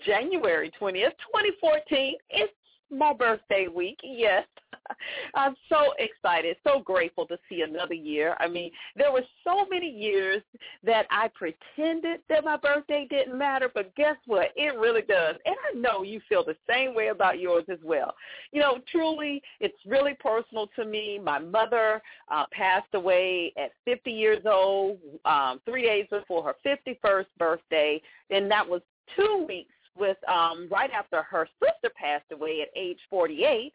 January 0.05 0.71
20th, 0.79 1.15
2014. 1.33 2.15
It's 2.29 2.53
my 2.91 3.13
birthday 3.13 3.67
week. 3.67 3.99
Yes. 4.03 4.45
I'm 5.35 5.55
so 5.67 5.93
excited, 5.99 6.57
so 6.65 6.79
grateful 6.79 7.25
to 7.27 7.37
see 7.47 7.61
another 7.61 7.93
year. 7.93 8.35
I 8.39 8.47
mean, 8.47 8.71
there 8.95 9.11
were 9.11 9.23
so 9.43 9.65
many 9.69 9.89
years 9.89 10.41
that 10.83 11.05
I 11.11 11.29
pretended 11.29 12.21
that 12.29 12.43
my 12.43 12.57
birthday 12.57 13.07
didn't 13.09 13.37
matter, 13.37 13.69
but 13.73 13.93
guess 13.95 14.15
what? 14.25 14.49
It 14.55 14.77
really 14.77 15.01
does. 15.01 15.35
And 15.45 15.55
I 15.71 15.77
know 15.77 16.03
you 16.03 16.21
feel 16.27 16.43
the 16.43 16.55
same 16.67 16.95
way 16.95 17.07
about 17.09 17.39
yours 17.39 17.65
as 17.69 17.79
well. 17.83 18.15
You 18.51 18.61
know, 18.61 18.79
truly, 18.91 19.41
it's 19.59 19.77
really 19.85 20.15
personal 20.19 20.67
to 20.75 20.85
me. 20.85 21.19
My 21.23 21.39
mother 21.39 22.01
uh, 22.29 22.45
passed 22.51 22.93
away 22.93 23.53
at 23.57 23.71
50 23.85 24.11
years 24.11 24.43
old, 24.45 24.97
um, 25.25 25.61
three 25.65 25.83
days 25.83 26.07
before 26.09 26.43
her 26.43 26.55
51st 26.65 27.25
birthday, 27.37 28.01
and 28.29 28.49
that 28.49 28.67
was 28.67 28.81
two 29.15 29.45
weeks 29.47 29.71
with 29.99 30.17
um, 30.29 30.67
right 30.71 30.89
after 30.91 31.21
her 31.23 31.47
sister 31.59 31.93
passed 31.95 32.31
away 32.31 32.61
at 32.61 32.69
age 32.75 32.99
48, 33.09 33.73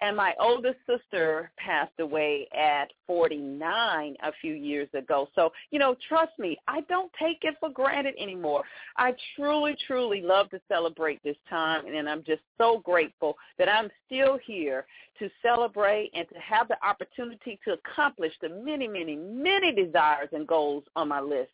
and 0.00 0.16
my 0.16 0.34
oldest 0.40 0.78
sister 0.86 1.50
passed 1.58 1.98
away 2.00 2.48
at 2.56 2.90
49 3.06 4.16
a 4.22 4.32
few 4.40 4.54
years 4.54 4.88
ago. 4.94 5.28
So, 5.34 5.52
you 5.70 5.78
know, 5.78 5.94
trust 6.08 6.32
me, 6.38 6.56
I 6.66 6.80
don't 6.82 7.12
take 7.18 7.38
it 7.42 7.54
for 7.60 7.70
granted 7.70 8.14
anymore. 8.18 8.64
I 8.96 9.14
truly, 9.36 9.76
truly 9.86 10.22
love 10.22 10.48
to 10.50 10.60
celebrate 10.68 11.22
this 11.22 11.36
time, 11.48 11.86
and 11.86 12.08
I'm 12.08 12.24
just 12.24 12.42
so 12.56 12.78
grateful 12.78 13.36
that 13.58 13.68
I'm 13.68 13.90
still 14.06 14.38
here 14.44 14.86
to 15.18 15.28
celebrate 15.42 16.10
and 16.14 16.26
to 16.30 16.38
have 16.38 16.68
the 16.68 16.76
opportunity 16.84 17.60
to 17.64 17.74
accomplish 17.74 18.32
the 18.40 18.48
many, 18.48 18.88
many, 18.88 19.16
many 19.16 19.72
desires 19.72 20.30
and 20.32 20.46
goals 20.46 20.84
on 20.96 21.08
my 21.08 21.20
list. 21.20 21.50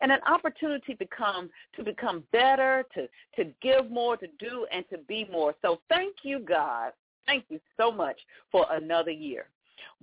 And 0.00 0.10
an 0.10 0.20
opportunity 0.26 0.94
to 0.94 0.98
become 0.98 1.50
to 1.76 1.84
become 1.84 2.24
better, 2.32 2.86
to 2.94 3.06
to 3.36 3.50
give 3.60 3.90
more, 3.90 4.16
to 4.16 4.26
do 4.38 4.66
and 4.72 4.82
to 4.88 4.96
be 5.06 5.28
more. 5.30 5.54
So 5.60 5.80
thank 5.90 6.16
you, 6.22 6.38
God, 6.38 6.92
Thank 7.30 7.44
you 7.48 7.60
so 7.80 7.92
much 7.92 8.18
for 8.50 8.66
another 8.70 9.12
year. 9.12 9.46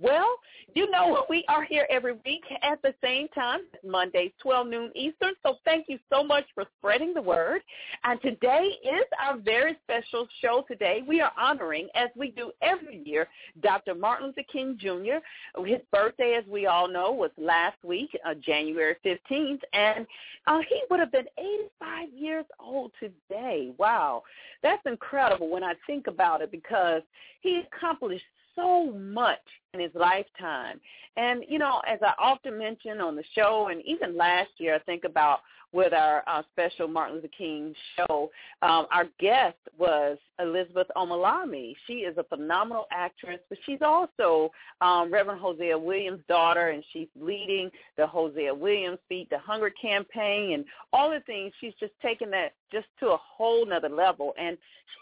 Well, 0.00 0.36
you 0.74 0.90
know 0.90 1.24
we 1.28 1.44
are 1.48 1.64
here 1.64 1.86
every 1.90 2.14
week 2.24 2.44
at 2.62 2.80
the 2.82 2.94
same 3.02 3.28
time, 3.28 3.60
Mondays, 3.84 4.30
12 4.40 4.66
noon 4.68 4.92
Eastern. 4.94 5.32
So 5.42 5.56
thank 5.64 5.86
you 5.88 5.98
so 6.10 6.22
much 6.22 6.44
for 6.54 6.64
spreading 6.78 7.14
the 7.14 7.22
word. 7.22 7.62
And 8.04 8.20
today 8.22 8.70
is 8.84 9.04
our 9.22 9.38
very 9.38 9.76
special 9.84 10.28
show 10.40 10.64
today. 10.68 11.02
We 11.06 11.20
are 11.20 11.32
honoring, 11.38 11.88
as 11.94 12.10
we 12.16 12.30
do 12.30 12.52
every 12.62 13.02
year, 13.04 13.28
Dr. 13.62 13.94
Martin 13.94 14.28
Luther 14.28 14.42
King 14.52 14.78
Jr. 14.78 15.18
His 15.64 15.80
birthday, 15.92 16.34
as 16.34 16.44
we 16.46 16.66
all 16.66 16.88
know, 16.88 17.12
was 17.12 17.30
last 17.36 17.78
week, 17.82 18.10
uh, 18.24 18.34
January 18.34 18.96
15th. 19.04 19.60
And 19.72 20.06
uh, 20.46 20.60
he 20.68 20.82
would 20.90 21.00
have 21.00 21.12
been 21.12 21.26
85 21.38 22.08
years 22.14 22.44
old 22.60 22.92
today. 23.00 23.72
Wow. 23.78 24.22
That's 24.62 24.82
incredible 24.86 25.50
when 25.50 25.64
I 25.64 25.74
think 25.86 26.06
about 26.06 26.40
it 26.42 26.50
because 26.50 27.02
he 27.40 27.62
accomplished 27.72 28.24
so 28.58 28.92
much 28.92 29.38
in 29.74 29.80
his 29.80 29.92
lifetime. 29.94 30.80
And, 31.16 31.44
you 31.48 31.58
know, 31.58 31.80
as 31.86 31.98
I 32.02 32.12
often 32.18 32.58
mention 32.58 33.00
on 33.00 33.16
the 33.16 33.24
show 33.34 33.68
and 33.70 33.82
even 33.84 34.16
last 34.16 34.50
year, 34.58 34.74
I 34.74 34.78
think 34.80 35.04
about 35.04 35.40
with 35.72 35.92
our 35.92 36.22
uh, 36.26 36.42
special 36.52 36.88
Martin 36.88 37.16
Luther 37.16 37.28
King 37.36 37.74
show, 37.96 38.30
um, 38.62 38.86
our 38.90 39.06
guest 39.20 39.58
was 39.76 40.16
Elizabeth 40.38 40.86
Omilami. 40.96 41.74
She 41.86 41.94
is 41.94 42.16
a 42.16 42.24
phenomenal 42.24 42.86
actress, 42.90 43.38
but 43.50 43.58
she's 43.66 43.82
also 43.82 44.50
um, 44.80 45.12
Reverend 45.12 45.40
Hosea 45.40 45.78
Williams' 45.78 46.22
daughter, 46.26 46.68
and 46.68 46.82
she's 46.92 47.08
leading 47.20 47.70
the 47.98 48.06
Hosea 48.06 48.54
Williams 48.54 48.98
Feed 49.10 49.28
the 49.30 49.38
Hunger 49.38 49.70
campaign 49.70 50.54
and 50.54 50.64
all 50.92 51.10
the 51.10 51.20
things. 51.26 51.52
She's 51.60 51.74
just 51.78 51.92
taken 52.00 52.30
that 52.30 52.52
just 52.70 52.86
to 53.00 53.08
a 53.08 53.16
whole 53.16 53.66
nother 53.66 53.88
level. 53.88 54.34
And 54.38 54.56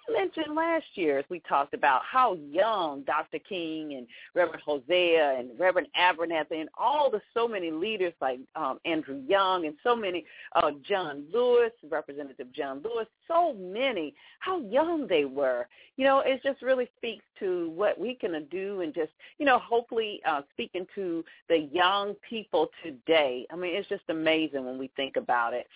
she 0.07 0.13
mentioned 0.13 0.55
last 0.55 0.85
year, 0.95 1.19
as 1.19 1.25
we 1.29 1.41
talked 1.41 1.75
about, 1.75 2.03
how 2.05 2.35
young 2.35 3.03
Dr. 3.03 3.39
King 3.39 3.95
and 3.95 4.07
Reverend 4.35 4.63
Hosea 4.65 5.37
and 5.39 5.59
Reverend 5.59 5.89
Abernathy 5.99 6.61
and 6.61 6.69
all 6.79 7.11
the 7.11 7.21
so 7.35 7.47
many 7.47 7.71
leaders 7.71 8.13
like 8.21 8.39
um, 8.55 8.79
Andrew 8.85 9.23
Young 9.27 9.67
and 9.67 9.77
so 9.83 9.95
many, 9.97 10.25
uh, 10.55 10.71
John 10.89 11.25
Lewis, 11.33 11.73
Representative 11.89 12.53
John 12.53 12.83
Lewis, 12.85 13.07
so 13.29 13.55
many, 13.55 14.15
how 14.41 14.61
young 14.61 15.07
they 15.07 15.25
were. 15.25 15.67
You 15.97 16.05
know, 16.05 16.21
it 16.21 16.43
just 16.43 16.63
really 16.63 16.89
speaks 16.97 17.25
to 17.41 17.71
what 17.71 17.99
we 17.99 18.15
can 18.15 18.47
do 18.51 18.83
and 18.83 18.95
just, 18.95 19.13
you 19.39 19.47
know, 19.47 19.59
hopefully 19.59 20.21
uh, 20.29 20.43
speaking 20.53 20.87
to 20.95 21.25
the 21.49 21.69
young 21.73 22.15
people 22.29 22.69
today. 22.83 23.47
I 23.51 23.57
mean, 23.57 23.75
it's 23.75 23.89
just 23.89 24.05
amazing 24.09 24.65
when 24.65 24.79
we 24.79 24.91
think 24.97 25.17
about 25.17 25.55
it. 25.55 25.67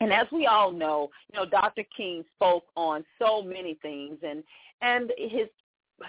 And 0.00 0.12
as 0.12 0.26
we 0.32 0.46
all 0.46 0.72
know, 0.72 1.10
you 1.32 1.38
know, 1.38 1.46
Dr. 1.46 1.84
King 1.94 2.24
spoke 2.36 2.64
on 2.76 3.04
so 3.18 3.42
many 3.42 3.74
things 3.82 4.18
and 4.22 4.42
and 4.82 5.12
his 5.18 5.48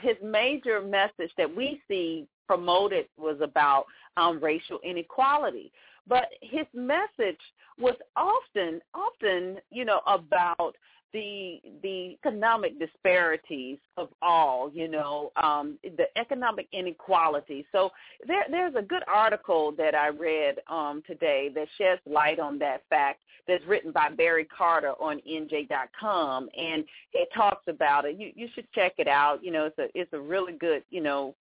his 0.02 0.16
major 0.24 0.82
message 0.82 1.32
that 1.38 1.54
we 1.54 1.82
see 1.88 2.26
promoted 2.48 3.06
was 3.18 3.38
about 3.42 3.86
um, 4.18 4.42
racial 4.42 4.80
inequality. 4.84 5.72
But 6.08 6.26
his 6.42 6.66
message 6.74 7.40
was 7.78 7.96
often 8.16 8.82
often, 8.94 9.58
you 9.72 9.86
know, 9.86 10.02
about 10.08 10.76
the 11.14 11.60
the 11.84 12.18
economic 12.24 12.80
disparities 12.80 13.78
of 14.02 14.10
all, 14.22 14.72
you 14.74 14.88
know, 14.88 15.32
um, 15.42 15.78
the 15.84 16.06
economic 16.18 16.68
inequality. 16.74 17.66
So 17.72 17.92
there 18.28 18.44
there's 18.50 18.76
a 18.76 18.82
good 18.82 19.04
article 19.08 19.72
that 19.78 19.96
I 19.96 20.08
read 20.08 20.56
um, 20.68 21.04
today 21.06 21.50
that 21.56 21.68
sheds 21.78 22.02
light 22.06 22.40
on 22.40 22.58
that 22.60 22.82
fact 22.90 23.20
that's 23.48 23.66
written 23.66 23.92
by 23.92 24.10
Barry 24.10 24.46
Carter 24.46 24.94
on 25.00 25.22
NJ.com, 25.30 26.50
and 26.58 26.84
he 27.12 27.26
talks 27.36 27.64
about 27.68 28.06
it. 28.06 28.18
You 28.18 28.32
you 28.36 28.48
should 28.56 28.72
check 28.74 28.94
it 28.98 29.08
out. 29.08 29.44
You 29.44 29.52
know, 29.52 29.66
it's 29.66 29.78
a 29.78 29.88
it's 29.94 30.14
a 30.14 30.20
really 30.20 30.54
good 30.54 30.84
you 30.90 31.02
know 31.02 31.36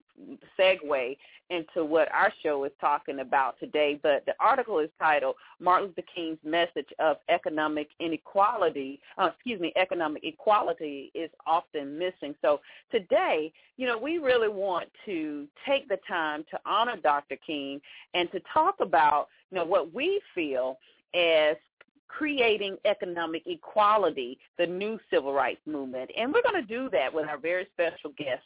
segue 0.59 1.17
into 1.51 1.85
what 1.85 2.13
our 2.13 2.33
show 2.43 2.65
is 2.65 2.73
talking 2.81 3.21
about 3.21 3.59
today. 3.59 3.99
But 4.03 4.25
the 4.27 4.35
article 4.41 4.81
is 4.81 4.91
titled 4.99 5.37
"Martin 5.61 5.89
Luther 5.89 6.09
King's 6.15 6.39
Message 6.45 6.89
of 6.99 7.19
Economic 7.29 7.89
Inequality." 8.01 8.99
Uh, 9.19 9.31
excuse 9.35 9.61
me, 9.61 9.73
economic 9.77 10.25
equality 10.25 11.11
is 11.15 11.31
often 11.47 11.99
missing. 11.99 12.35
So 12.43 12.50
today, 12.91 13.53
you 13.77 13.87
know, 13.87 13.99
we 13.99 14.19
really 14.19 14.49
want 14.49 14.89
to 15.07 15.47
take 15.67 15.89
the 15.89 15.99
time 16.09 16.45
to 16.51 16.59
honor 16.67 16.97
Dr. 16.97 17.37
King 17.47 17.81
and 18.15 18.31
to 18.33 18.41
talk 18.53 18.77
about, 18.81 19.29
you 19.51 19.57
know, 19.59 19.65
what 19.65 19.93
we 19.93 20.21
feel 20.35 20.79
as 21.15 21.57
creating 22.09 22.77
economic 22.85 23.43
equality, 23.47 24.39
the 24.59 24.67
new 24.67 24.99
civil 25.13 25.33
rights 25.33 25.61
movement. 25.67 26.11
And 26.17 26.33
we're 26.33 26.43
going 26.43 26.61
to 26.61 26.69
do 26.69 26.91
that 26.91 27.13
with 27.13 27.29
our 27.29 27.39
very 27.39 27.67
special 27.73 28.11
guest, 28.19 28.43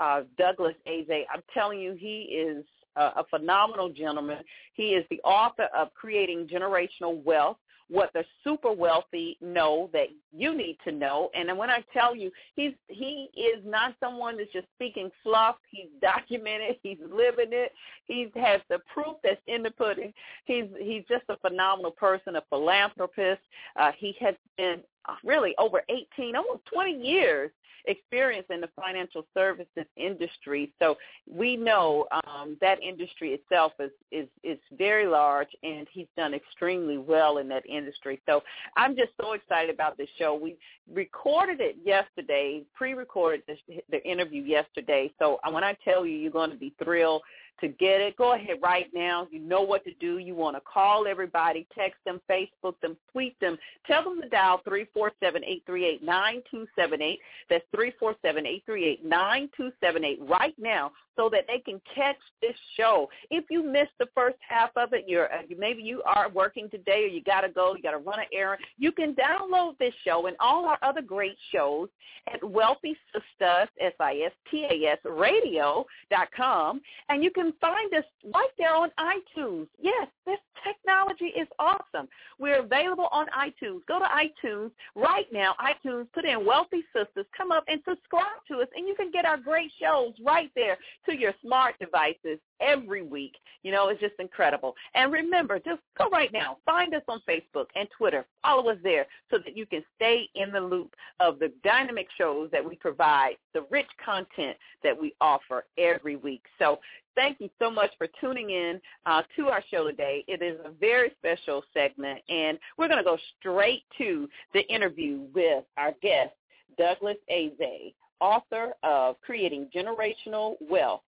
uh, 0.00 0.22
Douglas 0.38 0.76
Eze. 0.86 1.26
I'm 1.32 1.42
telling 1.52 1.80
you, 1.80 1.96
he 1.98 2.22
is 2.22 2.64
a 2.96 3.24
phenomenal 3.30 3.88
gentleman. 3.90 4.38
He 4.74 4.90
is 4.90 5.04
the 5.10 5.20
author 5.20 5.68
of 5.76 5.94
Creating 5.94 6.48
Generational 6.48 7.22
Wealth, 7.22 7.58
what 7.90 8.12
the 8.12 8.24
super 8.44 8.72
wealthy 8.72 9.36
know 9.40 9.88
that 9.92 10.08
you 10.32 10.56
need 10.56 10.78
to 10.84 10.92
know. 10.92 11.30
And 11.34 11.56
when 11.56 11.70
I 11.70 11.82
tell 11.92 12.14
you, 12.14 12.30
he's 12.54 12.72
he 12.88 13.30
is 13.34 13.62
not 13.64 13.94
someone 14.00 14.36
that's 14.36 14.52
just 14.52 14.66
speaking 14.74 15.10
fluff. 15.22 15.56
He's 15.70 15.88
documented. 16.00 16.76
He's 16.82 16.98
living 17.00 17.50
it. 17.52 17.72
He 18.06 18.30
has 18.36 18.60
the 18.68 18.78
proof 18.92 19.16
that's 19.22 19.40
in 19.46 19.62
the 19.62 19.70
pudding. 19.70 20.12
He's 20.44 20.64
he's 20.78 21.04
just 21.08 21.24
a 21.28 21.36
phenomenal 21.38 21.90
person, 21.90 22.36
a 22.36 22.42
philanthropist. 22.48 23.40
Uh, 23.76 23.92
he 23.96 24.14
has 24.20 24.34
been 24.56 24.80
really 25.24 25.54
over 25.58 25.82
18, 25.88 26.36
almost 26.36 26.64
20 26.66 26.92
years 26.92 27.50
experience 27.88 28.46
in 28.50 28.60
the 28.60 28.68
financial 28.80 29.26
services 29.34 29.86
industry. 29.96 30.72
So 30.78 30.96
we 31.28 31.56
know 31.56 32.06
um, 32.26 32.56
that 32.60 32.80
industry 32.82 33.32
itself 33.32 33.72
is, 33.80 33.90
is, 34.12 34.28
is 34.44 34.58
very 34.76 35.06
large, 35.06 35.48
and 35.62 35.86
he's 35.90 36.06
done 36.16 36.34
extremely 36.34 36.98
well 36.98 37.38
in 37.38 37.48
that 37.48 37.64
industry. 37.66 38.20
So 38.26 38.42
I'm 38.76 38.94
just 38.94 39.10
so 39.20 39.32
excited 39.32 39.74
about 39.74 39.96
this 39.96 40.08
show. 40.18 40.34
We 40.34 40.56
recorded 40.92 41.60
it 41.60 41.76
yesterday, 41.84 42.62
pre-recorded 42.74 43.42
this, 43.48 43.58
the 43.90 44.02
interview 44.04 44.42
yesterday. 44.42 45.12
So 45.18 45.40
when 45.50 45.64
I 45.64 45.76
tell 45.84 46.06
you, 46.06 46.16
you're 46.16 46.30
going 46.30 46.50
to 46.50 46.56
be 46.56 46.72
thrilled 46.82 47.22
to 47.60 47.68
get 47.68 48.00
it, 48.00 48.16
go 48.16 48.32
ahead 48.34 48.56
right 48.62 48.86
now. 48.94 49.26
You 49.30 49.40
know 49.40 49.62
what 49.62 49.84
to 49.84 49.92
do. 49.94 50.18
You 50.18 50.34
want 50.34 50.56
to 50.56 50.60
call 50.60 51.06
everybody, 51.06 51.66
text 51.74 51.98
them, 52.04 52.20
Facebook 52.30 52.74
them, 52.82 52.96
tweet 53.12 53.38
them. 53.40 53.56
Tell 53.86 54.04
them 54.04 54.20
to 54.22 54.28
dial 54.28 54.60
347-838-9278. 54.66 57.18
That's 57.50 57.64
347-838-9278 57.74 60.28
right 60.28 60.54
now 60.58 60.92
so 61.18 61.28
that 61.28 61.44
they 61.48 61.58
can 61.58 61.80
catch 61.94 62.16
this 62.40 62.54
show. 62.76 63.10
If 63.30 63.46
you 63.50 63.64
missed 63.64 63.90
the 63.98 64.06
first 64.14 64.36
half 64.48 64.70
of 64.76 64.92
it, 64.92 65.04
you're 65.08 65.32
uh, 65.32 65.42
maybe 65.58 65.82
you 65.82 66.00
are 66.04 66.30
working 66.30 66.70
today 66.70 67.04
or 67.04 67.08
you 67.08 67.22
got 67.22 67.40
to 67.40 67.48
go, 67.48 67.74
you 67.74 67.82
got 67.82 67.90
to 67.90 67.98
run 67.98 68.20
an 68.20 68.26
errand. 68.32 68.62
You 68.78 68.92
can 68.92 69.14
download 69.14 69.76
this 69.78 69.92
show 70.04 70.28
and 70.28 70.36
all 70.38 70.66
our 70.66 70.78
other 70.82 71.02
great 71.02 71.36
shows 71.52 71.88
at 72.32 72.48
Wealthy 72.48 72.96
Sistas, 73.12 73.66
S-I-S-T-A-S, 73.80 74.98
radio.com, 75.04 76.80
and 77.08 77.24
you 77.24 77.32
can 77.32 77.47
find 77.60 77.92
us 77.94 78.04
right 78.34 78.50
there 78.58 78.74
on 78.74 78.90
iTunes. 78.98 79.66
Yes, 79.78 80.08
this 80.26 80.38
technology 80.64 81.26
is 81.26 81.48
awesome. 81.58 82.08
We're 82.38 82.60
available 82.60 83.08
on 83.12 83.26
iTunes. 83.28 83.80
Go 83.86 83.98
to 83.98 84.06
iTunes 84.06 84.70
right 84.94 85.26
now, 85.32 85.54
iTunes, 85.60 86.06
put 86.12 86.24
in 86.24 86.44
Wealthy 86.44 86.84
Sisters, 86.94 87.26
come 87.36 87.52
up 87.52 87.64
and 87.68 87.80
subscribe 87.88 88.42
to 88.48 88.58
us, 88.58 88.68
and 88.76 88.86
you 88.86 88.94
can 88.94 89.10
get 89.10 89.24
our 89.24 89.36
great 89.36 89.70
shows 89.80 90.12
right 90.24 90.50
there 90.54 90.78
to 91.06 91.16
your 91.16 91.34
smart 91.42 91.74
devices 91.78 92.38
every 92.60 93.02
week. 93.02 93.36
You 93.62 93.72
know, 93.72 93.88
it's 93.88 94.00
just 94.00 94.14
incredible. 94.18 94.74
And 94.94 95.12
remember, 95.12 95.58
just 95.58 95.80
go 95.96 96.08
right 96.10 96.32
now. 96.32 96.58
Find 96.64 96.94
us 96.94 97.02
on 97.08 97.20
Facebook 97.28 97.66
and 97.74 97.88
Twitter. 97.96 98.24
Follow 98.42 98.70
us 98.70 98.78
there 98.82 99.06
so 99.30 99.38
that 99.38 99.56
you 99.56 99.66
can 99.66 99.84
stay 99.96 100.28
in 100.34 100.52
the 100.52 100.60
loop 100.60 100.94
of 101.20 101.38
the 101.38 101.52
dynamic 101.64 102.08
shows 102.16 102.50
that 102.52 102.64
we 102.64 102.76
provide, 102.76 103.36
the 103.54 103.64
rich 103.70 103.88
content 104.04 104.56
that 104.82 104.98
we 104.98 105.14
offer 105.20 105.64
every 105.76 106.16
week. 106.16 106.42
So 106.58 106.78
thank 107.14 107.40
you 107.40 107.50
so 107.58 107.70
much 107.70 107.90
for 107.98 108.06
tuning 108.20 108.50
in 108.50 108.80
uh, 109.06 109.22
to 109.36 109.48
our 109.48 109.62
show 109.70 109.84
today. 109.88 110.24
It 110.28 110.40
is 110.42 110.58
a 110.64 110.70
very 110.70 111.12
special 111.18 111.64
segment, 111.74 112.20
and 112.28 112.58
we're 112.76 112.88
going 112.88 112.98
to 112.98 113.04
go 113.04 113.18
straight 113.38 113.82
to 113.98 114.28
the 114.54 114.66
interview 114.72 115.22
with 115.34 115.64
our 115.76 115.92
guest, 116.00 116.32
Douglas 116.78 117.16
Eze, 117.28 117.92
author 118.20 118.72
of 118.82 119.20
Creating 119.20 119.68
Generational 119.74 120.56
Wealth, 120.60 121.02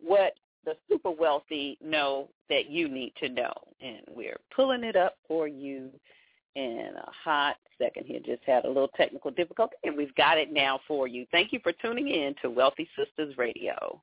What 0.00 0.34
the 0.64 0.76
Super 0.88 1.10
Wealthy 1.10 1.78
Know 1.82 2.28
That 2.48 2.70
You 2.70 2.88
Need 2.88 3.12
to 3.20 3.28
Know. 3.28 3.52
And 3.80 4.00
we're 4.08 4.40
pulling 4.54 4.84
it 4.84 4.96
up 4.96 5.16
for 5.28 5.46
you 5.48 5.90
in 6.54 6.90
a 6.96 7.10
hot 7.10 7.56
second 7.78 8.06
here. 8.06 8.20
Just 8.24 8.42
had 8.44 8.64
a 8.64 8.68
little 8.68 8.90
technical 8.96 9.30
difficulty, 9.30 9.76
and 9.84 9.96
we've 9.96 10.14
got 10.14 10.38
it 10.38 10.52
now 10.52 10.80
for 10.86 11.06
you. 11.06 11.26
Thank 11.30 11.52
you 11.52 11.60
for 11.62 11.72
tuning 11.72 12.08
in 12.08 12.34
to 12.42 12.50
Wealthy 12.50 12.88
Sisters 12.96 13.36
Radio. 13.36 14.00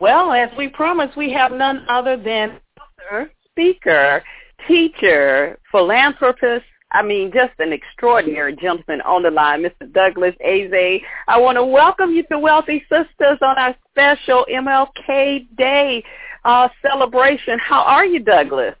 Well, 0.00 0.32
as 0.32 0.50
we 0.56 0.68
promised, 0.68 1.16
we 1.16 1.30
have 1.32 1.52
none 1.52 1.84
other 1.88 2.16
than 2.16 2.60
author, 2.80 3.30
speaker, 3.50 4.22
teacher, 4.66 5.58
philanthropist, 5.70 6.64
I 6.92 7.02
mean, 7.02 7.30
just 7.32 7.52
an 7.60 7.72
extraordinary 7.72 8.56
gentleman 8.56 9.00
on 9.02 9.22
the 9.22 9.30
line, 9.30 9.62
Mr. 9.62 9.92
Douglas 9.92 10.34
Eze. 10.40 11.00
I 11.28 11.38
want 11.38 11.56
to 11.56 11.64
welcome 11.64 12.10
you 12.10 12.24
to 12.24 12.38
Wealthy 12.38 12.80
Sisters 12.88 13.38
on 13.42 13.56
our 13.58 13.76
special 13.90 14.44
MLK 14.50 15.46
Day 15.56 16.02
uh, 16.44 16.68
celebration. 16.82 17.58
How 17.60 17.82
are 17.82 18.04
you, 18.04 18.18
Douglas? 18.18 18.74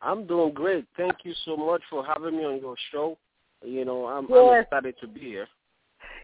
I'm 0.00 0.26
doing 0.26 0.54
great. 0.54 0.86
Thank 0.96 1.16
you 1.24 1.34
so 1.44 1.56
much 1.56 1.82
for 1.90 2.04
having 2.04 2.36
me 2.36 2.44
on 2.44 2.60
your 2.60 2.76
show. 2.92 3.18
You 3.62 3.84
know, 3.84 4.06
I'm, 4.06 4.26
yes. 4.28 4.38
I'm 4.38 4.62
excited 4.62 4.94
to 5.00 5.08
be 5.08 5.20
here. 5.20 5.48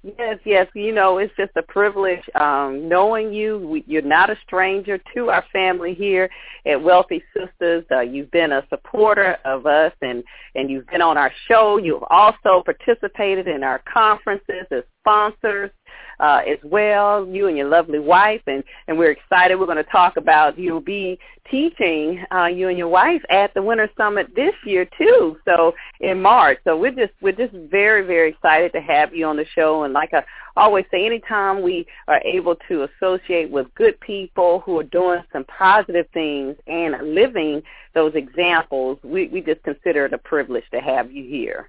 Yes, 0.02 0.38
yes. 0.46 0.66
You 0.74 0.94
know, 0.94 1.18
it's 1.18 1.34
just 1.36 1.52
a 1.56 1.62
privilege 1.62 2.22
um, 2.34 2.88
knowing 2.88 3.34
you. 3.34 3.58
We, 3.58 3.84
you're 3.86 4.00
not 4.00 4.30
a 4.30 4.36
stranger 4.46 4.98
to 5.14 5.28
our 5.28 5.44
family 5.52 5.92
here 5.92 6.30
at 6.64 6.82
Wealthy 6.82 7.22
Sisters. 7.36 7.84
Uh, 7.90 8.00
you've 8.00 8.30
been 8.30 8.52
a 8.52 8.66
supporter 8.70 9.36
of 9.44 9.66
us, 9.66 9.92
and 10.00 10.24
and 10.54 10.70
you've 10.70 10.86
been 10.86 11.02
on 11.02 11.18
our 11.18 11.30
show. 11.48 11.76
You've 11.76 12.04
also 12.08 12.62
participated 12.64 13.46
in 13.46 13.62
our 13.62 13.82
conferences 13.92 14.64
as 14.70 14.84
sponsors 15.02 15.70
uh, 16.18 16.42
as 16.46 16.58
well, 16.64 17.26
you 17.26 17.48
and 17.48 17.56
your 17.56 17.68
lovely 17.68 17.98
wife, 17.98 18.42
and, 18.46 18.62
and 18.88 18.98
we're 18.98 19.10
excited. 19.10 19.58
We're 19.58 19.66
going 19.66 19.76
to 19.78 19.84
talk 19.84 20.16
about 20.16 20.58
you'll 20.58 20.80
be 20.80 21.18
teaching 21.50 22.24
uh, 22.32 22.46
you 22.46 22.68
and 22.68 22.78
your 22.78 22.88
wife 22.88 23.22
at 23.30 23.52
the 23.54 23.62
Winner's 23.62 23.90
Summit 23.96 24.28
this 24.36 24.54
year 24.64 24.86
too. 24.98 25.36
So 25.44 25.74
in 26.00 26.20
March. 26.22 26.58
So 26.64 26.76
we're 26.76 26.90
just 26.92 27.12
we're 27.20 27.32
just 27.32 27.54
very 27.70 28.06
very 28.06 28.30
excited 28.30 28.72
to 28.72 28.80
have 28.80 29.14
you 29.14 29.26
on 29.26 29.36
the 29.36 29.46
show. 29.54 29.84
And 29.84 29.92
like 29.92 30.12
I 30.12 30.22
always 30.56 30.84
say, 30.90 31.06
anytime 31.06 31.62
we 31.62 31.86
are 32.08 32.20
able 32.24 32.56
to 32.68 32.86
associate 32.88 33.50
with 33.50 33.72
good 33.74 33.98
people 34.00 34.60
who 34.60 34.78
are 34.78 34.84
doing 34.84 35.22
some 35.32 35.44
positive 35.44 36.06
things 36.12 36.56
and 36.66 37.14
living 37.14 37.62
those 37.94 38.12
examples, 38.14 38.98
we 39.02 39.28
we 39.28 39.40
just 39.40 39.62
consider 39.62 40.06
it 40.06 40.12
a 40.12 40.18
privilege 40.18 40.64
to 40.72 40.80
have 40.80 41.10
you 41.10 41.24
here. 41.24 41.68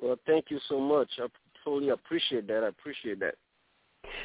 Well, 0.00 0.16
thank 0.26 0.46
you 0.50 0.58
so 0.68 0.80
much. 0.80 1.08
I 1.18 1.26
totally 1.64 1.90
appreciate 1.90 2.46
that. 2.48 2.64
I 2.64 2.68
appreciate 2.68 3.20
that. 3.20 3.34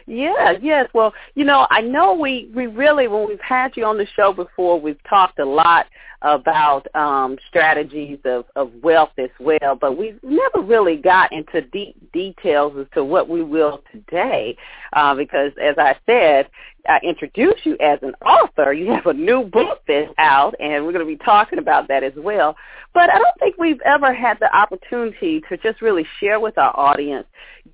Yeah, 0.06 0.54
yes. 0.62 0.90
Well, 0.94 1.14
you 1.36 1.44
know, 1.44 1.68
I 1.70 1.82
know 1.82 2.14
we 2.14 2.50
we 2.56 2.68
really 2.68 3.08
when 3.08 3.28
we've 3.28 3.40
had 3.42 3.76
you 3.76 3.86
on 3.86 3.98
the 3.98 4.08
show 4.16 4.34
before, 4.34 4.80
we've 4.80 5.02
talked 5.08 5.40
a 5.40 5.46
lot 5.46 5.86
about 6.24 6.88
um 6.96 7.38
strategies 7.48 8.18
of 8.26 8.46
of 8.56 8.72
wealth 8.82 9.12
as 9.18 9.30
well, 9.40 9.76
but 9.76 9.98
we've 9.98 10.20
never 10.24 10.62
really 10.66 10.96
got 10.96 11.32
into 11.32 11.62
deep 11.62 11.96
details 12.12 12.74
as 12.80 12.88
to 12.94 13.04
what 13.04 13.30
we 13.30 13.44
will 13.44 13.84
today, 13.92 14.58
uh, 14.94 15.14
because 15.14 15.52
as 15.62 15.76
I 15.78 15.96
said, 16.08 16.50
I 16.88 17.00
introduce 17.04 17.60
you 17.66 17.78
as 17.80 18.00
an 18.02 18.16
author. 18.26 18.74
You 18.74 18.92
have 18.94 19.06
a 19.06 19.14
new 19.14 19.44
book 19.44 19.82
that's 19.88 20.12
out, 20.18 20.56
and 20.60 20.86
we're 20.86 20.94
going 20.94 21.06
to 21.06 21.18
be 21.18 21.24
talking 21.24 21.60
about 21.60 21.88
that 21.90 22.04
as 22.04 22.14
well. 22.16 22.56
But 22.94 23.12
I 23.12 23.20
don't 23.20 23.40
think 23.40 23.58
we've 23.58 23.82
ever 23.82 24.14
had 24.14 24.40
the 24.40 24.56
opportunity 24.56 25.42
to 25.50 25.58
just 25.58 25.82
really 25.82 26.06
share 26.20 26.40
with 26.40 26.58
our 26.58 26.78
audience 26.78 27.28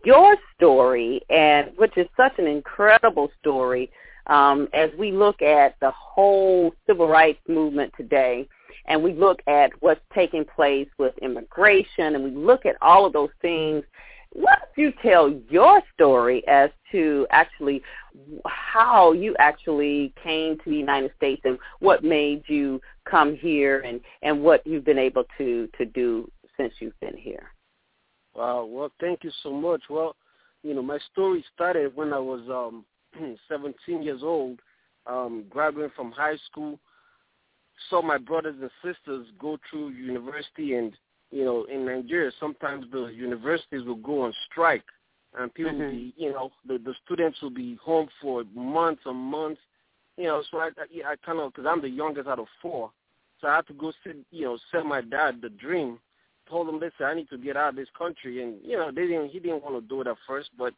your 0.03 0.35
story, 0.55 1.21
and 1.29 1.71
which 1.77 1.97
is 1.97 2.07
such 2.17 2.33
an 2.39 2.47
incredible 2.47 3.31
story 3.39 3.89
um, 4.27 4.68
as 4.74 4.89
we 4.98 5.12
look 5.12 5.42
at 5.42 5.75
the 5.80 5.92
whole 5.92 6.74
civil 6.88 7.08
rights 7.08 7.39
movement 7.48 7.94
today 7.98 8.48
and 8.86 9.01
we 9.01 9.13
look 9.13 9.42
at 9.48 9.72
what's 9.80 10.01
taking 10.13 10.46
place 10.46 10.88
with 10.98 11.18
immigration 11.20 12.15
and 12.15 12.24
we 12.24 12.32
look 12.32 12.65
at 12.65 12.75
all 12.82 13.06
of 13.06 13.13
those 13.13 13.30
things 13.42 13.84
why 14.34 14.56
don't 14.58 14.84
you 14.84 14.94
tell 15.01 15.30
your 15.50 15.82
story 15.94 16.46
as 16.48 16.72
to 16.92 17.27
actually 17.30 17.82
how 18.48 19.12
you 19.12 19.36
actually 19.38 20.13
came 20.24 20.58
to 20.58 20.70
the 20.70 20.75
United 20.75 21.12
States 21.15 21.42
and 21.46 21.58
what 21.80 22.03
made 22.03 22.44
you 22.48 22.82
come 23.06 23.36
here 23.36 23.82
and, 23.82 24.01
and 24.24 24.42
what 24.42 24.65
you've 24.65 24.86
been 24.86 24.98
able 24.98 25.24
to, 25.38 25.70
to 25.77 25.86
do 25.86 26.30
since 26.58 26.74
you've 26.80 27.00
been 27.00 27.15
here? 27.15 27.51
Wow. 28.36 28.65
Well, 28.65 28.92
thank 29.00 29.24
you 29.24 29.32
so 29.44 29.51
much. 29.51 29.84
Well, 29.89 30.15
you 30.63 30.74
know, 30.74 30.82
my 30.82 30.98
story 31.12 31.46
started 31.53 31.96
when 31.96 32.12
I 32.12 32.20
was 32.20 32.42
um, 32.50 32.86
17 33.50 34.03
years 34.03 34.22
old, 34.24 34.60
um, 35.08 35.46
graduating 35.50 35.91
from 35.96 36.12
high 36.12 36.38
school, 36.50 36.79
saw 37.89 38.01
my 38.01 38.17
brothers 38.17 38.55
and 38.62 38.70
sisters 38.84 39.27
go 39.39 39.58
through 39.70 39.89
university 39.89 40.75
and 40.75 40.93
you 41.34 41.43
know, 41.43 41.63
in 41.63 41.84
Nigeria, 41.84 42.32
sometimes 42.39 42.86
the 42.91 43.08
universities 43.08 43.84
will 43.86 43.96
go 43.96 44.22
on 44.22 44.34
strike, 44.51 44.84
and 45.38 45.51
people 45.51 45.72
mm-hmm. 45.72 45.84
will 45.84 45.91
be, 45.91 46.13
you 46.15 46.32
know, 46.32 46.51
the 46.67 46.77
the 46.77 46.93
students 47.03 47.41
will 47.41 47.50
be 47.50 47.75
home 47.84 48.08
for 48.22 48.43
months 48.53 49.01
and 49.08 49.17
months, 49.17 49.60
you 50.15 50.25
know. 50.25 50.43
So 50.51 50.60
I, 50.60 50.70
I, 50.77 51.12
I 51.12 51.15
kind 51.25 51.39
of, 51.39 51.51
because 51.51 51.67
I'm 51.67 51.82
the 51.82 51.89
youngest 51.89 52.27
out 52.27 52.38
of 52.38 52.46
four, 52.62 52.91
so 53.41 53.48
I 53.48 53.55
had 53.55 53.67
to 53.67 53.74
go 53.74 53.91
sit, 54.03 54.17
you 54.29 54.46
know, 54.46 54.60
sell 54.72 54.84
my 54.84 55.01
dad 55.01 55.39
the 55.41 55.50
dream. 55.50 55.98
Told 56.48 56.70
him, 56.70 56.75
listen, 56.79 57.05
I 57.05 57.15
need 57.15 57.29
to 57.29 57.38
get 57.38 57.58
out 57.58 57.70
of 57.70 57.75
this 57.77 57.88
country, 57.98 58.43
and 58.43 58.58
you 58.63 58.77
know, 58.77 58.91
they 58.91 59.08
didn't. 59.08 59.29
He 59.29 59.39
didn't 59.39 59.63
want 59.63 59.75
to 59.75 59.89
do 59.89 60.01
it 60.01 60.08
at 60.08 60.17
first, 60.27 60.51
but 60.55 60.75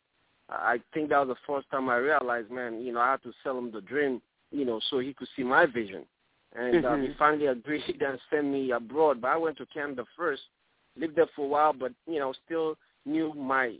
I 0.49 0.79
think 0.93 1.09
that 1.09 1.25
was 1.25 1.35
the 1.35 1.53
first 1.53 1.69
time 1.71 1.89
I 1.89 1.97
realized, 1.97 2.51
man, 2.51 2.81
you 2.81 2.93
know, 2.93 2.99
I 2.99 3.11
had 3.11 3.23
to 3.23 3.33
sell 3.43 3.57
him 3.57 3.71
the 3.71 3.81
dream, 3.81 4.21
you 4.51 4.65
know, 4.65 4.79
so 4.89 4.99
he 4.99 5.13
could 5.13 5.27
see 5.35 5.43
my 5.43 5.65
vision 5.65 6.05
and 6.55 6.83
mm-hmm. 6.83 6.85
uh, 6.85 6.97
he 6.97 7.13
finally 7.17 7.47
agreed 7.47 7.83
and 8.01 8.19
sent 8.29 8.45
me 8.45 8.71
abroad. 8.71 9.21
But 9.21 9.31
I 9.31 9.37
went 9.37 9.57
to 9.57 9.65
Canada 9.67 10.05
first, 10.17 10.41
lived 10.97 11.15
there 11.15 11.27
for 11.35 11.45
a 11.45 11.47
while, 11.47 11.73
but 11.73 11.91
you 12.07 12.19
know 12.19 12.33
still 12.45 12.77
knew 13.05 13.33
my 13.33 13.75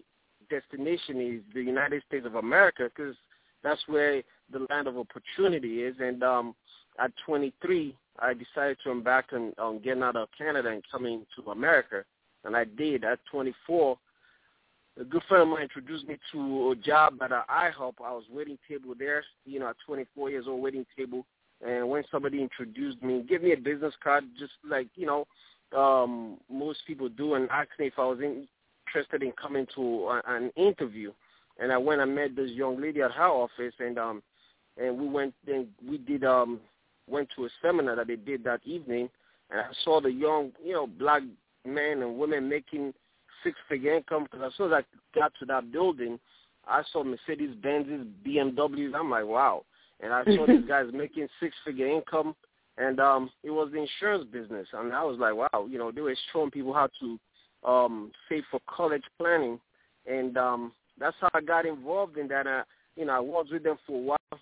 destination 0.50 1.20
is 1.20 1.42
the 1.54 1.62
United 1.62 2.04
States 2.08 2.26
of 2.26 2.36
America 2.36 2.90
because 2.96 3.16
that's 3.64 3.82
where 3.88 4.22
the 4.52 4.68
land 4.70 4.88
of 4.88 4.98
opportunity 4.98 5.82
is. 5.82 5.96
And 6.00 6.22
um, 6.22 6.56
at 7.00 7.12
23, 7.26 7.96
I 8.20 8.34
decided 8.34 8.78
to 8.84 8.92
embark 8.92 9.26
on, 9.34 9.54
on 9.58 9.80
getting 9.80 10.04
out 10.04 10.16
of 10.16 10.28
Canada 10.38 10.70
and 10.70 10.84
coming 10.92 11.26
to 11.36 11.52
America, 11.52 12.04
and 12.44 12.56
I 12.56 12.66
did. 12.66 13.04
At 13.04 13.20
24, 13.32 13.98
a 15.00 15.04
good 15.04 15.24
friend 15.28 15.44
of 15.44 15.50
mine 15.50 15.64
introduced 15.64 16.08
me 16.08 16.18
to 16.32 16.72
a 16.72 16.76
job 16.76 17.16
at 17.22 17.32
IHOP. 17.32 17.96
I 18.04 18.12
was 18.12 18.24
waiting 18.32 18.58
table 18.68 18.94
there, 18.98 19.24
you 19.46 19.60
know, 19.60 19.70
at 19.70 19.76
24 19.86 20.30
years 20.30 20.46
old, 20.48 20.62
waiting 20.62 20.86
table 20.98 21.26
and 21.66 21.90
when 21.90 22.04
somebody 22.12 22.42
introduced 22.42 23.02
me, 23.02 23.24
give 23.28 23.42
me 23.42 23.54
a 23.54 23.58
business 23.58 23.94
card, 24.04 24.26
just 24.38 24.54
like 24.68 24.88
you 24.96 25.06
know, 25.06 25.26
um, 25.78 26.38
most 26.52 26.80
people 26.86 27.10
do, 27.10 27.36
and 27.36 27.50
asked 27.50 27.80
me 27.80 27.88
if 27.88 27.94
I 27.98 28.06
was 28.06 28.20
interested 28.20 29.24
in 29.24 29.32
coming 29.34 29.66
to 29.76 29.82
a, 30.10 30.22
an 30.28 30.52
interview. 30.56 31.12
And 31.58 31.72
I 31.72 31.78
went 31.78 32.02
and 32.02 32.14
met 32.14 32.36
this 32.36 32.52
young 32.52 32.82
lady 32.82 33.02
at 33.02 33.12
her 33.12 33.28
office, 33.28 33.74
and 33.80 33.98
um, 33.98 34.22
and 34.78 34.98
we 34.98 35.08
went 35.08 35.34
and 35.48 35.68
we 35.88 35.98
did 35.98 36.24
um, 36.24 36.60
went 37.08 37.30
to 37.36 37.46
a 37.46 37.50
seminar 37.62 37.96
that 37.96 38.08
they 38.08 38.18
did 38.18 38.44
that 38.44 38.62
evening, 38.66 39.10
and 39.50 39.62
I 39.62 39.68
saw 39.84 40.02
the 40.02 40.12
young, 40.12 40.52
you 40.64 40.74
know, 40.74 40.88
black 40.88 41.24
men 41.66 42.04
and 42.04 42.18
women 42.18 42.50
making 42.50 42.94
six-figure 43.46 43.96
income. 43.96 44.24
Because 44.24 44.48
as 44.48 44.58
soon 44.58 44.74
as 44.74 44.84
I 44.84 45.18
got 45.18 45.32
to 45.40 45.46
that 45.46 45.72
building, 45.72 46.20
I 46.68 46.82
saw 46.92 47.06
Mercedes 47.06 47.56
Benzes, 47.64 48.06
BMWs. 48.26 48.94
I'm 48.94 49.10
like, 49.10 49.26
wow 49.26 49.64
and 50.02 50.14
I 50.14 50.24
saw 50.36 50.46
these 50.46 50.66
guys 50.68 50.86
making 50.94 51.28
six 51.40 51.56
figure 51.66 51.88
income 51.88 52.36
and 52.78 53.00
um 53.00 53.30
it 53.44 53.52
was 53.52 53.72
the 53.72 53.80
insurance 53.80 54.26
business 54.32 54.68
and 54.74 54.94
I 54.94 55.04
was 55.04 55.18
like, 55.20 55.36
wow, 55.36 55.68
you 55.70 55.78
know, 55.78 55.92
they 55.92 56.02
were 56.02 56.16
showing 56.34 56.52
people 56.52 56.74
how 56.74 56.90
to 57.00 57.20
um 57.68 58.12
save 58.30 58.44
for 58.52 58.60
college 58.68 59.04
planning 59.18 59.60
and 60.06 60.38
um 60.38 60.72
that's 61.00 61.16
how 61.20 61.30
I 61.34 61.42
got 61.42 61.66
involved 61.66 62.18
in 62.18 62.28
that. 62.30 62.48
Uh, 62.48 62.64
you 62.96 63.06
know, 63.06 63.14
I 63.14 63.20
was 63.20 63.48
with 63.52 63.64
them 63.64 63.78
for 63.86 63.98
a 63.98 64.02
while 64.02 64.40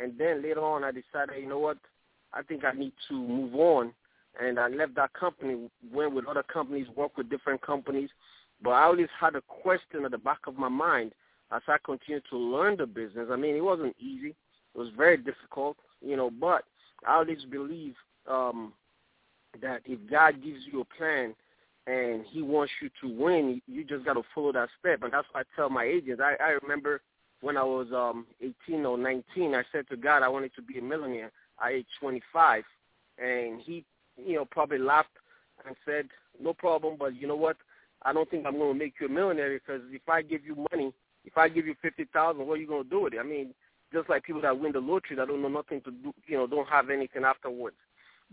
and 0.00 0.18
then 0.18 0.42
later 0.42 0.64
on 0.64 0.84
I 0.84 0.90
decided, 0.90 1.40
you 1.40 1.48
know 1.48 1.58
what, 1.58 1.78
I 2.32 2.42
think 2.42 2.64
I 2.64 2.72
need 2.72 2.92
to 3.08 3.14
move 3.14 3.54
on 3.54 3.92
and 4.40 4.58
I 4.58 4.68
left 4.68 4.94
that 4.96 5.12
company, 5.12 5.68
went 5.92 6.14
with 6.14 6.26
other 6.26 6.42
companies, 6.42 6.86
worked 6.96 7.18
with 7.18 7.28
different 7.28 7.60
companies. 7.60 8.08
But 8.62 8.70
I 8.70 8.84
always 8.84 9.08
had 9.18 9.34
a 9.34 9.42
question 9.42 10.04
at 10.04 10.10
the 10.10 10.18
back 10.18 10.40
of 10.46 10.56
my 10.56 10.68
mind 10.68 11.12
as 11.50 11.62
I 11.68 11.76
continued 11.84 12.24
to 12.30 12.38
learn 12.38 12.76
the 12.76 12.86
business. 12.86 13.28
I 13.30 13.36
mean, 13.36 13.56
it 13.56 13.64
wasn't 13.64 13.96
easy. 13.98 14.34
It 14.74 14.78
was 14.78 14.88
very 14.96 15.16
difficult, 15.16 15.76
you 16.00 16.16
know, 16.16 16.30
but 16.30 16.64
I 17.06 17.16
always 17.16 17.44
believe 17.50 17.94
um, 18.30 18.72
that 19.60 19.82
if 19.84 19.98
God 20.10 20.42
gives 20.42 20.60
you 20.70 20.80
a 20.80 20.96
plan 20.96 21.34
and 21.86 22.24
he 22.30 22.42
wants 22.42 22.72
you 22.80 22.88
to 23.02 23.22
win, 23.22 23.60
you 23.66 23.84
just 23.84 24.04
got 24.04 24.14
to 24.14 24.22
follow 24.34 24.52
that 24.52 24.68
step. 24.78 25.02
And 25.02 25.12
that's 25.12 25.26
why 25.32 25.40
I 25.40 25.44
tell 25.56 25.68
my 25.68 25.84
agents. 25.84 26.22
I, 26.24 26.36
I 26.42 26.50
remember 26.62 27.02
when 27.40 27.56
I 27.56 27.64
was 27.64 27.88
um, 27.92 28.26
18 28.40 28.86
or 28.86 28.96
19, 28.96 29.54
I 29.54 29.62
said 29.72 29.88
to 29.90 29.96
God 29.96 30.22
I 30.22 30.28
wanted 30.28 30.54
to 30.54 30.62
be 30.62 30.78
a 30.78 30.82
millionaire 30.82 31.32
at 31.62 31.72
age 31.72 31.86
25. 32.00 32.62
And 33.18 33.60
he, 33.60 33.84
you 34.16 34.36
know, 34.36 34.44
probably 34.44 34.78
laughed 34.78 35.10
and 35.66 35.76
said, 35.84 36.08
no 36.40 36.54
problem, 36.54 36.96
but 36.98 37.20
you 37.20 37.26
know 37.26 37.36
what? 37.36 37.56
I 38.04 38.12
don't 38.12 38.30
think 38.30 38.46
I'm 38.46 38.58
going 38.58 38.72
to 38.72 38.78
make 38.78 38.94
you 39.00 39.06
a 39.06 39.10
millionaire 39.10 39.52
because 39.52 39.82
if 39.90 40.08
I 40.08 40.22
give 40.22 40.44
you 40.44 40.66
money, 40.70 40.92
if 41.24 41.36
I 41.36 41.48
give 41.48 41.66
you 41.66 41.74
50000 41.82 42.46
what 42.46 42.54
are 42.54 42.56
you 42.56 42.66
going 42.66 42.84
to 42.84 42.90
do 42.90 43.02
with 43.02 43.14
it? 43.14 43.20
I 43.20 43.22
mean, 43.22 43.54
just 43.92 44.08
like 44.08 44.24
people 44.24 44.42
that 44.42 44.58
win 44.58 44.72
the 44.72 44.80
lottery 44.80 45.16
that 45.16 45.28
don't 45.28 45.42
know 45.42 45.48
nothing 45.48 45.80
to 45.82 45.90
do, 45.90 46.12
you 46.26 46.36
know, 46.36 46.46
don't 46.46 46.68
have 46.68 46.90
anything 46.90 47.24
afterwards. 47.24 47.76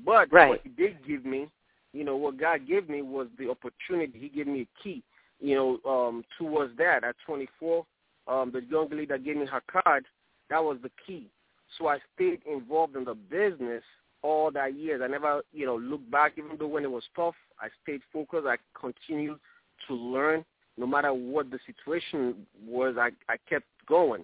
But 0.04 0.32
right. 0.32 0.50
what 0.50 0.62
he 0.64 0.70
did 0.70 1.06
give 1.06 1.26
me, 1.26 1.50
you 1.94 2.04
know, 2.04 2.16
what 2.16 2.38
God 2.38 2.68
gave 2.68 2.90
me 2.90 3.02
was 3.02 3.28
the 3.38 3.50
opportunity. 3.50 4.18
He 4.18 4.30
gave 4.30 4.48
me 4.48 4.62
a 4.62 4.84
key, 4.84 5.04
you 5.40 5.56
know, 5.56 5.90
um, 5.90 6.24
towards 6.38 6.78
that. 6.78 7.04
At 7.04 7.16
24, 7.26 7.86
um, 8.28 8.52
the 8.52 8.62
young 8.64 8.90
lady 8.90 9.08
that 9.08 9.26
gave 9.26 9.38
me 9.38 9.46
her 9.48 9.62
card, 9.70 10.06
that 10.50 10.64
was 10.64 10.78
the 10.82 10.92
key. 11.06 11.30
So 11.78 11.88
I 11.88 12.00
stayed 12.16 12.42
involved 12.50 12.96
in 12.96 13.04
the 13.04 13.16
business 13.16 13.84
all 14.22 14.52
that 14.52 14.76
years. 14.76 15.02
I 15.04 15.08
never, 15.08 15.42
you 15.52 15.66
know, 15.66 15.78
looked 15.78 16.10
back, 16.10 16.34
even 16.38 16.58
though 16.58 16.68
when 16.68 16.84
it 16.84 16.92
was 16.92 17.04
tough, 17.16 17.36
I 17.60 17.68
stayed 17.84 18.02
focused. 18.12 18.48
I 18.48 18.58
continued 18.80 19.40
to 19.88 19.96
learn. 19.96 20.46
No 20.78 20.88
matter 20.88 21.14
what 21.14 21.52
the 21.52 21.60
situation 21.66 22.48
was, 22.66 22.96
I, 22.98 23.10
I 23.28 23.36
kept 23.50 23.66
going 23.88 24.24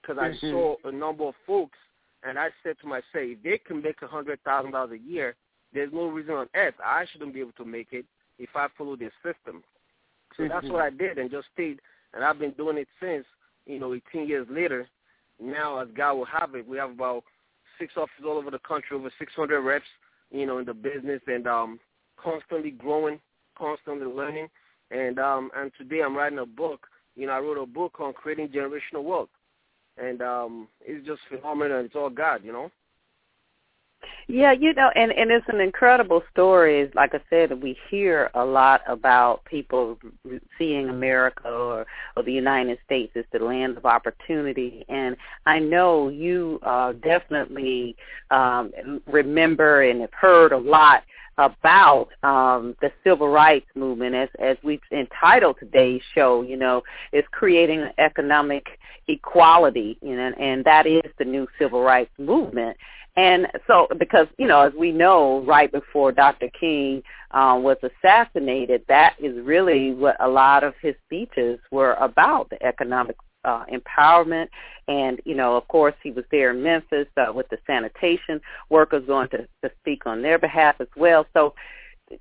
because 0.00 0.16
mm-hmm. 0.16 0.46
I 0.46 0.50
saw 0.50 0.76
a 0.84 0.92
number 0.92 1.24
of 1.24 1.34
folks, 1.46 1.78
and 2.22 2.38
I 2.38 2.48
said 2.62 2.76
to 2.80 2.86
myself, 2.86 3.04
if 3.14 3.42
they 3.42 3.58
can 3.58 3.82
make 3.82 4.00
a 4.02 4.06
hundred 4.06 4.42
thousand 4.44 4.72
dollars 4.72 4.92
a 4.92 5.10
year, 5.10 5.34
there's 5.72 5.92
no 5.92 6.06
reason 6.06 6.34
on 6.34 6.48
earth 6.54 6.74
I 6.84 7.04
shouldn't 7.12 7.34
be 7.34 7.40
able 7.40 7.52
to 7.52 7.64
make 7.64 7.88
it 7.92 8.04
if 8.38 8.50
I 8.54 8.68
follow 8.76 8.96
this 8.96 9.12
system. 9.24 9.62
So 10.36 10.42
mm-hmm. 10.44 10.52
that's 10.52 10.72
what 10.72 10.82
I 10.82 10.90
did, 10.90 11.18
and 11.18 11.30
just 11.30 11.48
stayed, 11.52 11.80
and 12.14 12.24
I've 12.24 12.38
been 12.38 12.52
doing 12.52 12.78
it 12.78 12.88
since. 13.00 13.24
You 13.66 13.78
know, 13.78 13.92
18 13.92 14.26
years 14.26 14.46
later, 14.50 14.88
now 15.42 15.78
as 15.78 15.88
God 15.94 16.14
will 16.14 16.24
have 16.24 16.54
it, 16.54 16.66
we 16.66 16.78
have 16.78 16.90
about 16.90 17.22
six 17.78 17.92
offices 17.96 18.24
all 18.26 18.38
over 18.38 18.50
the 18.50 18.58
country, 18.60 18.96
over 18.96 19.12
600 19.18 19.60
reps, 19.60 19.84
you 20.30 20.46
know, 20.46 20.56
in 20.58 20.64
the 20.64 20.72
business, 20.72 21.20
and 21.26 21.46
um, 21.46 21.78
constantly 22.22 22.70
growing, 22.70 23.20
constantly 23.56 24.06
learning. 24.06 24.48
And 24.90 25.18
um, 25.18 25.50
and 25.56 25.70
today 25.78 26.02
I'm 26.02 26.16
writing 26.16 26.38
a 26.38 26.46
book. 26.46 26.86
You 27.16 27.26
know, 27.26 27.32
I 27.32 27.40
wrote 27.40 27.62
a 27.62 27.66
book 27.66 28.00
on 28.00 28.12
creating 28.12 28.48
generational 28.48 29.04
wealth 29.04 29.28
and 29.98 30.22
um, 30.22 30.68
it's 30.80 31.06
just 31.06 31.20
phenomenal. 31.28 31.84
It's 31.84 31.94
all 31.94 32.10
God, 32.10 32.42
you 32.44 32.52
know. 32.52 32.70
Yeah, 34.28 34.52
you 34.52 34.74
know, 34.74 34.90
and 34.94 35.10
and 35.10 35.30
it's 35.30 35.48
an 35.48 35.60
incredible 35.60 36.22
story. 36.30 36.88
Like 36.94 37.14
I 37.14 37.20
said, 37.30 37.60
we 37.60 37.76
hear 37.90 38.30
a 38.34 38.44
lot 38.44 38.82
about 38.86 39.44
people 39.44 39.98
seeing 40.56 40.88
America 40.88 41.48
or 41.48 41.86
or 42.14 42.22
the 42.22 42.32
United 42.32 42.78
States 42.84 43.12
as 43.16 43.24
the 43.32 43.40
land 43.40 43.76
of 43.76 43.86
opportunity, 43.86 44.84
and 44.88 45.16
I 45.46 45.58
know 45.58 46.10
you 46.10 46.60
uh, 46.62 46.92
definitely 46.92 47.96
um, 48.30 49.00
remember 49.06 49.82
and 49.82 50.02
have 50.02 50.14
heard 50.14 50.52
a 50.52 50.58
lot 50.58 51.02
about 51.38 52.08
um, 52.22 52.76
the 52.80 52.90
civil 53.04 53.28
rights 53.28 53.66
movement, 53.74 54.14
as 54.14 54.28
as 54.38 54.56
we've 54.62 54.80
entitled 54.92 55.56
today's 55.58 56.02
show. 56.14 56.42
You 56.42 56.56
know, 56.56 56.82
is 57.12 57.24
creating 57.30 57.88
economic 57.98 58.66
equality, 59.06 59.96
you 60.02 60.16
know, 60.16 60.32
and 60.38 60.64
that 60.64 60.86
is 60.86 61.10
the 61.18 61.24
new 61.24 61.46
civil 61.58 61.82
rights 61.82 62.12
movement. 62.18 62.76
And 63.16 63.48
so, 63.66 63.88
because 63.98 64.26
you 64.38 64.46
know, 64.46 64.60
as 64.60 64.72
we 64.74 64.92
know, 64.92 65.42
right 65.44 65.70
before 65.72 66.12
Dr. 66.12 66.48
King 66.58 67.02
um, 67.32 67.62
was 67.62 67.76
assassinated, 67.82 68.82
that 68.88 69.16
is 69.18 69.44
really 69.44 69.92
what 69.92 70.16
a 70.20 70.28
lot 70.28 70.62
of 70.62 70.74
his 70.80 70.94
speeches 71.06 71.58
were 71.70 71.94
about: 71.94 72.50
the 72.50 72.62
economic 72.62 73.16
uh, 73.48 73.64
empowerment. 73.72 74.48
And, 74.88 75.20
you 75.24 75.34
know, 75.34 75.56
of 75.56 75.66
course, 75.68 75.94
he 76.02 76.10
was 76.10 76.24
there 76.30 76.50
in 76.50 76.62
Memphis 76.62 77.08
uh, 77.16 77.32
with 77.32 77.48
the 77.48 77.58
sanitation 77.66 78.40
workers 78.70 79.04
going 79.06 79.28
to, 79.30 79.38
to 79.62 79.70
speak 79.80 80.06
on 80.06 80.22
their 80.22 80.38
behalf 80.38 80.76
as 80.80 80.88
well. 80.96 81.26
So 81.34 81.54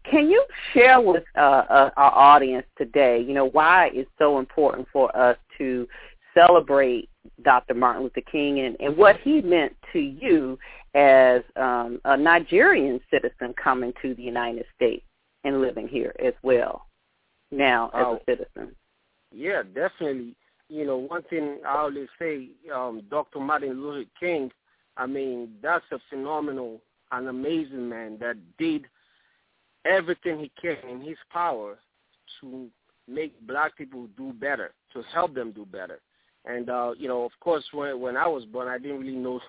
can 0.10 0.30
you 0.30 0.44
share 0.74 1.00
with 1.00 1.24
uh, 1.38 1.40
uh, 1.70 1.90
our 1.98 2.12
audience 2.12 2.66
today, 2.78 3.24
you 3.26 3.34
know, 3.34 3.50
why 3.50 3.90
it's 3.94 4.10
so 4.18 4.40
important 4.40 4.88
for 4.92 5.16
us 5.16 5.38
to 5.58 5.88
celebrate 6.34 7.10
Dr. 7.44 7.74
Martin 7.74 8.04
Luther 8.04 8.22
King 8.22 8.60
and, 8.60 8.78
and 8.80 8.96
what 8.96 9.18
he 9.22 9.42
meant 9.42 9.76
to 9.94 10.00
you 10.00 10.58
as 10.94 11.42
um, 11.56 12.00
a 12.06 12.18
Nigerian 12.18 13.00
citizen 13.12 13.54
coming 13.62 13.94
to 14.02 14.14
the 14.16 14.24
United 14.24 14.66
States 14.76 15.06
and 15.44 15.62
living 15.62 15.88
here 15.88 16.14
as 16.24 16.34
well 16.42 16.86
now 17.52 17.88
as 17.94 18.06
oh, 18.06 18.16
a 18.16 18.32
citizen? 18.32 18.76
Yeah, 19.34 19.64
definitely 19.64 20.36
you 20.70 20.86
know, 20.86 20.98
one 20.98 21.24
thing 21.24 21.60
I 21.66 21.78
always 21.78 22.08
say, 22.20 22.50
um, 22.74 23.02
Dr. 23.10 23.40
Martin 23.40 23.82
Luther 23.82 24.10
King, 24.20 24.52
I 24.98 25.06
mean, 25.06 25.50
that's 25.62 25.86
a 25.92 26.00
phenomenal 26.10 26.82
and 27.12 27.28
amazing 27.28 27.88
man 27.88 28.18
that 28.20 28.36
did 28.58 28.86
everything 29.86 30.40
he 30.40 30.52
can 30.62 30.78
in 30.90 31.02
his 31.02 31.18
power 31.32 31.78
to 32.42 32.68
make 33.08 33.40
black 33.48 33.78
people 33.78 34.08
do 34.18 34.34
better, 34.34 34.74
to 34.94 35.02
help 35.14 35.34
them 35.34 35.52
do 35.52 35.66
better. 35.66 36.00
And 36.46 36.70
uh, 36.70 36.94
you 36.98 37.08
know, 37.08 37.24
of 37.24 37.32
course, 37.40 37.64
when 37.72 38.00
when 38.00 38.18
I 38.18 38.28
was 38.28 38.46
born, 38.46 38.68
I 38.68 38.78
didn't 38.78 39.00
really 39.00 39.16
know 39.16 39.40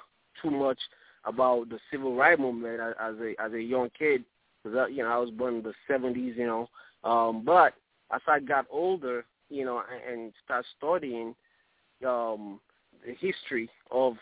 too 0.43 0.51
much 0.51 0.79
about 1.25 1.69
the 1.69 1.79
civil 1.91 2.15
rights 2.15 2.41
movement 2.41 2.81
as 2.81 3.15
a 3.21 3.35
as 3.41 3.53
a 3.53 3.61
young 3.61 3.91
kid 3.99 4.25
because 4.63 4.89
you 4.91 5.03
know 5.03 5.11
I 5.11 5.19
was 5.19 5.31
born 5.31 5.57
in 5.57 5.63
the 5.63 5.75
'70s, 5.89 6.37
you 6.37 6.47
know. 6.47 6.69
Um, 7.05 7.45
but 7.45 7.75
as 8.13 8.21
I 8.27 8.41
got 8.41 8.67
older, 8.71 9.25
you 9.49 9.65
know, 9.65 9.83
and, 9.91 10.21
and 10.21 10.33
start 10.45 10.65
studying 10.77 11.35
um, 12.07 12.61
the 13.07 13.15
history 13.19 13.69
of 13.91 14.15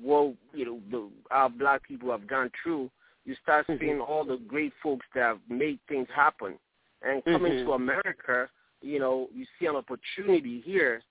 what 0.00 0.34
you 0.54 0.64
know 0.64 0.80
the, 0.90 1.08
our 1.30 1.48
black 1.48 1.86
people 1.86 2.10
have 2.10 2.26
gone 2.26 2.50
through, 2.62 2.90
you 3.24 3.34
start 3.42 3.66
mm-hmm. 3.66 3.82
seeing 3.84 4.00
all 4.00 4.24
the 4.24 4.38
great 4.48 4.72
folks 4.82 5.06
that 5.14 5.22
have 5.22 5.40
made 5.48 5.78
things 5.88 6.08
happen. 6.14 6.54
And 7.02 7.22
coming 7.24 7.52
mm-hmm. 7.52 7.66
to 7.66 7.72
America, 7.74 8.48
you 8.82 8.98
know, 8.98 9.28
you 9.32 9.46
see 9.58 9.66
an 9.66 9.76
opportunity 9.76 10.60
here 10.64 11.02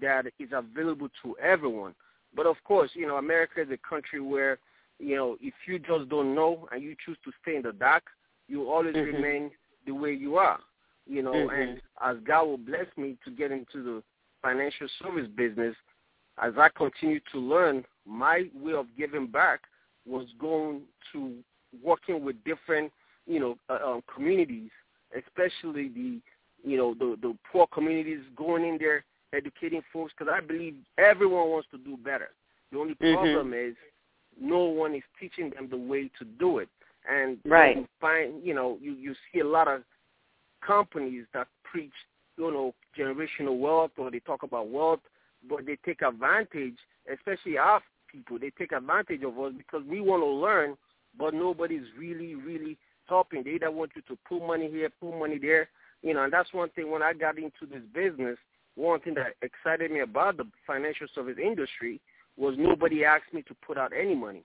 that 0.00 0.26
is 0.38 0.50
available 0.52 1.08
to 1.22 1.36
everyone. 1.42 1.94
But 2.34 2.46
of 2.46 2.56
course, 2.64 2.90
you 2.94 3.06
know, 3.06 3.16
America 3.16 3.60
is 3.60 3.68
a 3.70 3.88
country 3.88 4.20
where, 4.20 4.58
you 4.98 5.16
know, 5.16 5.36
if 5.40 5.54
you 5.66 5.78
just 5.78 6.08
don't 6.08 6.34
know 6.34 6.68
and 6.70 6.82
you 6.82 6.94
choose 7.04 7.18
to 7.24 7.32
stay 7.42 7.56
in 7.56 7.62
the 7.62 7.72
dark, 7.72 8.04
you 8.48 8.70
always 8.70 8.94
mm-hmm. 8.94 9.16
remain 9.16 9.50
the 9.86 9.92
way 9.92 10.12
you 10.12 10.36
are. 10.36 10.60
You 11.06 11.22
know, 11.22 11.32
mm-hmm. 11.32 11.60
and 11.60 11.80
as 12.02 12.16
God 12.24 12.44
will 12.44 12.58
bless 12.58 12.86
me 12.96 13.16
to 13.24 13.30
get 13.30 13.50
into 13.50 13.82
the 13.82 14.02
financial 14.40 14.86
service 15.02 15.28
business, 15.36 15.74
as 16.42 16.54
I 16.56 16.68
continue 16.76 17.20
to 17.32 17.38
learn, 17.38 17.84
my 18.06 18.48
way 18.54 18.72
of 18.72 18.86
giving 18.96 19.26
back 19.26 19.60
was 20.06 20.26
going 20.40 20.82
to 21.12 21.34
working 21.82 22.24
with 22.24 22.36
different, 22.44 22.92
you 23.26 23.40
know, 23.40 23.56
uh, 23.68 23.78
um, 23.84 24.02
communities, 24.12 24.70
especially 25.16 25.88
the, 25.88 26.20
you 26.64 26.76
know, 26.76 26.94
the 26.94 27.16
the 27.20 27.36
poor 27.50 27.66
communities, 27.68 28.20
going 28.36 28.64
in 28.64 28.78
there 28.78 29.04
educating 29.32 29.82
folks 29.92 30.12
because 30.16 30.32
I 30.32 30.40
believe 30.40 30.74
everyone 30.98 31.48
wants 31.48 31.68
to 31.72 31.78
do 31.78 31.96
better. 31.96 32.30
The 32.70 32.78
only 32.78 32.94
mm-hmm. 32.94 33.14
problem 33.14 33.54
is 33.54 33.74
no 34.40 34.64
one 34.64 34.94
is 34.94 35.02
teaching 35.18 35.50
them 35.50 35.68
the 35.70 35.76
way 35.76 36.10
to 36.18 36.24
do 36.24 36.58
it. 36.58 36.68
And 37.08 37.38
right. 37.44 37.76
you 37.76 37.88
find, 38.00 38.44
you 38.44 38.54
know, 38.54 38.78
you 38.80 38.92
you 38.92 39.14
see 39.32 39.40
a 39.40 39.46
lot 39.46 39.68
of 39.68 39.82
companies 40.66 41.24
that 41.34 41.48
preach, 41.64 41.92
you 42.38 42.50
know, 42.50 42.74
generational 42.98 43.58
wealth 43.58 43.92
or 43.96 44.10
they 44.10 44.20
talk 44.20 44.42
about 44.42 44.68
wealth, 44.68 45.00
but 45.48 45.66
they 45.66 45.76
take 45.84 46.02
advantage, 46.02 46.76
especially 47.12 47.58
our 47.58 47.80
people. 48.10 48.38
They 48.38 48.50
take 48.50 48.72
advantage 48.72 49.22
of 49.22 49.38
us 49.38 49.52
because 49.56 49.82
we 49.88 50.00
want 50.00 50.22
to 50.22 50.26
learn, 50.26 50.76
but 51.18 51.34
nobody's 51.34 51.86
really, 51.98 52.34
really 52.34 52.78
helping. 53.06 53.42
They 53.44 53.52
either 53.52 53.70
want 53.70 53.92
you 53.96 54.02
to 54.02 54.18
put 54.28 54.46
money 54.46 54.70
here, 54.70 54.88
put 55.00 55.18
money 55.18 55.38
there, 55.38 55.68
you 56.02 56.14
know. 56.14 56.24
And 56.24 56.32
that's 56.32 56.52
one 56.52 56.70
thing 56.70 56.90
when 56.90 57.02
I 57.02 57.12
got 57.12 57.38
into 57.38 57.66
this 57.70 57.82
business 57.92 58.38
one 58.74 59.00
thing 59.00 59.14
that 59.14 59.34
excited 59.42 59.90
me 59.90 60.00
about 60.00 60.36
the 60.36 60.44
financial 60.66 61.06
service 61.14 61.36
industry 61.42 62.00
was 62.36 62.54
nobody 62.58 63.04
asked 63.04 63.32
me 63.32 63.42
to 63.42 63.54
put 63.66 63.76
out 63.76 63.92
any 63.98 64.14
money, 64.14 64.42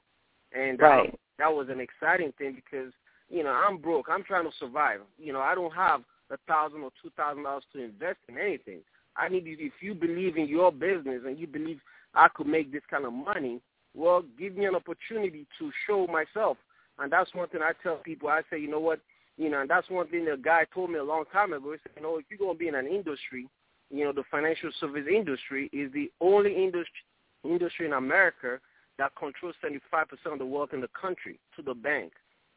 and 0.52 0.80
right. 0.80 1.10
um, 1.10 1.16
that 1.40 1.54
was 1.54 1.68
an 1.70 1.80
exciting 1.80 2.34
thing 2.38 2.56
because 2.56 2.92
you 3.30 3.44
know 3.44 3.50
I'm 3.50 3.78
broke. 3.78 4.08
I'm 4.10 4.24
trying 4.24 4.46
to 4.46 4.58
survive. 4.60 5.00
You 5.18 5.34
know 5.34 5.42
I 5.42 5.56
don't 5.56 5.74
have 5.74 6.02
a 6.32 6.38
thousand 6.48 6.82
or 6.82 6.92
two 7.02 7.12
thousand 7.16 7.44
dollars 7.44 7.64
to 7.74 7.84
invest 7.84 8.20
in 8.30 8.38
anything. 8.38 8.80
I 9.16 9.30
need 9.30 9.44
if 9.48 9.74
you 9.82 9.94
believe 9.94 10.38
in 10.38 10.48
your 10.48 10.72
business 10.72 11.22
and 11.26 11.38
you 11.38 11.48
believe 11.48 11.80
I 12.14 12.28
could 12.28 12.48
make 12.48 12.72
this 12.72 12.84
kind 12.90 13.06
of 13.06 13.14
money, 13.14 13.60
well, 13.96 14.24
give 14.38 14.56
me 14.56 14.66
an 14.66 14.76
opportunity 14.76 15.46
to 15.60 15.72
show 15.86 16.08
myself. 16.08 16.58
And 17.00 17.12
that's 17.12 17.34
one 17.34 17.48
thing 17.50 17.62
I 17.64 17.72
tell 17.84 17.98
people. 17.98 18.30
I 18.30 18.42
say, 18.50 18.60
you 18.60 18.70
know 18.70 18.80
what, 18.80 19.00
you 19.38 19.50
know, 19.50 19.62
and 19.62 19.70
that's 19.70 19.90
one 19.90 20.08
thing 20.08 20.28
a 20.28 20.38
guy 20.38 20.66
told 20.74 20.92
me 20.92 21.00
a 21.00 21.04
long 21.04 21.26
time 21.32 21.54
ago. 21.54 21.72
He 21.72 21.78
said, 21.84 21.92
you 21.96 22.04
know, 22.04 22.18
if 22.18 22.26
you're 22.30 22.40
gonna 22.40 22.58
be 22.58 22.68
in 22.68 22.76
an 22.76 22.88
industry 22.88 23.48
you 23.90 24.04
know, 24.04 24.12
the 24.12 24.24
financial 24.30 24.70
service 24.80 25.06
industry 25.14 25.70
is 25.72 25.92
the 25.94 26.12
only 26.22 26.56
industry 26.56 27.04
industry 27.44 27.86
in 27.86 27.94
America 27.94 28.60
that 28.98 29.12
controls 29.16 29.56
75% 29.64 30.34
of 30.34 30.40
the 30.40 30.46
wealth 30.46 30.74
in 30.74 30.82
the 30.82 30.90
country 31.00 31.40
to 31.56 31.62
the 31.62 31.74
bank 31.74 32.12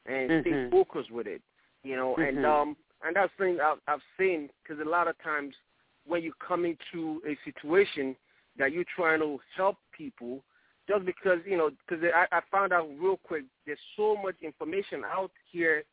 and 0.07 0.31
mm-hmm. 0.31 0.49
stay 0.49 0.71
focused 0.71 1.11
with 1.11 1.27
it, 1.27 1.43
you 1.83 1.97
know, 1.97 2.15
mm-hmm. 2.19 2.37
and 2.37 2.47
um 2.47 2.77
and 3.05 3.17
that's 3.17 3.33
thing 3.39 3.59
I've, 3.63 3.79
I've 3.87 4.03
seen 4.19 4.49
because 4.63 4.85
a 4.85 4.89
lot 4.89 5.09
of 5.09 5.21
times 5.23 5.55
when 6.07 6.23
you 6.23 6.33
come 6.47 6.65
into 6.65 7.21
a 7.27 7.37
situation 7.45 8.17
that 8.59 8.73
you're 8.73 8.85
trying 8.97 9.21
to 9.21 9.39
help 9.57 9.77
people, 9.97 10.43
just 10.89 11.05
because 11.05 11.39
you 11.47 11.57
know, 11.57 11.71
because 11.89 12.05
I, 12.15 12.27
I 12.37 12.41
found 12.51 12.73
out 12.73 12.89
real 13.01 13.19
quick, 13.19 13.45
there's 13.67 13.79
so 13.97 14.17
much 14.23 14.37
information 14.43 15.03
out 15.05 15.31
here 15.51 15.85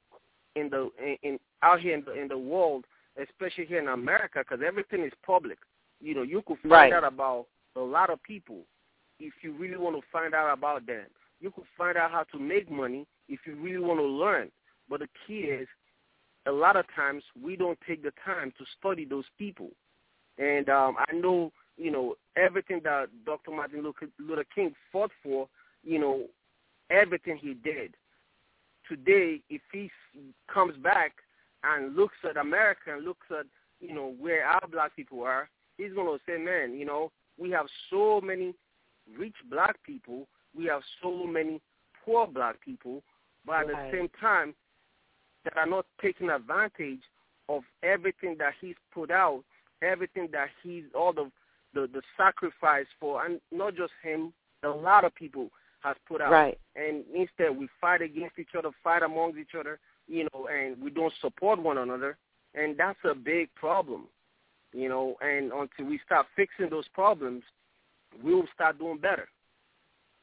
in 0.56 0.70
the 0.70 0.90
in, 1.02 1.18
in 1.24 1.40
out 1.64 1.80
here 1.80 1.96
in 1.96 2.04
the 2.04 2.14
in 2.14 2.28
the 2.28 2.38
world 2.38 2.86
especially 3.22 3.66
here 3.66 3.80
in 3.80 3.88
America, 3.88 4.40
because 4.40 4.64
everything 4.66 5.04
is 5.04 5.14
public. 5.26 5.58
You 6.00 6.16
know, 6.16 6.22
you 6.22 6.42
could 6.46 6.58
find 6.60 6.72
right. 6.72 6.94
out 6.94 7.04
about 7.04 7.48
a 7.76 7.80
lot 7.82 8.10
of 8.10 8.22
people 8.24 8.62
if 9.20 9.34
you 9.42 9.54
really 9.54 9.78
want 9.78 9.96
to 9.96 10.02
find 10.12 10.34
out 10.34 10.54
about 10.54 10.86
them. 10.86 11.06
You 11.40 11.52
could 11.52 11.66
find 11.78 11.98
out 11.98 12.12
how 12.12 12.24
to 12.32 12.40
make 12.40 12.70
money 12.70 13.06
if 13.28 13.40
you 13.46 13.56
really 13.56 13.80
want 13.80 14.00
to 14.00 14.06
learn. 14.06 14.50
But 14.90 15.02
the 15.02 15.08
key 15.26 15.40
is, 15.40 15.68
a 16.46 16.52
lot 16.52 16.78
of 16.78 16.86
times 16.96 17.24
we 17.42 17.56
don't 17.56 17.78
take 17.88 18.04
the 18.04 18.14
time 18.24 18.54
to 18.58 18.66
study 18.80 19.06
those 19.06 19.26
people. 19.38 19.70
And 20.38 20.70
um, 20.70 20.96
I 20.98 21.14
know, 21.14 21.52
you 21.78 21.92
know, 21.92 22.16
everything 22.38 22.80
that 22.84 23.08
Dr. 23.26 23.52
Martin 23.52 23.84
Luther 23.84 24.46
King 24.56 24.74
fought 24.92 25.12
for, 25.22 25.48
you 25.84 26.00
know, 26.00 26.24
everything 26.90 27.38
he 27.38 27.54
did. 27.54 27.96
Today, 28.88 29.42
if 29.50 29.62
he 29.74 29.92
comes 30.52 30.78
back 30.78 31.14
and 31.64 31.96
looks 31.96 32.16
at 32.28 32.38
America 32.38 32.94
and 32.96 33.04
looks 33.04 33.28
at, 33.32 33.46
you 33.82 33.94
know, 33.94 34.16
where 34.20 34.46
our 34.46 34.68
black 34.72 34.96
people 34.96 35.24
are, 35.24 35.50
he's 35.78 35.94
going 35.94 36.08
to 36.08 36.24
say, 36.26 36.38
man, 36.38 36.74
you 36.74 36.86
know, 36.86 37.12
we 37.38 37.52
have 37.52 37.66
so 37.90 38.22
many 38.22 38.54
rich 39.18 39.36
black 39.50 39.76
people, 39.84 40.28
we 40.56 40.66
have 40.66 40.82
so 41.02 41.26
many 41.26 41.62
poor 42.06 42.26
black 42.26 42.62
people, 42.62 43.04
but 43.48 43.62
at 43.62 43.68
right. 43.74 43.92
the 43.92 43.98
same 43.98 44.10
time, 44.20 44.54
they 45.46 45.52
are 45.60 45.66
not 45.66 45.86
taking 46.02 46.30
advantage 46.30 47.00
of 47.50 47.64
everything 47.82 48.36
that 48.38 48.54
he's 48.60 48.76
put 48.94 49.10
out, 49.10 49.44
everything 49.82 50.28
that 50.34 50.50
he's, 50.62 50.84
all 50.94 51.14
the, 51.14 51.32
the, 51.74 51.88
the 51.94 52.02
sacrifice 52.18 52.86
for, 53.00 53.26
and 53.26 53.40
not 53.52 53.76
just 53.76 53.94
him, 54.04 54.34
a 54.64 54.68
lot 54.70 55.06
of 55.06 55.16
people 55.16 55.50
has 55.80 55.96
put 56.08 56.22
out. 56.22 56.32
Right. 56.32 56.60
And 56.76 57.04
instead 57.16 57.58
we 57.58 57.70
fight 57.80 58.02
against 58.02 58.38
each 58.38 58.56
other, 58.58 58.70
fight 58.84 59.02
amongst 59.02 59.40
each 59.40 59.56
other, 59.58 59.80
you 60.08 60.28
know, 60.34 60.48
and 60.52 60.82
we 60.82 60.90
don't 60.90 61.14
support 61.22 61.62
one 61.62 61.78
another, 61.78 62.18
and 62.54 62.78
that's 62.78 63.00
a 63.04 63.16
big 63.16 63.54
problem, 63.56 64.08
you 64.74 64.90
know. 64.90 65.16
And 65.22 65.52
until 65.52 65.86
we 65.86 66.00
start 66.06 66.28
fixing 66.36 66.70
those 66.70 66.88
problems, 66.94 67.44
we'll 68.24 68.48
start 68.54 68.80
doing 68.80 68.98
better. 68.98 69.28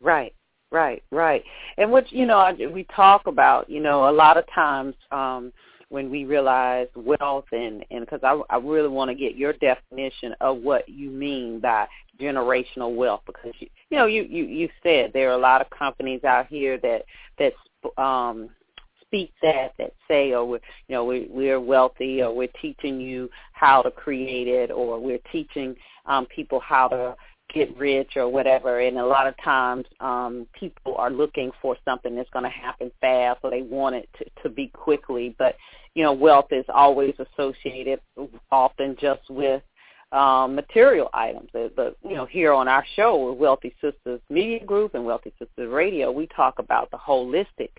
Right, 0.00 0.34
right, 0.74 1.02
right. 1.10 1.42
And 1.78 1.90
what 1.90 2.10
you 2.12 2.26
know, 2.26 2.54
we 2.72 2.84
talk 2.94 3.26
about, 3.26 3.70
you 3.70 3.80
know, 3.80 4.10
a 4.10 4.12
lot 4.12 4.36
of 4.36 4.44
times 4.52 4.94
um, 5.12 5.52
when 5.88 6.10
we 6.10 6.24
realize 6.24 6.88
wealth, 6.96 7.46
and 7.52 7.84
and 7.90 8.00
because 8.00 8.20
I, 8.22 8.40
I 8.50 8.58
really 8.58 8.88
want 8.88 9.08
to 9.10 9.14
get 9.14 9.36
your 9.36 9.52
definition 9.54 10.34
of 10.40 10.58
what 10.58 10.88
you 10.88 11.10
mean 11.10 11.60
by 11.60 11.86
generational 12.20 12.94
wealth, 12.94 13.22
because 13.26 13.52
you, 13.60 13.68
you 13.90 13.98
know, 13.98 14.06
you 14.06 14.24
you 14.24 14.44
you 14.44 14.68
said 14.82 15.12
there 15.14 15.30
are 15.30 15.38
a 15.38 15.40
lot 15.40 15.60
of 15.60 15.70
companies 15.70 16.24
out 16.24 16.48
here 16.48 16.78
that 16.78 17.04
that 17.38 17.52
um 18.02 18.50
speak 19.02 19.32
that 19.42 19.74
that 19.78 19.92
say 20.08 20.32
oh 20.32 20.44
we're 20.44 20.60
you 20.88 20.94
know 20.94 21.04
we 21.04 21.28
we're 21.30 21.60
wealthy 21.60 22.20
or 22.22 22.34
we're 22.34 22.48
teaching 22.60 23.00
you 23.00 23.30
how 23.52 23.80
to 23.80 23.90
create 23.90 24.48
it 24.48 24.72
or 24.72 24.98
we're 24.98 25.20
teaching 25.30 25.76
um 26.06 26.26
people 26.26 26.58
how 26.58 26.88
to 26.88 27.14
get 27.54 27.76
rich 27.78 28.12
or 28.16 28.28
whatever 28.28 28.80
and 28.80 28.98
a 28.98 29.06
lot 29.06 29.26
of 29.26 29.34
times 29.42 29.84
um 30.00 30.46
people 30.58 30.94
are 30.96 31.10
looking 31.10 31.50
for 31.62 31.76
something 31.84 32.16
that's 32.16 32.30
going 32.30 32.44
to 32.44 32.48
happen 32.50 32.90
fast 33.00 33.40
or 33.42 33.50
they 33.50 33.62
want 33.62 33.94
it 33.94 34.08
to, 34.18 34.24
to 34.42 34.48
be 34.48 34.66
quickly 34.68 35.34
but 35.38 35.56
you 35.94 36.02
know 36.02 36.12
wealth 36.12 36.48
is 36.50 36.64
always 36.68 37.14
associated 37.18 38.00
often 38.50 38.96
just 39.00 39.22
with 39.30 39.62
um, 40.14 40.54
material 40.54 41.10
items. 41.12 41.50
But 41.52 41.96
you 42.02 42.14
know, 42.14 42.24
here 42.24 42.52
on 42.52 42.68
our 42.68 42.84
show, 42.94 43.30
with 43.30 43.38
Wealthy 43.38 43.74
Sisters 43.80 44.20
Media 44.30 44.64
Group 44.64 44.94
and 44.94 45.04
Wealthy 45.04 45.32
Sisters 45.38 45.70
Radio, 45.70 46.10
we 46.10 46.28
talk 46.28 46.58
about 46.58 46.90
the 46.90 46.96
holistic 46.96 47.70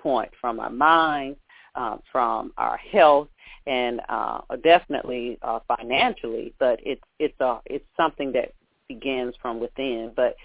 point 0.00 0.30
from 0.40 0.60
our 0.60 0.70
minds, 0.70 1.38
uh, 1.76 1.98
from 2.10 2.52
our 2.58 2.76
health, 2.76 3.28
and 3.66 4.00
uh, 4.08 4.40
definitely 4.62 5.38
uh, 5.42 5.60
financially. 5.68 6.52
But 6.58 6.80
it's 6.82 7.02
it's 7.20 7.38
a 7.40 7.60
it's 7.66 7.86
something 7.96 8.32
that 8.32 8.52
begins 8.88 9.34
from 9.40 9.60
within. 9.60 10.12
But 10.14 10.36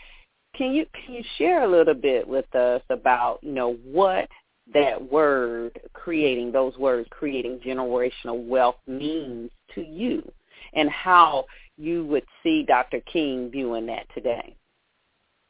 can 0.56 0.73
you 0.73 0.86
can 0.93 1.13
you 1.13 1.23
share 1.38 1.63
a 1.63 1.69
little 1.69 1.93
bit 1.93 2.27
with 2.27 2.54
us 2.56 2.82
about 2.89 3.39
you 3.41 3.54
know 3.54 3.73
what 3.84 4.27
that 4.73 5.12
word 5.12 5.80
creating 5.93 6.51
those 6.51 6.77
words 6.77 7.08
creating 7.12 7.60
generational 7.65 8.45
wealth 8.45 8.75
means 8.88 9.49
to 9.75 9.82
you 9.82 10.30
and 10.73 10.89
how 10.89 11.45
you 11.77 12.06
would 12.06 12.25
see 12.43 12.63
Dr. 12.63 13.01
King 13.12 13.49
viewing 13.49 13.88
that 13.88 14.06
today. 14.13 14.56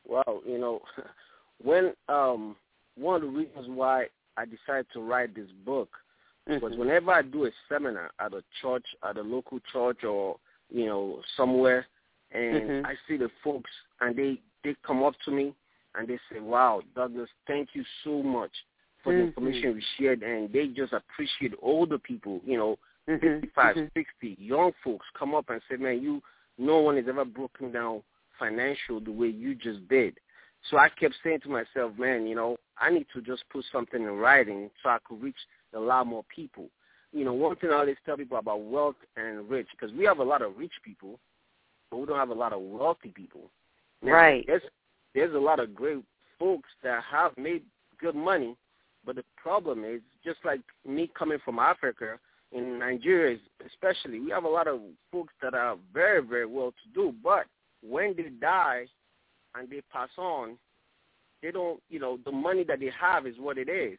Well, 0.08 0.42
you 0.46 0.58
know, 0.58 0.82
when 1.64 1.94
um 2.10 2.56
one 2.96 3.16
of 3.16 3.22
the 3.22 3.28
reasons 3.28 3.68
why 3.68 4.08
I 4.38 4.46
decided 4.46 4.88
to 4.94 5.02
write 5.02 5.36
this 5.36 5.50
book 5.66 5.90
mm-hmm. 6.50 6.64
was 6.64 6.78
whenever 6.78 7.12
I 7.12 7.22
do 7.22 7.46
a 7.46 7.52
seminar 7.70 8.12
at 8.20 8.34
a 8.34 8.44
church, 8.62 8.86
at 9.08 9.18
a 9.18 9.22
local 9.22 9.60
church, 9.72 10.04
or 10.04 10.38
you 10.70 10.86
know 10.86 11.22
somewhere, 11.38 11.86
and 12.32 12.70
Mhm. 12.70 12.86
I 12.86 12.96
see 13.08 13.18
the 13.18 13.30
folks, 13.44 13.72
and 14.00 14.16
they 14.16 14.42
they 14.64 14.76
come 14.86 15.04
up 15.04 15.16
to 15.26 15.32
me 15.32 15.56
and 15.96 16.08
they 16.08 16.20
say, 16.32 16.40
"Wow, 16.40 16.82
Douglas, 16.96 17.30
thank 17.48 17.76
you 17.76 17.84
so 18.04 18.22
much 18.24 18.52
for 19.04 19.12
the 19.12 19.20
Mhm. 19.20 19.28
information 19.28 19.74
we 19.76 19.82
shared," 19.98 20.24
and 20.24 20.52
they 20.52 20.68
just 20.68 20.94
appreciate 20.94 21.54
all 21.56 21.86
the 21.86 22.00
people, 22.00 22.42
you 22.46 22.58
know, 22.58 22.78
Mhm. 23.08 23.42
55, 23.42 23.76
Mhm. 23.76 23.92
60, 23.94 24.36
young 24.40 24.72
folks 24.84 25.10
come 25.14 25.36
up 25.36 25.50
and 25.50 25.62
say, 25.64 25.76
"Man, 25.78 26.02
you, 26.02 26.22
no 26.58 26.80
one 26.80 26.96
has 26.98 27.08
ever 27.08 27.26
broken 27.26 27.72
down 27.72 28.04
financial 28.38 29.00
the 29.00 29.12
way 29.12 29.28
you 29.28 29.56
just 29.56 29.86
did." 29.88 30.20
So 30.70 30.78
I 30.78 30.90
kept 30.90 31.16
saying 31.24 31.42
to 31.42 31.50
myself, 31.50 31.98
"Man, 31.98 32.28
you 32.28 32.36
know, 32.36 32.58
I 32.78 32.92
need 32.92 33.10
to 33.10 33.22
just 33.22 33.48
put 33.50 33.66
something 33.66 34.02
in 34.02 34.18
writing 34.18 34.70
so 34.82 34.90
I 34.90 35.00
could 35.00 35.22
reach 35.22 35.48
a 35.74 35.80
lot 35.80 36.08
more 36.08 36.24
people." 36.26 36.70
You 37.12 37.26
know, 37.26 37.34
one 37.34 37.58
thing 37.58 37.72
I 37.72 37.76
always 37.76 37.98
tell 38.06 38.16
people 38.16 38.38
about 38.38 38.62
wealth 38.62 38.96
and 39.18 39.50
rich, 39.50 39.68
because 39.72 39.92
we 39.94 40.06
have 40.06 40.20
a 40.20 40.24
lot 40.24 40.42
of 40.42 40.58
rich 40.58 40.82
people, 40.84 41.20
but 41.92 41.98
we 41.98 42.06
don't 42.08 42.18
have 42.18 42.30
a 42.30 42.34
lot 42.34 42.54
of 42.54 42.62
wealthy 42.62 43.10
people. 43.10 43.52
Now, 44.02 44.14
Right. 44.14 44.46
There's 44.48 44.64
there's 45.14 45.36
a 45.36 45.40
lot 45.40 45.60
of 45.60 45.76
great 45.76 46.04
folks 46.40 46.70
that 46.84 47.04
have 47.04 47.38
made 47.38 47.64
good 48.00 48.16
money, 48.16 48.56
but 49.06 49.18
the 49.18 49.26
problem 49.36 49.84
is 49.84 50.02
just 50.24 50.40
like 50.46 50.62
me 50.88 51.12
coming 51.14 51.38
from 51.44 51.60
Africa 51.60 52.18
in 52.54 52.80
Nigeria, 52.80 53.38
especially, 53.66 54.20
we 54.20 54.32
have 54.32 54.46
a 54.46 54.50
lot 54.50 54.68
of 54.68 54.82
folks 55.12 55.34
that 55.42 55.54
are 55.54 55.78
very 55.94 56.22
very 56.24 56.46
well 56.46 56.72
to 56.72 56.90
do, 56.94 57.14
but 57.24 57.46
when 57.84 58.16
they 58.16 58.30
die 58.40 58.86
and 59.56 59.70
they 59.70 59.82
pass 59.92 60.10
on, 60.18 60.58
they 61.42 61.52
don't, 61.52 61.82
you 61.90 62.00
know, 62.00 62.18
the 62.26 62.32
money 62.32 62.64
that 62.64 62.80
they 62.80 62.92
have 63.00 63.26
is 63.28 63.36
what 63.38 63.58
it 63.58 63.68
is, 63.70 63.98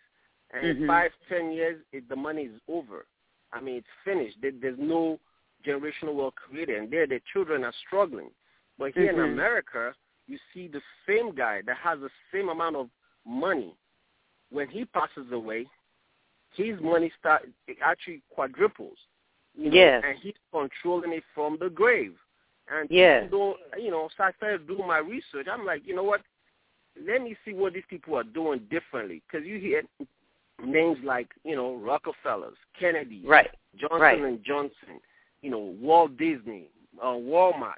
and 0.53 0.67
in 0.67 0.77
Mhm. 0.79 0.87
five 0.87 1.13
ten 1.29 1.53
years, 1.53 1.83
it, 1.93 2.09
the 2.09 2.17
money 2.17 2.45
is 2.45 2.61
over. 2.69 3.07
I 3.53 3.61
mean, 3.61 3.77
it's 3.77 3.87
finished. 4.05 4.41
There, 4.41 4.53
there's 4.53 4.79
no 4.79 5.19
generational 5.67 6.15
wealth 6.15 6.35
created, 6.35 6.77
and 6.77 6.91
there 6.91 7.07
the 7.07 7.21
children 7.33 7.65
are 7.65 7.73
struggling. 7.87 8.31
But 8.79 8.93
here 8.95 9.07
Mhm. 9.13 9.15
in 9.15 9.21
America, 9.21 9.95
you 10.27 10.39
see 10.53 10.69
the 10.69 10.83
same 11.07 11.33
guy 11.35 11.63
that 11.63 11.77
has 11.77 12.01
the 12.01 12.11
same 12.31 12.49
amount 12.49 12.77
of 12.77 12.91
money. 13.25 13.77
When 14.51 14.69
he 14.69 14.85
passes 14.85 15.31
away, 15.33 15.69
his 16.55 16.81
money 16.81 17.11
start 17.19 17.49
it 17.67 17.79
actually 17.81 18.23
quadruples. 18.31 18.99
You 19.55 19.71
know, 19.71 19.77
Yes. 19.77 20.05
and 20.05 20.19
he's 20.19 20.37
controlling 20.51 21.13
it 21.13 21.25
from 21.35 21.59
the 21.59 21.69
grave. 21.71 22.19
And 22.69 22.91
Yes. 22.91 23.31
don't, 23.31 23.59
you 23.77 23.91
know, 23.91 24.09
so 24.17 24.25
I 24.25 24.33
started 24.33 24.67
doing 24.67 24.87
my 24.87 24.99
research. 24.99 25.47
I'm 25.49 25.65
like, 25.67 25.87
you 25.87 25.95
know 25.95 26.05
what? 26.05 26.23
Let 26.97 27.23
me 27.23 27.37
see 27.45 27.53
what 27.53 27.73
these 27.75 27.85
people 27.87 28.17
are 28.17 28.25
doing 28.25 28.61
differently. 28.71 29.23
Because 29.27 29.47
you 29.47 29.59
hear 29.59 29.83
names 30.63 30.99
like, 31.05 31.29
you 31.45 31.57
know, 31.57 31.75
Rockefellers, 31.75 32.57
Kennedy, 32.79 33.23
Right. 33.25 33.51
Johnson 33.77 34.01
Right. 34.01 34.23
and 34.23 34.43
Johnson, 34.43 35.01
you 35.43 35.51
know, 35.51 35.75
Walt 35.81 36.17
Disney, 36.17 36.71
uh, 37.01 37.07
Walmart. 37.07 37.75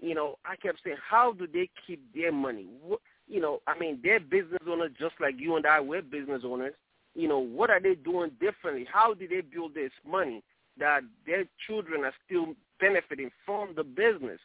You 0.00 0.14
know, 0.14 0.38
I 0.44 0.56
kept 0.56 0.78
saying, 0.84 0.96
how 1.06 1.32
do 1.32 1.46
they 1.46 1.68
keep 1.86 2.02
their 2.14 2.32
money? 2.32 2.66
What, 2.82 3.00
you 3.26 3.40
know, 3.40 3.60
I 3.66 3.78
mean, 3.78 4.00
they're 4.02 4.20
business 4.20 4.62
owners 4.68 4.92
just 4.98 5.14
like 5.20 5.34
you 5.38 5.56
and 5.56 5.66
I. 5.66 5.80
We're 5.80 6.02
business 6.02 6.42
owners. 6.44 6.74
You 7.14 7.28
know, 7.28 7.38
what 7.38 7.70
are 7.70 7.80
they 7.80 7.94
doing 7.94 8.30
differently? 8.40 8.86
How 8.90 9.14
do 9.14 9.26
they 9.28 9.40
build 9.40 9.74
this 9.74 9.92
money 10.08 10.42
that 10.78 11.02
their 11.26 11.44
children 11.66 12.04
are 12.04 12.14
still 12.24 12.54
benefiting 12.80 13.30
from 13.44 13.74
the 13.76 13.84
business 13.84 14.40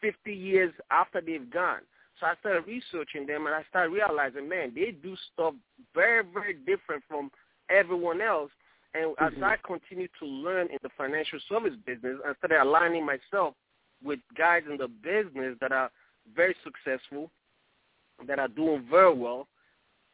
50 0.00 0.32
years 0.32 0.72
after 0.90 1.20
they've 1.20 1.50
gone? 1.50 1.80
So 2.20 2.26
I 2.26 2.34
started 2.40 2.66
researching 2.66 3.26
them, 3.26 3.46
and 3.46 3.54
I 3.54 3.64
started 3.68 3.92
realizing, 3.92 4.48
man, 4.48 4.72
they 4.74 4.92
do 4.92 5.16
stuff 5.32 5.54
very, 5.94 6.22
very 6.22 6.54
different 6.54 7.02
from 7.08 7.30
everyone 7.70 8.20
else. 8.20 8.50
And 8.94 9.14
as 9.18 9.32
Mhm. 9.32 9.42
I 9.42 9.56
continue 9.58 10.08
to 10.18 10.26
learn 10.26 10.68
in 10.68 10.78
the 10.82 10.90
financial 10.90 11.40
service 11.40 11.74
business, 11.76 12.20
I 12.24 12.34
started 12.34 12.60
aligning 12.60 13.04
myself 13.04 13.54
with 14.02 14.20
guys 14.34 14.66
in 14.66 14.76
the 14.76 14.88
business 14.88 15.58
that 15.60 15.72
are 15.72 15.90
very 16.34 16.54
successful, 16.62 17.30
that 18.24 18.38
are 18.38 18.48
doing 18.48 18.82
very 18.82 19.14
well. 19.14 19.48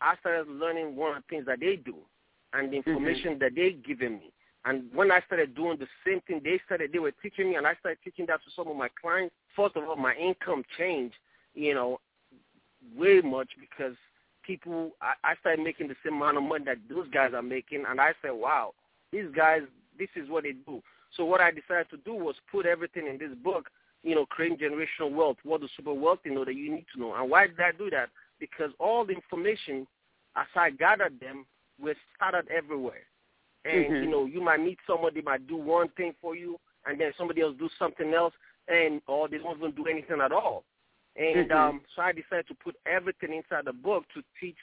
I 0.01 0.17
started 0.17 0.49
learning 0.49 0.95
one 0.95 1.17
of 1.17 1.23
the 1.23 1.29
things 1.29 1.47
that 1.47 1.61
they 1.61 1.77
do 1.77 1.97
and 2.53 2.73
the 2.73 2.77
information 2.77 3.39
that 3.41 3.55
they 3.55 3.73
given 3.73 4.19
me. 4.19 4.33
And 4.65 4.93
when 4.95 5.11
I 5.11 5.21
started 5.23 5.55
doing 5.55 5.79
the 5.79 5.89
same 6.05 6.21
thing 6.23 6.41
they 6.43 6.59
started, 6.67 6.93
they 6.93 6.99
were 6.99 7.13
teaching 7.13 7.51
me, 7.51 7.57
and 7.57 7.67
I 7.67 7.75
started 7.77 7.99
teaching 8.05 8.27
that 8.27 8.43
to 8.45 8.51
some 8.51 8.69
of 8.69 8.77
my 8.77 8.89
clients. 9.01 9.35
First 9.57 9.77
of 9.77 9.89
all, 9.89 9.97
my 9.97 10.15
income 10.15 10.65
changed, 10.77 11.17
you 11.55 11.75
know, 11.75 12.01
way 12.97 13.21
much 13.21 13.49
because 13.59 13.97
people, 14.49 14.93
I, 15.03 15.13
I 15.23 15.35
started 15.41 15.63
making 15.63 15.89
the 15.89 15.95
same 16.03 16.15
amount 16.15 16.39
of 16.39 16.43
money 16.43 16.65
that 16.65 16.79
those 16.89 17.07
guys 17.11 17.33
are 17.35 17.43
making, 17.43 17.85
and 17.89 18.01
I 18.01 18.15
said, 18.23 18.31
wow, 18.33 18.73
these 19.13 19.27
guys, 19.37 19.61
this 19.99 20.09
is 20.17 20.29
what 20.29 20.45
they 20.45 20.53
do. 20.53 20.83
So 21.17 21.25
what 21.25 21.41
I 21.41 21.51
decided 21.51 21.91
to 21.91 21.99
do 21.99 22.15
was 22.15 22.35
put 22.51 22.67
everything 22.67 23.07
in 23.07 23.19
this 23.19 23.37
book, 23.45 23.69
you 24.03 24.15
know, 24.15 24.25
creating 24.27 24.59
generational 24.59 25.13
wealth, 25.13 25.37
what 25.45 25.61
the 25.61 25.69
super 25.77 25.93
wealthy 25.93 26.31
know 26.31 26.45
that 26.47 26.55
you 26.55 26.75
need 26.75 26.87
to 26.95 27.01
know. 27.01 27.15
And 27.15 27.31
why 27.31 27.47
did 27.47 27.61
I 27.61 27.73
do 27.77 27.91
that? 27.91 28.09
Because 28.41 28.71
all 28.81 29.05
the 29.05 29.13
information, 29.13 29.87
as 30.35 30.47
I 30.57 30.71
gathered 30.71 31.21
them, 31.21 31.45
was 31.79 31.97
scattered 32.15 32.49
everywhere. 32.49 33.05
And, 33.65 33.85
Mhm. 33.87 34.03
you 34.03 34.09
know, 34.09 34.25
you 34.25 34.41
might 34.41 34.61
meet 34.61 34.79
somebody, 34.87 35.21
might 35.21 35.47
do 35.47 35.57
one 35.57 35.89
thing 35.91 36.15
for 36.23 36.35
you, 36.35 36.59
and 36.87 36.99
then 36.99 37.13
somebody 37.19 37.43
else 37.43 37.55
do 37.59 37.69
something 37.79 38.15
else, 38.15 38.35
and 38.69 39.03
or 39.07 39.29
they 39.29 39.39
don't 39.39 39.59
even 39.59 39.73
do 39.73 39.87
anything 39.87 40.21
at 40.21 40.33
all. 40.33 40.65
And 41.19 41.51
Mhm. 41.51 41.57
um, 41.57 41.83
so 41.95 42.03
I 42.03 42.13
decided 42.13 42.47
to 42.49 42.55
put 42.55 42.77
everything 42.87 43.33
inside 43.35 43.65
the 43.65 43.73
book 43.73 44.05
to 44.15 44.23
teach 44.41 44.57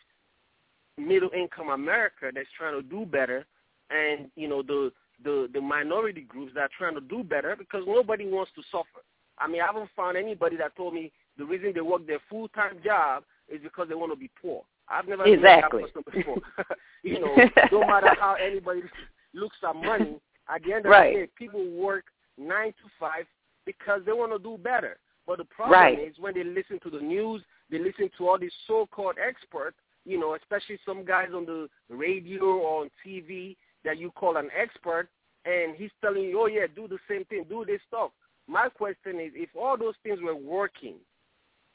middle 0.97 1.29
income 1.31 1.69
America 1.69 2.31
that's 2.33 2.49
trying 2.57 2.73
to 2.75 2.81
do 2.81 3.05
better, 3.05 3.45
and 3.89 4.31
you 4.35 4.47
know 4.47 4.61
the 4.63 4.91
the 5.23 5.49
the 5.53 5.61
minority 5.61 6.21
groups 6.21 6.53
that 6.55 6.61
are 6.61 6.69
trying 6.77 6.95
to 6.95 7.01
do 7.01 7.23
better 7.23 7.55
because 7.55 7.83
nobody 7.85 8.25
wants 8.27 8.51
to 8.55 8.63
suffer. 8.71 9.03
I 9.37 9.47
mean, 9.47 9.61
I 9.61 9.65
haven't 9.65 9.89
found 9.95 10.15
anybody 10.17 10.55
that 10.57 10.75
told 10.77 10.93
me 10.93 11.11
the 11.37 11.45
reason 11.45 11.73
they 11.73 11.81
work 11.81 12.07
their 12.07 12.19
full 12.29 12.47
time 12.49 12.79
job 12.83 13.23
is 13.49 13.61
because 13.61 13.89
they 13.89 13.95
want 13.95 14.13
to 14.13 14.17
be 14.17 14.29
poor. 14.41 14.63
I've 14.87 15.07
never 15.07 15.25
Exactly. 15.27 15.83
met 15.83 15.93
that 15.93 16.03
person 16.03 16.03
before. 16.11 16.37
you 17.03 17.19
know, 17.19 17.35
no 17.71 17.85
matter 17.85 18.09
how 18.19 18.35
anybody 18.35 18.83
looks 19.33 19.57
at 19.67 19.75
money, 19.75 20.19
at 20.53 20.63
the 20.63 20.73
end 20.73 20.85
of 20.85 20.91
Right. 20.91 21.13
the 21.13 21.19
day, 21.25 21.27
people 21.37 21.65
work 21.71 22.05
nine 22.37 22.71
to 22.71 22.89
five 22.99 23.25
because 23.65 24.01
they 24.05 24.13
want 24.13 24.31
to 24.31 24.39
do 24.39 24.57
better. 24.57 24.97
But 25.27 25.39
the 25.39 25.45
problem 25.45 25.81
Right. 25.81 25.99
is 25.99 26.17
when 26.19 26.33
they 26.35 26.43
listen 26.43 26.79
to 26.81 26.89
the 26.89 27.01
news, 27.01 27.43
they 27.69 27.79
listen 27.79 28.09
to 28.17 28.29
all 28.29 28.38
these 28.38 28.53
so-called 28.67 29.17
experts, 29.17 29.77
you 30.05 30.19
know, 30.19 30.35
especially 30.35 30.77
some 30.85 31.03
guys 31.03 31.33
on 31.33 31.45
the 31.45 31.69
radio 31.89 32.43
or 32.59 32.81
on 32.83 32.91
TV 33.03 33.57
that 33.83 33.97
you 33.97 34.11
call 34.11 34.38
an 34.38 34.51
expert, 34.55 35.09
and 35.45 35.75
he's 35.75 35.91
telling 36.01 36.23
you, 36.23 36.39
oh, 36.41 36.45
yeah, 36.47 36.67
do 36.67 36.88
the 36.88 36.99
same 37.07 37.25
thing, 37.25 37.43
do 37.49 37.65
this 37.65 37.81
stuff. 37.88 38.11
My 38.47 38.69
question 38.69 39.19
is, 39.19 39.31
if 39.35 39.49
all 39.55 39.77
those 39.77 39.95
things 40.03 40.21
were 40.21 40.35
working, 40.35 40.95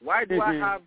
why 0.01 0.25
do 0.25 0.41
I 0.41 0.53
Mhm. 0.53 0.61
have 0.61 0.83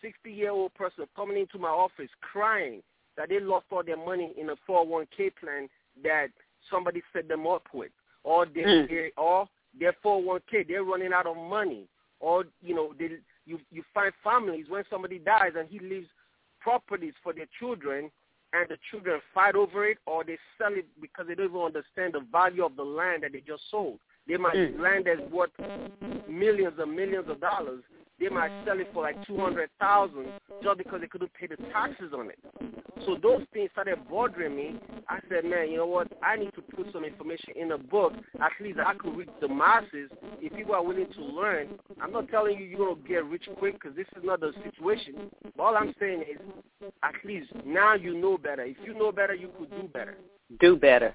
60-year-old 0.00 0.72
person 0.74 1.08
coming 1.16 1.38
into 1.38 1.58
my 1.58 1.68
office 1.68 2.10
crying 2.20 2.82
that 3.16 3.28
they 3.28 3.40
lost 3.40 3.66
all 3.72 3.82
their 3.82 3.96
money 3.96 4.32
in 4.36 4.50
a 4.50 4.56
401k 4.66 5.30
plan 5.30 5.68
that 6.02 6.30
somebody 6.70 7.02
set 7.12 7.26
them 7.26 7.46
up 7.46 7.66
with, 7.72 7.92
or 8.22 8.46
they, 8.46 8.62
Mm. 8.62 8.88
they 8.88 9.12
or 9.16 9.48
their 9.78 9.94
401k 10.04 10.66
they're 10.66 10.84
running 10.84 11.12
out 11.12 11.26
of 11.26 11.36
money, 11.36 11.88
or 12.20 12.44
you 12.62 12.74
know 12.74 12.92
they 12.98 13.18
you 13.46 13.58
you 13.70 13.82
find 13.94 14.12
families 14.22 14.66
when 14.68 14.84
somebody 14.90 15.18
dies 15.18 15.52
and 15.58 15.68
he 15.68 15.78
leaves 15.78 16.08
properties 16.60 17.14
for 17.22 17.32
their 17.32 17.46
children 17.58 18.10
and 18.52 18.68
the 18.68 18.76
children 18.90 19.20
fight 19.34 19.54
over 19.54 19.86
it 19.86 19.98
or 20.06 20.24
they 20.24 20.38
sell 20.56 20.72
it 20.72 20.86
because 21.00 21.26
they 21.26 21.34
don't 21.34 21.50
even 21.50 21.60
understand 21.60 22.14
the 22.14 22.24
value 22.32 22.64
of 22.64 22.76
the 22.76 22.82
land 22.82 23.22
that 23.22 23.32
they 23.32 23.40
just 23.40 23.62
sold. 23.70 23.98
They 24.28 24.36
might 24.36 24.54
Mm. 24.54 24.78
land 24.78 25.04
that's 25.06 25.20
worth 25.32 25.50
millions 26.28 26.78
and 26.78 26.94
millions 26.94 27.28
of 27.28 27.40
dollars. 27.40 27.82
They 28.20 28.28
might 28.28 28.50
sell 28.64 28.78
it 28.80 28.92
for 28.92 29.02
like 29.02 29.24
two 29.26 29.38
hundred 29.38 29.70
thousand 29.78 30.26
just 30.62 30.78
because 30.78 31.00
they 31.00 31.06
couldn't 31.06 31.32
pay 31.34 31.46
the 31.46 31.56
taxes 31.72 32.12
on 32.12 32.30
it. 32.30 32.38
So 33.06 33.14
those 33.14 33.42
things 33.52 33.70
started 33.70 33.96
bothering 34.10 34.56
me. 34.56 34.76
I 35.08 35.20
said, 35.28 35.44
man, 35.44 35.70
you 35.70 35.76
know 35.78 35.86
what? 35.86 36.08
I 36.20 36.36
need 36.36 36.52
to 36.54 36.60
put 36.60 36.92
some 36.92 37.04
information 37.04 37.54
in 37.54 37.70
a 37.72 37.78
book. 37.78 38.12
At 38.40 38.50
least 38.60 38.80
I 38.84 38.94
could 38.94 39.16
reach 39.16 39.28
the 39.40 39.46
masses. 39.48 40.10
If 40.40 40.52
people 40.54 40.74
are 40.74 40.82
willing 40.82 41.06
to 41.14 41.22
learn, 41.22 41.78
I'm 42.00 42.10
not 42.12 42.28
telling 42.28 42.58
you 42.58 42.64
you're 42.64 42.94
gonna 42.94 43.08
get 43.08 43.24
rich 43.24 43.48
quick 43.56 43.74
because 43.74 43.96
this 43.96 44.08
is 44.16 44.24
not 44.24 44.40
the 44.40 44.52
situation. 44.64 45.30
But 45.56 45.62
all 45.62 45.76
I'm 45.76 45.94
saying 46.00 46.22
is, 46.22 46.90
at 47.04 47.14
least 47.24 47.52
now 47.64 47.94
you 47.94 48.14
know 48.14 48.36
better. 48.36 48.62
If 48.64 48.78
you 48.84 48.94
know 48.94 49.12
better, 49.12 49.34
you 49.34 49.48
could 49.58 49.70
do 49.70 49.88
better. 49.88 50.16
Do 50.58 50.74
better. 50.76 51.14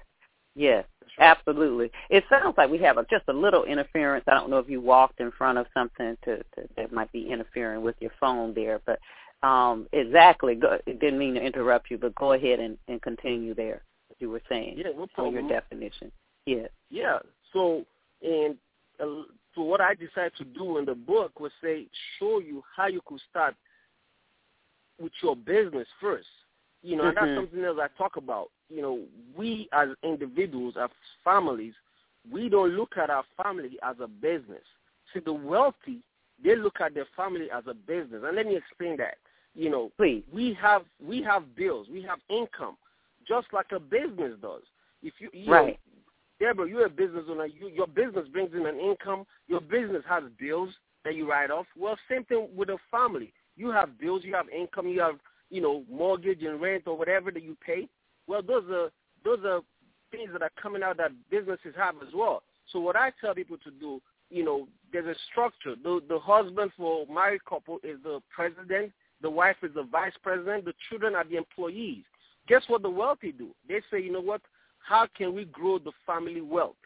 Yes, 0.54 0.84
absolutely. 1.18 1.90
It 2.10 2.24
sounds 2.30 2.54
like 2.56 2.70
we 2.70 2.78
have 2.78 2.98
a, 2.98 3.04
just 3.04 3.24
a 3.28 3.32
little 3.32 3.64
interference. 3.64 4.24
I 4.28 4.34
don't 4.34 4.50
know 4.50 4.58
if 4.58 4.68
you 4.68 4.80
walked 4.80 5.20
in 5.20 5.32
front 5.32 5.58
of 5.58 5.66
something 5.74 6.16
to, 6.24 6.38
to 6.38 6.68
that 6.76 6.92
might 6.92 7.10
be 7.12 7.30
interfering 7.30 7.82
with 7.82 7.96
your 8.00 8.12
phone 8.20 8.54
there, 8.54 8.80
but 8.86 8.98
um, 9.46 9.86
exactly. 9.92 10.54
Go, 10.54 10.78
it 10.86 11.00
didn't 11.00 11.18
mean 11.18 11.34
to 11.34 11.40
interrupt 11.40 11.90
you, 11.90 11.98
but 11.98 12.14
go 12.14 12.32
ahead 12.32 12.60
and, 12.60 12.78
and 12.88 13.02
continue 13.02 13.54
there. 13.54 13.82
What 14.08 14.20
you 14.20 14.30
were 14.30 14.42
saying 14.48 14.74
Yeah, 14.78 14.92
no 14.96 15.02
on 15.02 15.08
problem. 15.08 15.34
your 15.34 15.48
definition. 15.48 16.10
Yes. 16.46 16.68
Yeah. 16.90 17.18
So, 17.52 17.84
and 18.22 18.56
uh, 19.00 19.24
so 19.54 19.62
what 19.62 19.80
I 19.80 19.94
decided 19.94 20.32
to 20.38 20.44
do 20.44 20.78
in 20.78 20.84
the 20.84 20.94
book 20.94 21.40
was 21.40 21.52
say, 21.62 21.86
show 22.18 22.40
you 22.40 22.62
how 22.76 22.86
you 22.86 23.00
could 23.06 23.20
start 23.30 23.54
with 25.00 25.12
your 25.22 25.36
business 25.36 25.88
first. 26.00 26.26
You 26.84 26.96
know, 26.96 27.04
and 27.04 27.16
that's 27.16 27.26
mm-hmm. 27.26 27.40
something 27.46 27.64
else 27.64 27.78
I 27.80 27.88
talk 27.96 28.18
about. 28.18 28.50
You 28.68 28.82
know, 28.82 29.00
we 29.34 29.68
as 29.72 29.88
individuals, 30.02 30.74
as 30.80 30.90
families, 31.24 31.72
we 32.30 32.50
don't 32.50 32.72
look 32.72 32.98
at 33.02 33.08
our 33.08 33.24
family 33.42 33.78
as 33.82 33.96
a 34.02 34.06
business. 34.06 34.62
see, 35.12 35.20
the 35.20 35.32
wealthy, 35.32 36.00
they 36.44 36.56
look 36.56 36.82
at 36.82 36.92
their 36.92 37.06
family 37.16 37.48
as 37.50 37.64
a 37.66 37.72
business. 37.72 38.22
And 38.22 38.36
let 38.36 38.46
me 38.46 38.56
explain 38.56 38.98
that. 38.98 39.14
You 39.54 39.70
know, 39.70 39.92
Please. 39.96 40.24
we 40.30 40.52
have 40.60 40.82
we 41.02 41.22
have 41.22 41.56
bills, 41.56 41.86
we 41.90 42.02
have 42.02 42.18
income, 42.28 42.76
just 43.26 43.46
like 43.54 43.72
a 43.72 43.80
business 43.80 44.32
does. 44.42 44.62
If 45.02 45.14
you, 45.20 45.30
you 45.32 45.50
Right. 45.50 45.66
know, 45.68 46.46
Deborah, 46.46 46.68
you're 46.68 46.86
a 46.86 46.90
business 46.90 47.24
owner. 47.30 47.46
You, 47.46 47.68
your 47.68 47.86
business 47.86 48.28
brings 48.28 48.52
in 48.52 48.66
an 48.66 48.78
income. 48.78 49.24
Your 49.48 49.60
business 49.60 50.02
has 50.06 50.24
bills 50.38 50.70
that 51.04 51.14
you 51.14 51.30
write 51.30 51.50
off. 51.50 51.66
Well, 51.78 51.96
same 52.10 52.24
thing 52.24 52.48
with 52.54 52.68
a 52.68 52.78
family. 52.90 53.32
You 53.56 53.70
have 53.70 53.98
bills, 53.98 54.22
you 54.24 54.34
have 54.34 54.48
income, 54.50 54.88
you 54.88 55.00
have 55.00 55.18
you 55.50 55.60
know 55.60 55.84
mortgage 55.90 56.42
and 56.42 56.60
rent 56.60 56.84
or 56.86 56.96
whatever 56.96 57.30
that 57.30 57.42
you 57.42 57.56
pay. 57.64 57.88
Well, 58.26 58.42
those 58.42 58.64
are 58.70 58.90
those 59.24 59.44
are 59.44 59.60
things 60.10 60.30
that 60.32 60.42
are 60.42 60.50
coming 60.60 60.82
out 60.82 60.96
that 60.98 61.12
businesses 61.30 61.74
have 61.76 61.96
as 62.06 62.12
well. 62.14 62.42
So 62.72 62.80
what 62.80 62.96
I 62.96 63.12
tell 63.20 63.34
people 63.34 63.58
to 63.64 63.70
do, 63.70 64.00
you 64.30 64.44
know, 64.44 64.68
there's 64.92 65.06
a 65.06 65.18
structure. 65.30 65.74
The 65.82 66.00
the 66.08 66.18
husband 66.18 66.72
for 66.76 67.06
married 67.12 67.44
couple 67.44 67.78
is 67.82 67.98
the 68.02 68.20
president, 68.34 68.92
the 69.20 69.30
wife 69.30 69.56
is 69.62 69.74
the 69.74 69.82
vice 69.84 70.14
president, 70.22 70.64
the 70.64 70.74
children 70.88 71.14
are 71.14 71.24
the 71.24 71.36
employees. 71.36 72.04
Guess 72.46 72.62
what 72.68 72.82
the 72.82 72.90
wealthy 72.90 73.32
do? 73.32 73.48
They 73.68 73.80
say, 73.90 74.00
you 74.00 74.12
know 74.12 74.20
what? 74.20 74.42
How 74.78 75.06
can 75.16 75.34
we 75.34 75.46
grow 75.46 75.78
the 75.78 75.92
family 76.06 76.42
wealth? 76.42 76.76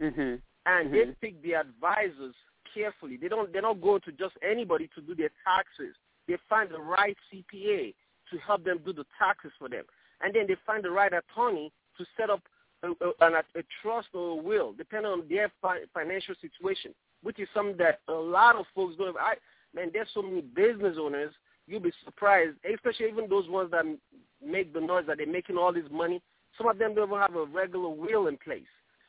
Mhm. 0.00 0.40
And 0.66 0.92
they 0.92 1.06
Mhm. 1.06 1.20
pick 1.20 1.40
the 1.42 1.54
advisors 1.54 2.34
carefully. 2.74 3.16
They 3.16 3.28
don't 3.28 3.52
they're 3.52 3.62
not 3.62 3.80
going 3.80 4.02
to 4.02 4.12
just 4.12 4.36
anybody 4.42 4.88
to 4.94 5.00
do 5.00 5.14
their 5.14 5.30
taxes. 5.44 5.96
They 6.30 6.38
find 6.48 6.70
the 6.70 6.78
right 6.78 7.16
CPA 7.26 7.92
to 8.30 8.38
help 8.46 8.62
them 8.62 8.78
do 8.86 8.92
the 8.92 9.04
taxes 9.18 9.50
for 9.58 9.68
them. 9.68 9.82
And 10.20 10.32
then 10.32 10.46
they 10.46 10.54
find 10.64 10.84
the 10.84 10.90
right 10.90 11.12
attorney 11.12 11.72
to 11.98 12.04
set 12.16 12.30
up 12.30 12.40
a, 12.84 12.90
a, 13.20 13.26
a 13.56 13.62
trust 13.82 14.06
or 14.14 14.30
a 14.30 14.34
will, 14.36 14.72
depending 14.72 15.10
on 15.10 15.24
their 15.28 15.50
fi- 15.60 15.80
financial 15.92 16.36
situation, 16.40 16.94
which 17.24 17.40
is 17.40 17.48
something 17.52 17.76
that 17.78 17.98
a 18.06 18.12
lot 18.12 18.54
of 18.54 18.64
folks 18.76 18.94
don't. 18.96 19.16
I 19.18 19.34
man, 19.74 19.90
there's 19.92 20.06
so 20.14 20.22
many 20.22 20.40
business 20.40 20.96
owners. 21.00 21.34
You'll 21.66 21.80
be 21.80 21.90
surprised, 22.04 22.56
especially 22.72 23.08
even 23.08 23.28
those 23.28 23.48
ones 23.48 23.72
that 23.72 23.84
make 24.44 24.72
the 24.72 24.80
noise 24.80 25.06
that 25.08 25.16
they're 25.18 25.26
making 25.26 25.58
all 25.58 25.72
this 25.72 25.90
money. 25.90 26.22
Some 26.56 26.68
of 26.68 26.78
them 26.78 26.94
don't 26.94 27.08
even 27.08 27.18
have 27.20 27.34
a 27.34 27.44
regular 27.44 27.88
will 27.88 28.28
in 28.28 28.36
place. 28.36 28.62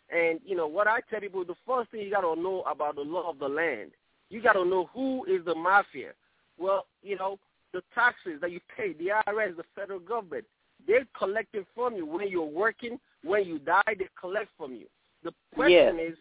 And 0.10 0.40
you 0.44 0.56
know 0.56 0.66
what 0.66 0.88
I 0.88 1.02
tell 1.08 1.20
people: 1.20 1.46
the 1.46 1.54
first 1.68 1.92
thing 1.92 2.02
you 2.02 2.10
got 2.10 2.22
to 2.22 2.42
know 2.42 2.64
about 2.64 2.96
the 2.96 3.02
law 3.02 3.30
of 3.30 3.38
the 3.38 3.48
land, 3.48 3.92
you 4.32 4.42
got 4.42 4.54
to 4.54 4.66
know 4.66 4.90
who 4.92 5.24
is 5.26 5.46
the 5.46 5.54
mafia. 5.54 6.14
Well, 6.62 6.86
you 7.02 7.18
know 7.18 7.40
the 7.74 7.82
taxes 7.96 8.40
that 8.42 8.52
you 8.52 8.60
pay, 8.76 8.94
the 8.94 9.12
IRS, 9.28 9.58
the 9.58 9.64
federal 9.76 10.00
government, 10.00 10.46
they're 10.86 11.08
collecting 11.18 11.66
from 11.74 11.96
you 11.96 12.06
when 12.06 12.30
you're 12.30 12.44
working. 12.46 13.00
When 13.24 13.46
you 13.46 13.60
die, 13.60 13.82
they 13.88 14.08
collect 14.20 14.50
from 14.58 14.74
you. 14.74 14.88
The 15.24 15.32
question 15.54 16.00
is, 16.00 16.18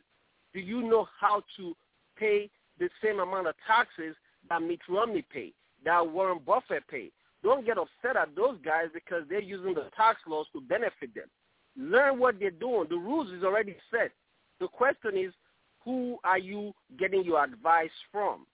do 0.53 0.61
you 0.61 0.83
know 0.83 1.09
how 1.19 1.43
to 1.57 1.75
pay 2.17 2.51
the 2.79 2.89
same 3.03 3.21
amount 3.21 3.47
of 3.47 3.55
taxes 3.67 4.15
that 4.49 4.63
Mitt 4.63 4.81
Romney 4.89 5.25
paid, 5.33 5.55
that 5.85 6.07
Warren 6.07 6.41
Buffett 6.45 6.87
paid? 6.89 7.13
Don't 7.43 7.65
get 7.65 7.79
upset 7.79 8.17
at 8.17 8.37
those 8.37 8.59
guys 8.65 8.89
because 8.93 9.23
they're 9.29 9.41
using 9.41 9.75
the 9.75 9.87
tax 9.97 10.21
laws 10.27 10.47
to 10.53 10.61
benefit 10.61 11.15
them. 11.15 11.29
Learn 11.77 12.19
what 12.19 12.39
they're 12.39 12.51
doing. 12.51 12.87
The 12.91 12.97
rules 12.97 13.31
is 13.33 13.43
already 13.43 13.77
set. 13.91 14.13
The 14.61 14.69
question 14.69 15.17
is, 15.17 15.33
who 15.85 16.19
are 16.25 16.39
you 16.39 16.75
getting 16.99 17.25
your 17.25 17.43
advice 17.43 17.91
from? 18.13 18.47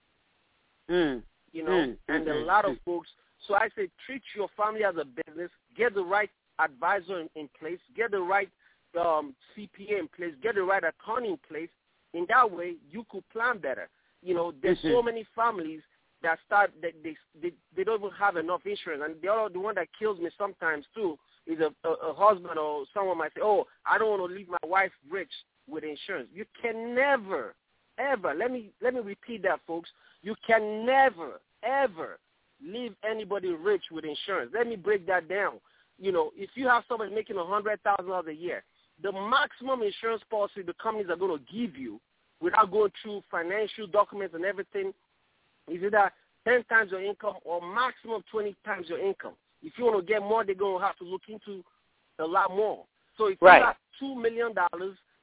Mm. 0.89 1.21
You 1.53 1.63
know, 1.63 1.71
Mm, 1.71 1.97
and 2.09 2.27
a 2.27 2.33
mm, 2.33 2.45
lot 2.45 2.65
mm. 2.65 2.71
of 2.71 2.77
folks. 2.83 3.09
So 3.47 3.55
I 3.55 3.69
say, 3.75 3.89
treat 4.05 4.21
your 4.35 4.49
family 4.57 4.83
as 4.83 4.95
a 4.97 5.05
business. 5.05 5.51
Get 5.75 5.93
the 5.93 6.03
right 6.03 6.29
advisor 6.59 7.19
in, 7.19 7.29
in 7.35 7.49
place. 7.59 7.79
Get 7.95 8.11
the 8.11 8.19
right 8.19 8.49
um, 8.99 9.35
CPA 9.55 9.99
in 9.99 10.07
place. 10.15 10.33
Get 10.41 10.55
the 10.55 10.63
right 10.63 10.83
attorney 10.83 11.29
in 11.29 11.39
place. 11.47 11.69
In 12.13 12.25
that 12.29 12.49
way, 12.49 12.75
you 12.89 13.05
could 13.09 13.27
plan 13.29 13.59
better. 13.59 13.89
You 14.21 14.33
know, 14.33 14.53
there's 14.61 14.81
so 14.81 15.01
Mhm. 15.01 15.05
many 15.05 15.23
families 15.35 15.81
that 16.23 16.39
start 16.45 16.71
that 16.81 16.93
they, 17.03 17.15
they 17.39 17.53
they 17.75 17.83
don't 17.83 17.99
even 17.99 18.11
have 18.11 18.37
enough 18.37 18.65
insurance, 18.65 19.03
and 19.05 19.21
the 19.21 19.27
other 19.31 19.49
the 19.53 19.59
one 19.59 19.75
that 19.75 19.87
kills 19.97 20.19
me 20.19 20.29
sometimes 20.37 20.85
too 20.95 21.17
is 21.45 21.59
a, 21.59 21.71
a, 21.87 21.91
a 21.91 22.13
husband 22.13 22.57
or 22.57 22.85
someone 22.93 23.17
might 23.17 23.33
say, 23.35 23.41
"Oh, 23.43 23.65
I 23.85 23.97
don't 23.97 24.09
want 24.19 24.31
to 24.31 24.35
leave 24.35 24.49
my 24.49 24.57
wife 24.67 24.91
rich 25.09 25.31
with 25.67 25.83
insurance." 25.83 26.29
You 26.33 26.45
can 26.59 26.95
never, 26.95 27.55
ever. 27.99 28.33
Let 28.33 28.51
me 28.51 28.71
let 28.81 28.93
me 28.95 28.99
repeat 29.01 29.43
that, 29.43 29.59
folks. 29.67 29.89
You 30.23 30.35
can 30.45 30.85
never, 30.85 31.39
ever 31.63 32.19
leave 32.65 32.93
anybody 33.09 33.49
rich 33.49 33.83
with 33.91 34.05
insurance. 34.05 34.51
Let 34.53 34.67
me 34.67 34.75
break 34.75 35.05
that 35.07 35.29
down. 35.29 35.53
You 35.99 36.11
know, 36.11 36.31
if 36.35 36.49
you 36.55 36.67
have 36.67 36.83
somebody 36.87 37.13
making 37.13 37.37
a 37.37 37.45
hundred 37.45 37.81
thousand 37.83 38.07
dollars 38.07 38.27
a 38.29 38.33
year, 38.33 38.63
the 39.01 39.11
maximum 39.11 39.83
insurance 39.83 40.23
policy 40.29 40.61
the 40.63 40.73
companies 40.81 41.09
are 41.09 41.15
going 41.15 41.37
to 41.37 41.53
give 41.53 41.75
you 41.75 41.99
without 42.41 42.71
going 42.71 42.91
through 43.01 43.23
financial 43.31 43.87
documents 43.87 44.35
and 44.35 44.45
everything 44.45 44.93
is 45.67 45.83
either 45.83 46.11
10 46.47 46.63
times 46.65 46.91
your 46.91 47.03
income 47.03 47.35
or 47.43 47.61
maximum 47.61 48.23
20 48.31 48.55
times 48.65 48.87
your 48.89 48.99
income. 48.99 49.33
If 49.63 49.73
you 49.77 49.85
want 49.85 50.05
to 50.05 50.13
get 50.13 50.21
more, 50.21 50.45
they're 50.45 50.55
going 50.55 50.79
to 50.79 50.85
have 50.85 50.97
to 50.97 51.03
look 51.03 51.23
into 51.27 51.63
a 52.19 52.25
lot 52.25 52.55
more. 52.55 52.85
So 53.17 53.27
if 53.27 53.41
Right. 53.41 53.59
you 53.59 53.65
got 53.65 53.77
$2 54.01 54.21
million, 54.21 54.53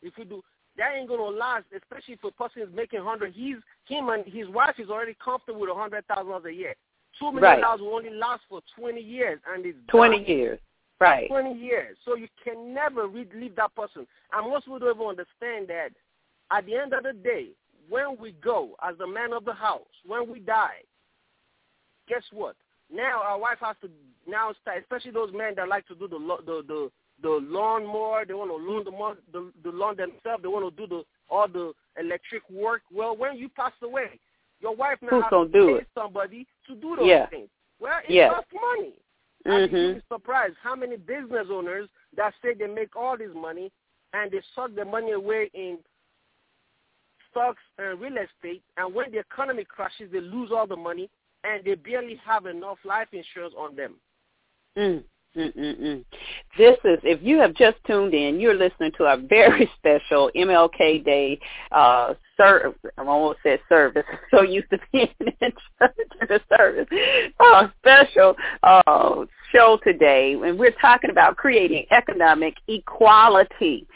if 0.03 0.19
you 0.19 0.25
do, 0.25 0.45
that 0.77 0.95
ain't 0.97 1.09
going 1.09 1.21
to 1.21 1.39
last, 1.39 1.65
especially 1.77 2.15
if 2.15 2.25
a 2.25 2.31
person 2.31 2.63
is 2.63 2.69
making 2.75 3.05
100 3.05 3.33
He's 3.33 3.57
Him 3.87 4.09
and 4.09 4.25
his 4.27 4.49
wife 4.49 4.75
is 4.79 4.91
already 4.91 5.17
comfortable 5.23 5.61
with 5.61 5.71
a 5.71 5.73
$100,000 5.73 6.45
a 6.47 6.53
year. 6.53 6.75
$2 7.23 7.33
million 7.33 7.61
Right. 7.61 7.81
will 7.81 7.95
only 7.95 8.11
last 8.11 8.43
for 8.49 8.61
20 8.77 9.01
years, 9.01 9.39
and 9.53 9.65
it's 9.65 9.79
Twenty 9.89 10.19
done. 10.19 10.27
years. 10.27 10.59
Right. 11.01 11.29
20 11.29 11.55
years. 11.55 11.97
So 12.05 12.17
you 12.17 12.29
can 12.43 12.75
never 12.75 13.07
leave 13.07 13.57
that 13.57 13.75
person. 13.75 14.07
And 14.33 14.51
most 14.51 14.65
people 14.65 14.79
don't 14.79 14.97
even 14.97 15.07
understand 15.07 15.69
that 15.69 15.91
at 16.51 16.67
the 16.67 16.77
end 16.77 16.93
of 16.93 17.05
the 17.05 17.13
day, 17.13 17.49
when 17.89 18.17
we 18.19 18.33
go 18.43 18.71
as 18.83 18.97
the 18.99 19.07
man 19.07 19.33
of 19.33 19.45
the 19.45 19.53
house, 19.53 19.83
when 20.07 20.31
we 20.31 20.41
die, 20.41 20.81
guess 22.09 22.23
what? 22.33 22.57
Now 22.93 23.23
our 23.23 23.39
wife 23.39 23.59
has 23.61 23.77
to 23.83 23.91
now 24.27 24.53
start, 24.63 24.79
especially 24.81 25.11
those 25.11 25.33
men 25.33 25.55
that 25.57 25.69
like 25.69 25.87
to 25.89 25.95
do 25.95 26.09
the 26.09 26.19
the 26.47 26.63
the 26.67 26.91
the 27.23 27.41
lawn 27.49 27.87
more. 27.87 28.25
They 28.27 28.35
want 28.35 28.51
to 28.51 28.57
lawn 28.57 29.17
the, 29.33 29.39
the 29.39 29.71
the 29.71 29.77
lawn 29.77 29.97
themselves. 29.97 30.43
They 30.43 30.49
want 30.49 30.77
to 30.77 30.87
do 30.87 30.89
the 30.89 31.03
all 31.29 31.49
the 31.49 31.73
electric 31.99 32.49
work. 32.51 32.83
Well, 32.93 33.17
when 33.17 33.37
you 33.37 33.49
pass 33.49 33.73
away, 33.83 34.19
your 34.61 34.75
wife 34.75 34.99
now 35.03 35.09
Who's 35.11 35.23
has 35.25 35.31
to 35.31 35.49
do 35.53 35.67
pay 35.67 35.83
it? 35.83 35.89
somebody 35.97 36.47
to 36.67 36.75
do 36.75 36.97
those 36.97 37.07
Yeah. 37.09 37.27
things. 37.27 37.49
Well, 37.81 37.99
it 38.07 38.11
Yeah. 38.15 38.31
costs 38.35 38.53
money. 38.53 38.93
I'd 39.47 39.71
be 39.71 39.77
Mhm. 39.77 39.89
really 39.89 40.03
surprised 40.09 40.57
how 40.63 40.75
many 40.75 40.97
business 40.97 41.49
owners 41.51 41.89
that 42.15 42.35
say 42.41 42.55
they 42.55 42.67
make 42.67 42.97
all 42.97 43.17
this 43.17 43.35
money 43.35 43.71
and 44.13 44.31
they 44.31 44.41
suck 44.55 44.75
the 44.75 44.85
money 44.85 45.13
away 45.13 45.51
in 45.55 45.79
stocks 47.31 47.63
and 47.79 48.01
real 48.01 48.17
estate, 48.17 48.63
and 48.77 48.95
when 48.95 49.11
the 49.11 49.19
economy 49.19 49.65
crashes, 49.65 50.11
they 50.13 50.21
lose 50.21 50.53
all 50.53 50.67
the 50.67 50.77
money 50.77 51.11
and 51.43 51.65
they 51.65 51.75
barely 51.75 52.15
have 52.17 52.47
enough 52.47 52.79
life 52.85 53.09
insurance 53.13 53.55
on 53.59 53.75
them. 53.75 54.01
Mm. 54.77 55.05
Mm-mm-mm. 55.37 56.05
This 56.57 56.77
is, 56.85 56.99
if 57.03 57.21
you 57.23 57.39
have 57.39 57.55
just 57.55 57.77
tuned 57.87 58.15
in, 58.15 58.39
you're 58.39 58.55
listening 58.55 58.93
to 58.99 59.05
a 59.05 59.17
very 59.17 59.69
special 59.79 60.31
MLK 60.37 61.05
Day 61.05 61.41
uh, 61.73 62.15
service. 62.37 62.79
I 62.97 63.05
almost 63.05 63.41
said 63.43 63.61
service. 63.69 64.05
So 64.31 64.43
used 64.43 64.71
to 64.71 64.79
being 64.93 65.09
in 65.21 65.53
church 65.79 65.97
in 66.21 66.29
the 66.29 66.41
service. 66.57 66.87
Uh, 67.41 67.69
special 67.81 68.37
uh, 68.63 69.25
show 69.53 69.79
today, 69.85 70.35
and 70.35 70.59
we're 70.59 70.75
talking 70.81 71.11
about 71.11 71.37
creating 71.37 71.87
economic 71.91 72.55
equality 72.69 73.87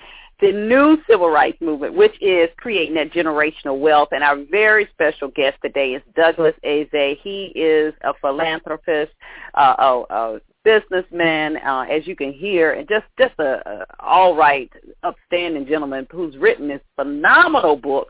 the 0.41 0.53
new 0.53 0.97
civil 1.09 1.31
rights 1.31 1.61
movement, 1.61 1.95
which 1.95 2.15
is 2.23 2.49
creating 2.59 2.95
that 2.95 3.13
generational 3.13 3.81
wealth. 3.81 4.11
And 4.13 4.23
our 4.23 4.37
very 4.51 4.89
special 4.93 5.29
guest 5.29 5.57
today 5.65 5.95
is 5.95 6.03
Douglas 6.15 6.55
Eze. 6.63 7.19
He 7.23 7.53
is 7.57 7.93
a 8.05 8.15
philanthropist, 8.21 9.13
uh, 9.55 9.75
a, 9.79 10.15
a 10.15 10.41
businessman, 10.65 11.57
uh, 11.59 11.87
as 11.91 12.07
you 12.07 12.17
can 12.17 12.33
hear, 12.33 12.73
and 12.73 12.89
just 12.89 13.07
just 13.19 13.35
a, 13.39 13.63
a 13.69 13.87
all 14.01 14.37
right, 14.37 14.71
upstanding 15.03 15.67
gentleman 15.67 16.07
who's 16.11 16.37
written 16.37 16.69
this 16.69 16.81
phenomenal 16.97 17.77
book 17.77 18.09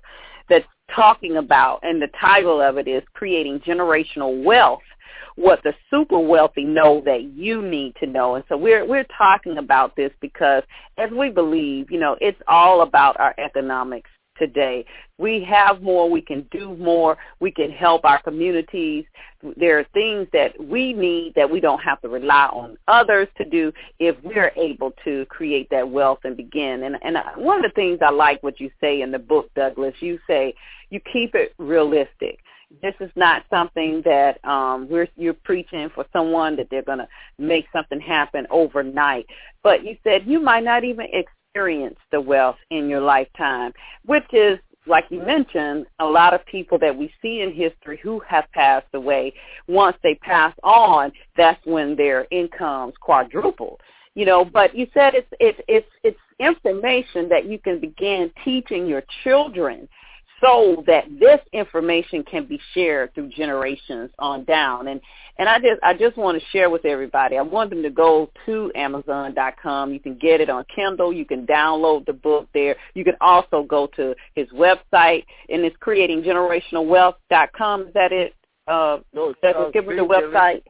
that's 0.49 0.67
talking 0.95 1.37
about, 1.37 1.81
and 1.83 2.01
the 2.01 2.09
title 2.21 2.61
of 2.61 2.79
it 2.79 2.89
is 2.89 3.03
Creating 3.15 3.61
Generational 3.61 4.43
Wealth 4.43 4.81
what 5.39 5.63
the 5.63 5.73
super 5.89 6.19
wealthy 6.19 6.65
know 6.65 7.01
that 7.05 7.23
you 7.37 7.63
need 7.63 7.95
to 8.01 8.07
know. 8.07 8.35
And 8.35 8.45
so 8.49 8.57
we're 8.57 8.85
we're 8.85 9.07
talking 9.17 9.59
about 9.59 9.95
this 9.95 10.11
because 10.21 10.65
as 10.99 11.11
we 11.13 11.31
believe, 11.31 11.93
you 11.93 12.01
know, 12.01 12.17
it's 12.21 12.41
all 12.49 12.83
about 12.83 13.19
our 13.21 13.35
economics 13.39 14.11
today. 14.39 14.85
We 15.19 15.45
have 15.45 15.83
more, 15.83 16.09
we 16.09 16.21
can 16.21 16.47
do 16.51 16.77
more, 16.77 17.17
we 17.41 17.51
can 17.51 17.71
help 17.71 18.05
our 18.05 18.23
communities. 18.23 19.05
There 19.57 19.79
are 19.79 19.87
things 19.95 20.29
that 20.33 20.53
we 20.63 20.93
need 20.93 21.35
that 21.37 21.51
we 21.51 21.61
don't 21.61 21.81
have 21.81 22.01
to 22.03 22.09
rely 22.09 22.47
on 22.47 22.77
others 22.89 23.29
to 23.39 23.45
do 23.45 23.73
if 23.99 24.17
we're 24.23 24.53
able 24.57 24.93
to 25.05 25.27
create 25.27 25.69
that 25.71 25.89
wealth 25.89 26.21
and 26.25 26.37
begin. 26.37 26.85
And 26.85 26.97
and 27.03 27.19
one 27.37 27.65
of 27.65 27.71
the 27.71 27.75
things 27.75 27.99
I 28.03 28.11
like 28.11 28.43
what 28.43 28.61
you 28.61 28.71
say 28.81 29.03
in 29.03 29.11
the 29.11 29.19
book, 29.19 29.51
Douglas, 29.55 29.95
you 30.01 30.19
say 30.27 30.55
you 30.91 31.01
keep 31.13 31.35
it 31.35 31.55
realistic 31.59 32.39
this 32.83 32.95
is 33.01 33.11
not 33.17 33.45
something 33.51 34.03
that 34.05 34.43
um 34.45 34.89
we're 34.89 35.09
you're 35.17 35.35
preaching 35.35 35.89
for 35.95 36.05
someone 36.13 36.57
that 36.57 36.69
they're 36.71 36.83
going 36.83 36.99
to 36.99 37.09
make 37.39 37.67
something 37.73 38.01
happen 38.01 38.47
overnight 38.51 39.27
but 39.63 39.85
you 39.85 39.97
said 40.05 40.27
you 40.27 40.41
might 40.41 40.65
not 40.65 40.85
even 40.85 41.07
experience 41.49 41.99
the 42.13 42.21
wealth 42.21 42.57
in 42.71 42.89
your 42.89 43.01
lifetime 43.01 43.73
which 44.07 44.27
is 44.33 44.59
like 44.89 45.05
you 45.11 45.21
mentioned, 45.21 45.87
a 46.01 46.05
lot 46.05 46.35
of 46.35 46.45
people 46.47 46.79
that 46.79 46.97
we 46.97 47.13
see 47.21 47.43
in 47.43 47.53
history 47.53 48.01
who 48.03 48.21
have 48.27 48.51
passed 48.53 48.87
away, 48.95 49.35
once 49.69 49.97
they 50.03 50.15
pass 50.15 50.55
on, 50.63 51.13
that's 51.37 51.61
when 51.67 51.95
their 51.95 52.27
incomes 52.31 52.95
quadrupled. 53.01 53.81
You 54.15 54.25
know, 54.25 54.45
but 54.45 54.75
you 54.75 54.89
said 54.95 55.15
it's 55.15 55.29
it's 55.39 55.61
it's 55.69 55.87
it's 56.03 56.19
information 56.41 57.29
that 57.29 57.45
you 57.45 57.59
can 57.59 57.79
begin 57.79 58.33
teaching 58.45 58.87
your 58.87 59.03
children 59.23 59.89
so 60.41 60.83
that 60.87 61.05
this 61.19 61.41
information 61.53 62.23
can 62.23 62.47
be 62.47 62.61
shared 62.75 63.15
through 63.15 63.29
generations 63.29 64.11
on 64.19 64.45
down. 64.45 64.89
And 64.89 65.01
and 65.39 65.49
I 65.49 65.59
just 65.59 65.83
I 65.83 65.95
just 65.95 66.17
want 66.17 66.41
to 66.41 66.49
share 66.51 66.71
with 66.71 66.85
everybody. 66.85 67.39
I 67.39 67.43
want 67.43 67.71
them 67.71 67.83
to 67.83 67.91
go 67.91 68.31
to 68.47 68.71
Amazon.com. 68.75 69.93
You 69.93 70.01
can 70.01 70.19
get 70.19 70.41
it 70.41 70.51
on 70.51 70.65
Kindle. 70.75 71.13
You 71.13 71.25
can 71.25 71.47
download 71.47 72.07
the 72.07 72.13
book 72.13 72.49
there. 72.55 72.75
You 72.95 73.05
can 73.05 73.15
also 73.21 73.63
go 73.63 73.87
to 73.97 74.17
his 74.35 74.49
website, 74.51 75.25
and 75.49 75.65
it's 75.65 75.77
creatinggenerationalwealth.com. 75.77 77.83
Is 77.83 77.95
that 77.95 78.13
it? 78.13 78.35
Uh, 78.67 78.99
no, 79.13 79.33
that's 79.41 79.57
uh, 79.57 79.71
give 79.73 79.87
me 79.87 79.95
the 79.97 80.03
website. 80.03 80.63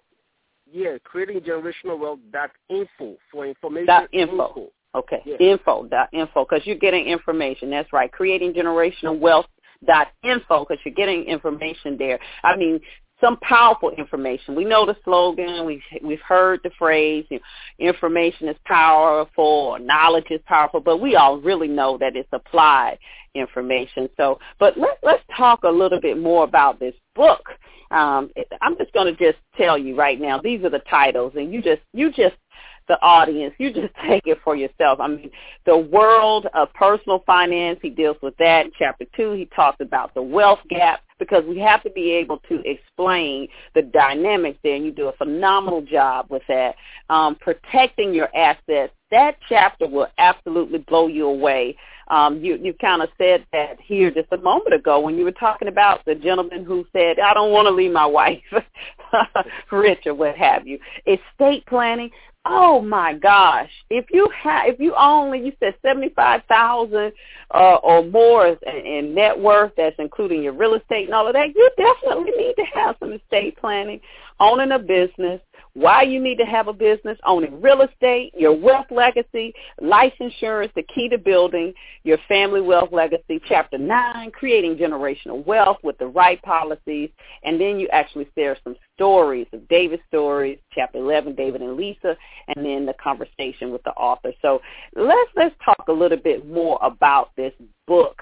Yeah, 0.71 0.99
creatinggenerationalwealth.info 1.13 3.17
for 3.33 3.47
information. 3.47 3.87
Dot 3.87 4.09
info. 4.13 4.33
info. 4.33 4.69
Okay, 4.95 5.23
yeah. 5.25 5.37
info 5.37 5.85
dot 5.85 6.09
info 6.13 6.45
because 6.45 6.67
you're 6.67 6.77
getting 6.77 7.07
information. 7.07 7.71
That's 7.71 7.93
right. 7.93 8.11
Creating 8.11 8.53
generational 8.53 9.19
wealth 9.19 9.47
dot 9.87 10.09
info 10.25 10.65
because 10.65 10.83
you're 10.85 10.95
getting 10.95 11.25
information 11.25 11.97
there. 11.97 12.19
I 12.45 12.57
mean, 12.57 12.81
some 13.21 13.37
powerful 13.39 13.91
information. 13.91 14.55
We 14.55 14.65
know 14.65 14.87
the 14.87 14.97
slogan. 15.05 15.65
We've 15.65 15.83
we've 16.03 16.21
heard 16.21 16.61
the 16.63 16.71
phrase, 16.79 17.27
you 17.31 17.39
know, 17.39 17.89
information 17.89 18.49
is 18.49 18.57
powerful 18.65 19.77
knowledge 19.81 20.27
is 20.31 20.41
powerful, 20.47 20.81
but 20.81 20.99
we 20.99 21.17
all 21.17 21.39
really 21.39 21.69
know 21.69 21.99
that 21.99 22.17
it's 22.17 22.29
applied 22.33 22.99
information. 23.35 24.09
So, 24.17 24.39
but 24.59 24.79
let's 24.79 24.99
let's 25.03 25.23
talk 25.37 25.65
a 25.65 25.71
little 25.71 26.01
bit 26.01 26.19
more 26.19 26.45
about 26.45 26.79
this 26.79 26.95
book. 27.15 27.43
Um, 27.91 28.31
I'm 28.61 28.77
just 28.77 28.93
going 28.93 29.15
to 29.15 29.19
just 29.19 29.39
tell 29.57 29.79
you 29.79 29.97
right 29.97 30.21
now. 30.21 30.39
These 30.39 30.63
are 30.65 30.71
the 30.71 30.83
titles, 30.91 31.33
and 31.37 31.53
you 31.53 31.63
just 31.63 31.81
you 31.93 32.13
just 32.13 32.37
the 32.89 33.01
audience. 33.03 33.55
You 33.59 33.73
just 33.73 33.95
take 34.07 34.27
it 34.27 34.39
for 34.43 34.57
yourself. 34.57 35.01
I 35.01 35.09
mean, 35.09 35.31
the 35.67 35.77
world 35.77 36.47
of 36.55 36.73
personal 36.75 37.23
finance, 37.27 37.79
he 37.83 37.91
deals 37.91 38.17
with 38.23 38.37
that. 38.39 38.67
In 38.67 38.73
chapter 38.79 39.05
two, 39.17 39.33
he 39.33 39.47
talks 39.47 39.81
about 39.81 40.15
the 40.15 40.23
wealth 40.23 40.61
gap 40.69 41.01
because 41.19 41.45
we 41.47 41.59
have 41.59 41.83
to 41.83 41.91
be 41.91 42.13
able 42.13 42.39
to 42.49 42.63
explain 42.65 43.49
the 43.75 43.83
dynamics 43.83 44.59
there, 44.63 44.75
and 44.75 44.85
you 44.85 44.93
do 44.93 45.09
a 45.09 45.13
phenomenal 45.13 45.83
job 45.83 46.27
with 46.31 46.43
that. 46.49 46.77
Um, 47.11 47.37
protecting 47.37 48.15
your 48.15 48.35
assets, 48.37 48.93
that 49.11 49.37
chapter 49.49 49.87
will 49.87 50.09
absolutely 50.19 50.79
blow 50.79 51.07
you 51.07 51.27
away. 51.27 51.77
Um, 52.11 52.43
you 52.43 52.57
you 52.57 52.73
kind 52.73 53.03
of 53.03 53.11
said 53.19 53.45
that 53.53 53.79
here 53.81 54.11
just 54.11 54.33
a 54.33 54.39
moment 54.39 54.75
ago 54.75 54.99
when 54.99 55.19
you 55.19 55.25
were 55.25 55.33
talking 55.33 55.69
about 55.69 56.05
the 56.07 56.15
gentleman 56.15 56.65
who 56.65 56.87
said, 56.93 57.19
"I 57.19 57.35
don't 57.35 57.53
want 57.53 57.67
to 57.67 57.71
leave 57.71 57.93
my 57.93 58.07
wife 58.07 58.43
rich 59.71 60.07
or 60.07 60.15
what 60.15 60.37
have 60.37 60.67
you." 60.67 60.79
Estate 61.07 61.67
planning, 61.67 62.11
Oh 62.51 62.81
my 62.81 63.13
gosh! 63.13 63.71
If 63.91 64.07
you 64.11 64.27
have, 64.43 64.69
if 64.69 64.81
you 64.81 64.95
only, 64.95 65.45
you 65.45 65.53
said 65.61 65.75
seventy 65.83 66.09
five 66.09 66.43
thousand 66.49 67.13
uh, 67.53 67.75
or 67.77 68.03
more 68.05 68.47
in, 68.47 68.87
in 68.87 69.15
net 69.15 69.39
worth, 69.39 69.73
that's 69.77 69.97
including 69.99 70.43
your 70.43 70.55
real 70.55 70.75
estate 70.75 71.05
and 71.05 71.15
all 71.15 71.27
of 71.27 71.35
that. 71.35 71.55
You 71.55 71.71
definitely 71.77 72.33
need 72.39 72.55
to 72.55 72.65
have 72.75 72.97
some 73.01 73.13
estate 73.13 73.59
planning, 73.59 74.01
owning 74.41 74.73
a 74.73 74.79
business, 74.79 75.43
why 75.75 76.03
you 76.03 76.21
need 76.21 76.37
to 76.39 76.45
have 76.45 76.69
a 76.69 76.73
business, 76.73 77.19
owning 77.25 77.61
real 77.61 77.83
estate, 77.83 78.33
your 78.37 78.57
wealth 78.57 78.87
legacy, 78.91 79.53
life 79.81 80.13
insurance, 80.21 80.73
the 80.75 80.83
key 80.83 81.09
to 81.09 81.19
building 81.19 81.73
your 82.05 82.19
family 82.29 82.61
wealth 82.61 82.91
legacy, 82.93 83.41
chapter 83.47 83.79
9, 83.79 84.31
creating 84.33 84.77
generational 84.77 85.45
wealth 85.47 85.79
with 85.83 85.99
the 85.99 86.07
right 86.07 86.41
policies, 86.43 87.11
and 87.45 87.61
then 87.61 87.79
you 87.79 87.89
actually 87.89 88.29
share 88.35 88.57
some 88.65 88.77
stories 88.95 89.47
of 89.53 89.67
David's 89.69 90.03
stories, 90.09 90.59
chapter 90.73 90.99
11, 90.99 91.35
David 91.35 91.63
and 91.63 91.77
Lisa, 91.77 92.17
and 92.49 92.65
then 92.65 92.87
the 92.87 92.95
conversation 92.95 93.71
with 93.71 93.83
the 93.85 93.93
author. 93.93 94.33
So 94.43 94.61
let's 94.95 95.31
let's 95.37 95.55
talk 95.65 95.87
a 95.89 95.93
little 95.93 96.19
bit 96.19 96.49
more 96.49 96.79
about 96.83 97.31
this 97.37 97.53
book 97.87 98.21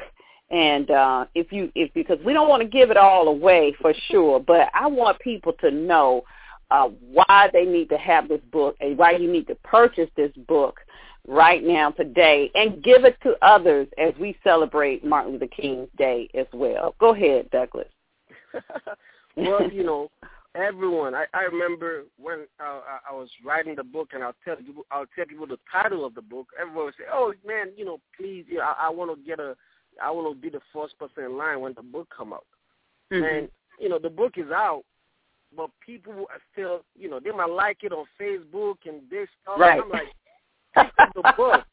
and 0.50 0.90
uh 0.90 1.26
if 1.34 1.50
you 1.50 1.72
if 1.74 1.92
because 1.92 2.18
we 2.24 2.32
don't 2.32 2.48
want 2.48 2.62
to 2.62 2.68
give 2.68 2.90
it 2.90 2.96
all 2.96 3.26
away 3.26 3.74
for 3.80 3.92
sure 4.10 4.38
but 4.38 4.68
i 4.74 4.86
want 4.86 5.18
people 5.18 5.52
to 5.54 5.72
know 5.72 6.22
uh, 6.70 6.88
why 6.88 7.48
they 7.52 7.64
need 7.64 7.88
to 7.90 7.98
have 7.98 8.28
this 8.28 8.40
book 8.52 8.76
and 8.80 8.98
why 8.98 9.12
you 9.12 9.30
need 9.30 9.46
to 9.46 9.54
purchase 9.56 10.10
this 10.16 10.32
book 10.48 10.80
right 11.28 11.64
now 11.64 11.90
today 11.90 12.50
and 12.54 12.82
give 12.82 13.04
it 13.04 13.16
to 13.22 13.34
others 13.42 13.88
as 13.98 14.14
we 14.20 14.36
celebrate 14.44 15.04
Martin 15.04 15.32
Luther 15.32 15.46
King's 15.48 15.88
Day 15.96 16.28
as 16.34 16.46
well. 16.52 16.94
Go 16.98 17.14
ahead, 17.14 17.50
Douglas. 17.50 17.88
well, 19.36 19.70
you 19.70 19.84
know, 19.84 20.10
everyone. 20.56 21.14
I, 21.14 21.26
I 21.34 21.42
remember 21.42 22.04
when 22.18 22.46
uh, 22.60 22.80
I 23.08 23.14
was 23.14 23.28
writing 23.44 23.76
the 23.76 23.84
book, 23.84 24.10
and 24.12 24.22
I'll 24.22 24.34
tell 24.44 24.56
you, 24.60 24.84
I'll 24.90 25.06
tell 25.14 25.26
people 25.26 25.46
the 25.46 25.58
title 25.70 26.04
of 26.04 26.14
the 26.14 26.22
book. 26.22 26.48
Everyone 26.60 26.86
would 26.86 26.94
say, 26.94 27.04
"Oh 27.12 27.32
man, 27.46 27.72
you 27.76 27.84
know, 27.84 27.98
please, 28.16 28.44
you 28.48 28.56
know, 28.56 28.62
I, 28.62 28.86
I 28.86 28.90
want 28.90 29.16
to 29.16 29.26
get 29.26 29.40
a, 29.40 29.56
I 30.02 30.10
want 30.10 30.34
to 30.34 30.40
be 30.40 30.50
the 30.50 30.62
first 30.72 30.98
person 30.98 31.24
in 31.24 31.36
line 31.36 31.60
when 31.60 31.74
the 31.74 31.82
book 31.82 32.08
come 32.16 32.32
out." 32.32 32.46
Mm-hmm. 33.12 33.24
And 33.24 33.48
you 33.78 33.88
know, 33.88 33.98
the 33.98 34.10
book 34.10 34.34
is 34.36 34.50
out, 34.50 34.84
but 35.56 35.70
people 35.84 36.12
are 36.12 36.40
still, 36.52 36.82
you 36.98 37.08
know, 37.08 37.20
they 37.20 37.30
might 37.30 37.50
like 37.50 37.78
it 37.82 37.92
on 37.92 38.04
Facebook 38.20 38.76
and 38.86 39.00
this 39.10 39.28
stuff. 39.42 39.58
Right. 39.58 39.80
I'm 39.82 39.90
like, 39.90 40.08
the 41.14 41.32
book. 41.36 41.64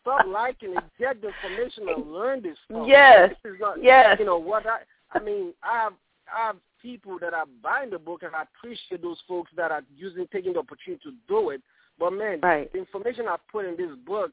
Stop 0.00 0.26
liking 0.28 0.70
it. 0.70 0.84
Get 1.00 1.20
the 1.20 1.28
information 1.28 1.88
and 1.88 2.12
learn 2.12 2.40
this 2.40 2.56
stuff. 2.64 2.86
Yes. 2.86 3.30
This 3.42 3.54
is 3.54 3.60
not, 3.60 3.82
yes. 3.82 4.16
You 4.20 4.26
know 4.26 4.38
what 4.38 4.64
I? 4.64 4.78
I 5.12 5.20
mean, 5.20 5.52
I 5.64 5.82
have 5.82 5.94
I 6.32 6.46
have 6.46 6.56
people 6.80 7.18
that 7.20 7.34
are 7.34 7.46
buying 7.60 7.90
the 7.90 7.98
book, 7.98 8.22
and 8.22 8.34
I 8.34 8.42
appreciate 8.42 9.02
those 9.02 9.18
folks 9.26 9.50
that 9.56 9.72
are 9.72 9.82
using 9.96 10.28
taking 10.32 10.52
the 10.52 10.60
opportunity 10.60 11.02
to 11.04 11.12
do 11.26 11.50
it. 11.50 11.60
But 11.98 12.12
man, 12.12 12.40
right. 12.42 12.70
the 12.72 12.78
information 12.78 13.26
I 13.26 13.36
put 13.50 13.64
in 13.64 13.76
this 13.76 13.96
book, 14.06 14.32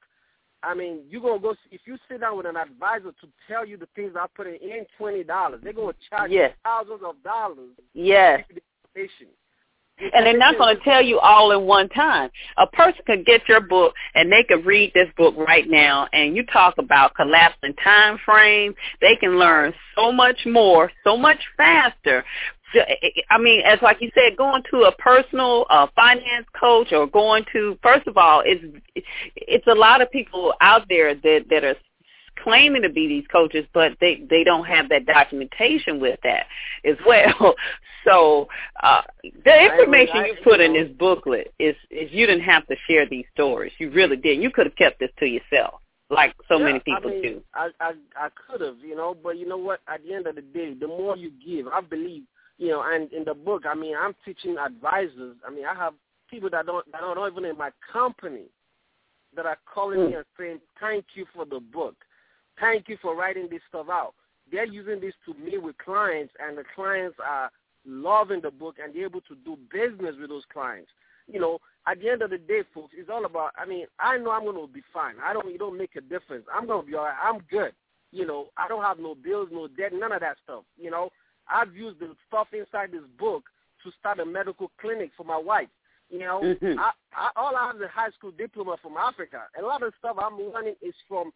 I 0.62 0.76
mean, 0.76 1.02
you're 1.10 1.22
gonna 1.22 1.40
go 1.40 1.56
if 1.72 1.82
you 1.86 1.98
sit 2.08 2.22
down 2.22 2.38
with 2.38 2.46
an 2.46 2.58
advisor 2.58 3.12
to 3.12 3.28
tell 3.48 3.66
you 3.66 3.78
the 3.78 3.88
things 3.96 4.14
I 4.16 4.28
put 4.36 4.46
in, 4.46 4.56
in 4.56 4.86
twenty 4.98 5.24
dollars, 5.24 5.62
they're 5.64 5.74
gonna 5.74 5.94
charge 6.08 6.30
yes. 6.30 6.52
you 6.52 6.62
thousands 6.64 7.02
of 7.04 7.16
dollars. 7.24 7.72
Yes 7.96 8.44
and 10.12 10.26
they're 10.26 10.38
not 10.38 10.58
going 10.58 10.76
to 10.76 10.84
tell 10.84 11.02
you 11.02 11.20
all 11.20 11.52
in 11.52 11.66
one 11.66 11.88
time. 11.90 12.30
A 12.58 12.68
person 12.68 13.02
could 13.06 13.26
get 13.26 13.48
your 13.48 13.62
book 13.62 13.94
and 14.16 14.32
they 14.32 14.44
could 14.44 14.66
read 14.66 14.92
this 14.94 15.08
book 15.18 15.36
right 15.38 15.70
now 15.70 16.08
and 16.14 16.36
you 16.36 16.46
talk 16.46 16.76
about 16.78 17.16
collapsing 17.16 17.76
time 17.84 18.18
frames. 18.26 18.76
They 19.02 19.16
can 19.16 19.38
learn 19.38 19.74
so 19.96 20.12
much 20.12 20.46
more, 20.46 20.92
so 21.04 21.16
much 21.16 21.40
faster. 21.58 22.24
I 23.30 23.38
mean, 23.38 23.62
as 23.62 23.80
like 23.84 23.98
you 24.02 24.10
said, 24.16 24.36
going 24.36 24.64
to 24.72 24.84
a 24.84 24.92
personal 24.94 25.68
uh, 25.70 25.86
finance 25.96 26.48
coach 26.60 26.92
or 26.92 27.06
going 27.06 27.46
to, 27.54 27.78
first 27.84 28.08
of 28.08 28.18
all, 28.18 28.42
it's 28.44 28.64
it's 29.36 29.68
a 29.68 29.76
lot 29.76 30.02
of 30.02 30.10
people 30.10 30.56
out 30.60 30.88
there 30.90 31.14
that 31.14 31.46
that 31.52 31.64
are 31.64 31.76
claiming 32.44 32.82
to 32.82 32.90
be 32.90 33.08
these 33.08 33.26
coaches, 33.32 33.66
but 33.74 33.94
they 34.02 34.24
they 34.30 34.44
don't 34.44 34.66
have 34.66 34.90
that 34.90 35.06
documentation 35.06 36.00
with 36.00 36.20
that 36.24 36.46
as 36.84 36.98
well. 37.06 37.56
So 38.06 38.48
uh, 38.82 39.02
the 39.46 39.64
information 39.64 40.26
you 40.26 40.36
put 40.44 40.60
you 40.60 40.70
know, 40.70 40.80
in 40.80 40.88
this 40.88 40.98
booklet 40.98 41.54
is 41.60 41.76
is 41.90 42.12
you 42.12 42.28
didn't 42.28 42.44
have 42.44 42.68
to 42.68 42.76
share 42.88 43.08
these 43.08 43.26
stories. 43.34 43.72
You 43.78 43.92
really 43.92 44.18
did. 44.18 44.42
You 44.42 44.52
could 44.52 44.66
have 44.66 44.76
kept 44.76 45.00
this 45.00 45.12
to 45.20 45.26
yourself, 45.26 45.76
like 46.10 46.34
so 46.48 46.58
yeah, 46.58 46.66
many 46.66 46.80
people 46.80 47.10
I 47.10 47.14
mean, 47.14 47.22
do. 47.22 47.42
I 47.54 47.70
I, 47.80 47.92
I 48.16 48.30
could 48.48 48.62
have, 48.62 48.78
you 48.80 48.96
know, 48.96 49.16
but 49.22 49.38
you 49.38 49.48
know 49.48 49.58
what? 49.58 49.80
At 49.88 50.04
the 50.04 50.14
end 50.14 50.28
of 50.28 50.36
the 50.36 50.42
day, 50.42 50.74
the 50.74 50.88
more 50.88 51.16
you 51.16 51.32
give, 51.46 51.68
I 51.68 51.82
believe, 51.82 52.24
you 52.58 52.70
know, 52.70 52.84
and 52.86 53.12
in 53.14 53.24
the 53.24 53.34
book, 53.34 53.64
I 53.66 53.76
mean, 53.76 53.96
I'm 53.96 54.16
teaching 54.26 54.58
advisors. 54.58 55.38
I 55.48 55.52
mean, 55.52 55.66
I 55.66 55.74
have 55.74 55.94
people 56.30 56.50
that 56.50 56.66
don't 56.66 56.90
that 56.92 57.02
not 57.02 57.32
even 57.32 57.46
in 57.46 57.58
my 57.58 57.70
company 57.92 58.46
that 59.36 59.46
are 59.46 59.58
calling 59.74 60.00
mm. 60.00 60.10
me 60.10 60.16
and 60.16 60.26
saying, 60.38 60.60
"Thank 60.80 61.06
you 61.16 61.26
for 61.34 61.46
the 61.46 61.60
book." 61.60 61.96
Thank 62.60 62.88
you 62.88 62.98
for 63.02 63.16
writing 63.16 63.48
this 63.50 63.62
stuff 63.70 63.88
out. 63.90 64.14
They're 64.52 64.66
using 64.66 65.00
this 65.00 65.14
to 65.26 65.34
meet 65.34 65.62
with 65.62 65.78
clients, 65.78 66.34
and 66.40 66.58
the 66.58 66.64
clients 66.76 67.18
are 67.24 67.50
loving 67.86 68.42
the 68.42 68.52
book, 68.52 68.76
and 68.84 68.94
they're 68.94 69.06
able 69.06 69.22
to 69.22 69.36
do 69.44 69.58
business 69.72 70.16
with 70.20 70.30
those 70.30 70.44
clients. 70.52 70.90
You 71.28 71.40
know, 71.40 71.60
at 71.88 72.00
the 72.00 72.10
end 72.10 72.22
of 72.22 72.30
the 72.30 72.38
day, 72.38 72.62
folks, 72.74 72.94
it's 72.98 73.10
all 73.10 73.26
about. 73.26 73.52
I 73.58 73.66
mean, 73.66 73.86
I 74.00 74.18
know 74.18 74.32
I'm 74.32 74.44
going 74.44 74.56
to 74.56 74.72
be 74.72 74.84
fine. 74.94 75.16
I 75.24 75.34
don't. 75.34 75.52
You 75.52 75.58
don't 75.58 75.78
make 75.78 75.96
a 75.96 76.02
difference. 76.02 76.46
I'm 76.54 76.68
going 76.68 76.82
to 76.82 76.88
be 76.88 76.96
all 76.96 77.06
right. 77.06 77.16
I'm 77.22 77.40
good. 77.50 77.74
You 78.12 78.28
know, 78.28 78.50
I 78.58 78.68
don't 78.68 78.84
have 78.84 79.00
no 79.00 79.16
bills, 79.16 79.50
no 79.52 79.68
debt, 79.68 79.92
none 79.94 80.12
of 80.12 80.22
that 80.22 80.38
stuff. 80.44 80.64
You 80.78 80.92
know, 80.92 81.10
I've 81.50 81.76
used 81.76 82.00
the 82.00 82.14
stuff 82.28 82.48
inside 82.54 82.92
this 82.92 83.02
book 83.18 83.46
to 83.84 83.92
start 84.00 84.20
a 84.20 84.26
medical 84.26 84.72
clinic 84.80 85.12
for 85.18 85.24
my 85.24 85.38
wife. 85.38 85.70
You 86.10 86.20
know, 86.20 86.42
mm-hmm. 86.44 86.80
I, 86.80 86.92
I, 87.16 87.30
all 87.36 87.56
I 87.56 87.68
have 87.68 87.78
is 87.78 87.82
a 87.82 87.88
high 87.88 88.12
school 88.12 88.32
diploma 88.38 88.78
from 88.82 88.98
Africa. 88.98 89.44
A 89.60 89.66
lot 89.66 89.82
of 89.82 89.94
stuff 89.98 90.18
I'm 90.20 90.38
learning 90.38 90.76
is 90.82 90.94
from 91.08 91.32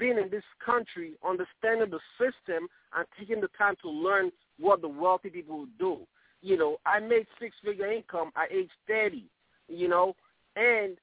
being 0.00 0.18
in 0.18 0.30
this 0.30 0.42
country, 0.64 1.12
understanding 1.24 1.90
the 1.90 2.00
system, 2.18 2.66
and 2.96 3.06
taking 3.18 3.40
the 3.40 3.48
time 3.56 3.74
to 3.82 3.90
learn 3.90 4.32
what 4.58 4.80
the 4.80 4.88
wealthy 4.88 5.28
people 5.28 5.66
do. 5.78 5.98
You 6.42 6.56
know, 6.56 6.78
I 6.86 6.98
made 6.98 7.26
six-figure 7.38 7.92
income 7.92 8.32
at 8.34 8.50
age 8.50 8.70
30, 8.88 9.24
you 9.68 9.88
know, 9.88 10.16
and 10.56 10.96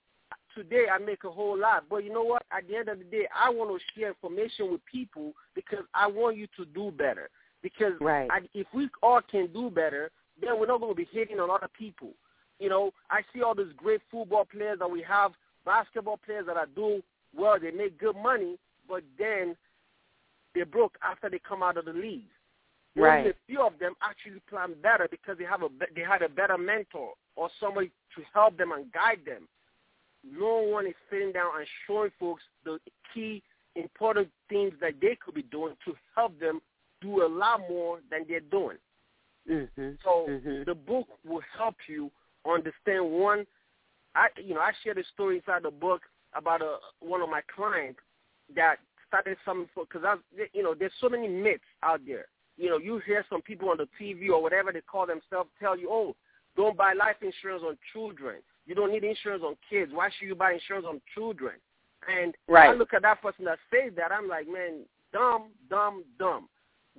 today 0.56 0.86
I 0.92 0.98
make 0.98 1.24
a 1.24 1.30
whole 1.30 1.58
lot, 1.58 1.86
but 1.90 2.04
you 2.04 2.12
know 2.12 2.24
what? 2.24 2.42
At 2.52 2.68
the 2.68 2.76
end 2.76 2.90
of 2.90 2.98
the 2.98 3.06
day, 3.06 3.28
I 3.34 3.52
want 3.52 3.70
to 3.70 4.00
share 4.00 4.10
information 4.10 4.72
with 4.72 4.82
people 4.92 5.34
because 5.54 5.86
I 5.94 6.08
want 6.08 6.36
you 6.36 6.48
to 6.58 6.66
do 6.66 6.92
better. 6.92 7.30
Because 7.62 7.94
right. 8.02 8.28
I, 8.32 8.40
if 8.54 8.68
we 8.74 8.90
all 9.04 9.22
can 9.30 9.48
do 9.54 9.70
better, 9.70 10.10
then 10.42 10.60
we're 10.60 10.68
not 10.68 10.80
going 10.80 10.92
to 10.92 10.96
be 10.96 11.08
hitting 11.12 11.40
on 11.40 11.50
other 11.50 11.70
people. 11.78 12.10
You 12.60 12.70
know, 12.70 12.92
I 13.12 13.22
see 13.34 13.44
all 13.44 13.54
these 13.54 13.74
great 13.78 14.02
football 14.12 14.46
players 14.46 14.80
that 14.80 14.90
we 14.90 15.04
have, 15.04 15.32
basketball 15.66 16.20
players 16.26 16.46
that 16.48 16.58
are 16.58 16.68
doing 16.76 17.02
well. 17.36 17.58
They 17.60 17.72
make 17.72 18.00
good 18.00 18.16
money, 18.16 18.58
but 18.88 19.04
then 19.18 19.56
they 20.56 20.64
broke 20.64 20.98
after 21.04 21.30
they 21.30 21.40
come 21.40 21.62
out 21.64 21.78
of 21.78 21.86
the 21.86 21.94
league. 21.94 22.30
Right. 22.96 23.20
Only 23.20 23.30
a 23.30 23.34
few 23.46 23.62
of 23.62 23.74
them 23.80 23.94
actually 24.02 24.42
plan 24.50 24.74
better 24.82 25.08
because 25.10 25.38
they 25.38 25.44
have 25.44 25.62
a 25.62 25.70
they 25.96 26.02
had 26.02 26.24
a 26.24 26.30
better 26.30 26.58
mentor 26.58 27.14
or 27.36 27.50
somebody 27.60 27.92
to 28.16 28.24
help 28.34 28.58
them 28.58 28.72
and 28.72 28.92
guide 28.92 29.20
them. 29.26 29.48
No 30.24 30.68
one 30.68 30.88
is 30.88 30.96
sitting 31.10 31.32
down 31.32 31.52
and 31.58 31.68
showing 31.86 32.10
folks 32.20 32.42
the 32.66 32.80
key 33.14 33.44
important 33.76 34.30
things 34.50 34.74
that 34.82 34.94
they 35.00 35.16
could 35.24 35.36
be 35.36 35.44
doing 35.44 35.76
to 35.86 35.94
help 36.16 36.40
them 36.40 36.60
do 37.02 37.24
a 37.24 37.30
lot 37.30 37.60
more 37.70 38.00
than 38.10 38.26
they're 38.28 38.40
doing. 38.40 38.78
Mm-hmm. 39.50 39.92
So 40.04 40.26
mm-hmm. 40.28 40.64
the 40.66 40.74
book 40.74 41.08
will 41.24 41.44
help 41.56 41.76
you 41.88 42.10
understand 42.50 43.10
one. 43.12 43.46
I 44.16 44.28
you 44.44 44.56
know 44.56 44.62
I 44.62 44.72
shared 44.84 44.98
a 44.98 45.04
story 45.14 45.38
inside 45.38 45.64
the 45.64 45.72
book 45.72 46.02
about 46.34 46.64
a 46.64 46.78
one 47.00 47.22
of 47.22 47.30
my 47.30 47.42
clients 47.56 48.00
that 48.56 48.78
started 49.08 49.38
something 49.46 49.70
for 49.74 49.86
because 49.86 50.04
I 50.06 50.16
you 50.54 50.64
know 50.64 50.74
there's 50.74 50.92
so 51.00 51.10
many 51.10 51.28
myths 51.28 51.64
out 51.84 52.02
there. 52.06 52.26
You 52.58 52.70
know 52.70 52.78
you 52.78 53.02
hear 53.06 53.26
some 53.30 53.42
people 53.42 53.70
on 53.70 53.78
the 53.78 53.88
TV 54.00 54.30
or 54.30 54.42
whatever 54.42 54.72
they 54.72 54.82
call 54.82 55.06
themselves 55.06 55.50
tell 55.60 55.78
you 55.78 55.90
oh 55.92 56.16
don't 56.56 56.78
buy 56.78 56.94
life 56.94 57.18
insurance 57.22 57.64
on 57.66 57.78
children. 57.94 58.38
You 58.66 58.76
don't 58.76 58.92
need 58.92 59.04
insurance 59.04 59.44
on 59.46 59.56
kids. 59.70 59.92
Why 59.94 60.10
should 60.18 60.28
you 60.28 60.36
buy 60.36 60.54
insurance 60.54 60.86
on 60.88 61.02
children? 61.14 61.54
And 62.08 62.36
right. 62.48 62.70
I 62.70 62.74
look 62.74 62.94
at 62.94 63.04
that 63.04 63.22
person 63.22 63.46
that 63.46 63.60
says 63.72 63.94
that 63.96 64.12
I'm 64.12 64.28
like 64.28 64.48
man 64.48 64.86
dumb 65.14 65.50
dumb 65.70 66.04
dumb. 66.20 66.50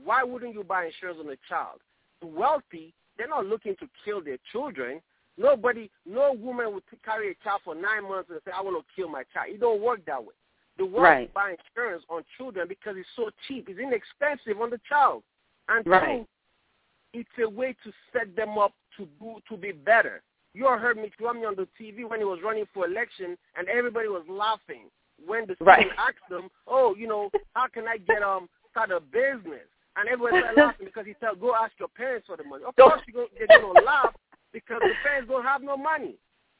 Why 0.03 0.23
wouldn't 0.23 0.55
you 0.55 0.65
buy 0.65 0.87
insurance 0.87 1.19
on 1.21 1.31
a 1.31 1.37
child? 1.49 1.81
The 2.21 2.27
wealthy 2.27 2.95
they're 3.19 3.29
not 3.29 3.47
looking 3.47 3.75
to 3.81 3.89
kill 4.05 4.23
their 4.23 4.39
children. 4.53 5.01
Nobody, 5.37 5.91
no 6.07 6.33
woman 6.33 6.73
would 6.73 6.85
carry 7.05 7.33
a 7.33 7.45
child 7.45 7.61
for 7.65 7.75
nine 7.75 8.09
months 8.09 8.31
and 8.31 8.41
say, 8.45 8.53
I 8.57 8.63
want 8.63 8.79
to 8.79 8.95
kill 8.95 9.09
my 9.09 9.25
child. 9.35 9.49
It 9.51 9.61
don't 9.61 9.83
work 9.83 10.05
that 10.07 10.23
way. 10.23 10.35
The 10.79 10.87
world 10.87 11.03
right. 11.03 11.35
buy 11.35 11.57
insurance 11.59 12.05
on 12.09 12.23
children 12.37 12.69
because 12.69 12.95
it's 12.97 13.09
so 13.17 13.31
cheap. 13.47 13.69
It's 13.69 13.81
inexpensive 13.81 14.61
on 14.61 14.71
the 14.71 14.81
child. 14.89 15.23
And 15.69 15.87
right. 15.87 16.21
two, 16.21 17.19
it's 17.19 17.31
a 17.43 17.49
way 17.49 17.75
to 17.85 17.93
set 18.13 18.35
them 18.37 18.59
up 18.59 18.73
to 18.97 19.09
do 19.21 19.37
to 19.49 19.57
be 19.57 19.73
better. 19.73 20.23
You 20.55 20.67
all 20.67 20.79
heard 20.79 20.97
Mitt 20.97 21.13
Romney 21.21 21.45
on 21.45 21.57
the 21.57 21.69
TV 21.81 22.09
when 22.09 22.21
he 22.21 22.25
was 22.25 22.41
running 22.43 22.65
for 22.73 22.87
election, 22.87 23.37
and 23.57 23.69
everybody 23.69 24.09
was 24.09 24.25
laughing 24.29 24.91
when 25.25 25.47
the 25.47 25.57
right. 25.61 25.81
student 25.81 25.99
asked 25.99 26.31
him, 26.31 26.49
"Oh, 26.67 26.95
you 26.97 27.07
know, 27.07 27.31
how 27.55 27.67
can 27.69 27.87
I 27.87 27.99
get 27.99 28.23
um 28.23 28.49
start 28.71 28.91
a 28.91 29.01
business?" 29.01 29.67
And 29.97 30.09
everybody 30.09 30.39
started 30.43 30.61
laughing 30.63 30.87
because 30.87 31.07
he 31.07 31.15
said, 31.21 31.41
"Go 31.41 31.55
ask 31.55 31.73
your 31.79 31.89
parents 31.89 32.27
for 32.27 32.37
the 32.37 32.45
money." 32.45 32.65
Of 32.65 32.77
course, 32.77 33.03
you're 33.07 33.27
gonna, 33.27 33.47
they're 33.47 33.61
gonna 33.61 33.85
laugh 33.85 34.15
because 34.53 34.81
the 34.81 34.95
parents 35.03 35.29
don't 35.29 35.45
have 35.45 35.63
no 35.63 35.77
money. 35.77 36.17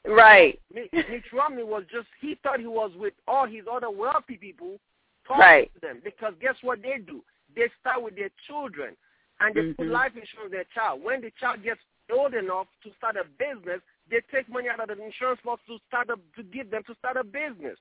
Right. 0.07 0.59
Mitt, 0.73 0.91
Mitt 0.93 1.23
Romney 1.33 1.63
was 1.63 1.83
just 1.91 2.07
he 2.21 2.37
thought 2.41 2.59
he 2.59 2.67
was 2.67 2.91
with 2.95 3.13
all 3.27 3.45
his 3.45 3.65
other 3.71 3.89
wealthy 3.89 4.37
people 4.37 4.79
talking 5.27 5.41
right. 5.41 5.71
to 5.73 5.79
them 5.81 6.01
because 6.03 6.33
guess 6.41 6.55
what 6.61 6.81
they 6.81 6.97
do? 7.05 7.21
They 7.55 7.67
start 7.79 8.01
with 8.03 8.15
their 8.15 8.29
children 8.47 8.95
and 9.39 9.55
they 9.55 9.61
mm-hmm. 9.61 9.83
put 9.83 9.87
life 9.87 10.11
insurance 10.11 10.45
on 10.45 10.51
their 10.51 10.65
child. 10.73 11.03
When 11.03 11.21
the 11.21 11.31
child 11.39 11.63
gets 11.63 11.81
old 12.11 12.33
enough 12.33 12.67
to 12.83 12.89
start 12.97 13.15
a 13.17 13.25
business, 13.37 13.81
they 14.09 14.21
take 14.33 14.49
money 14.49 14.67
out 14.69 14.79
of 14.79 14.97
the 14.97 15.03
insurance 15.03 15.39
policy 15.43 15.63
to 15.67 15.77
start 15.87 16.09
a, 16.09 16.15
to 16.35 16.43
give 16.43 16.71
them 16.71 16.83
to 16.87 16.95
start 16.95 17.17
a 17.17 17.23
business. 17.23 17.77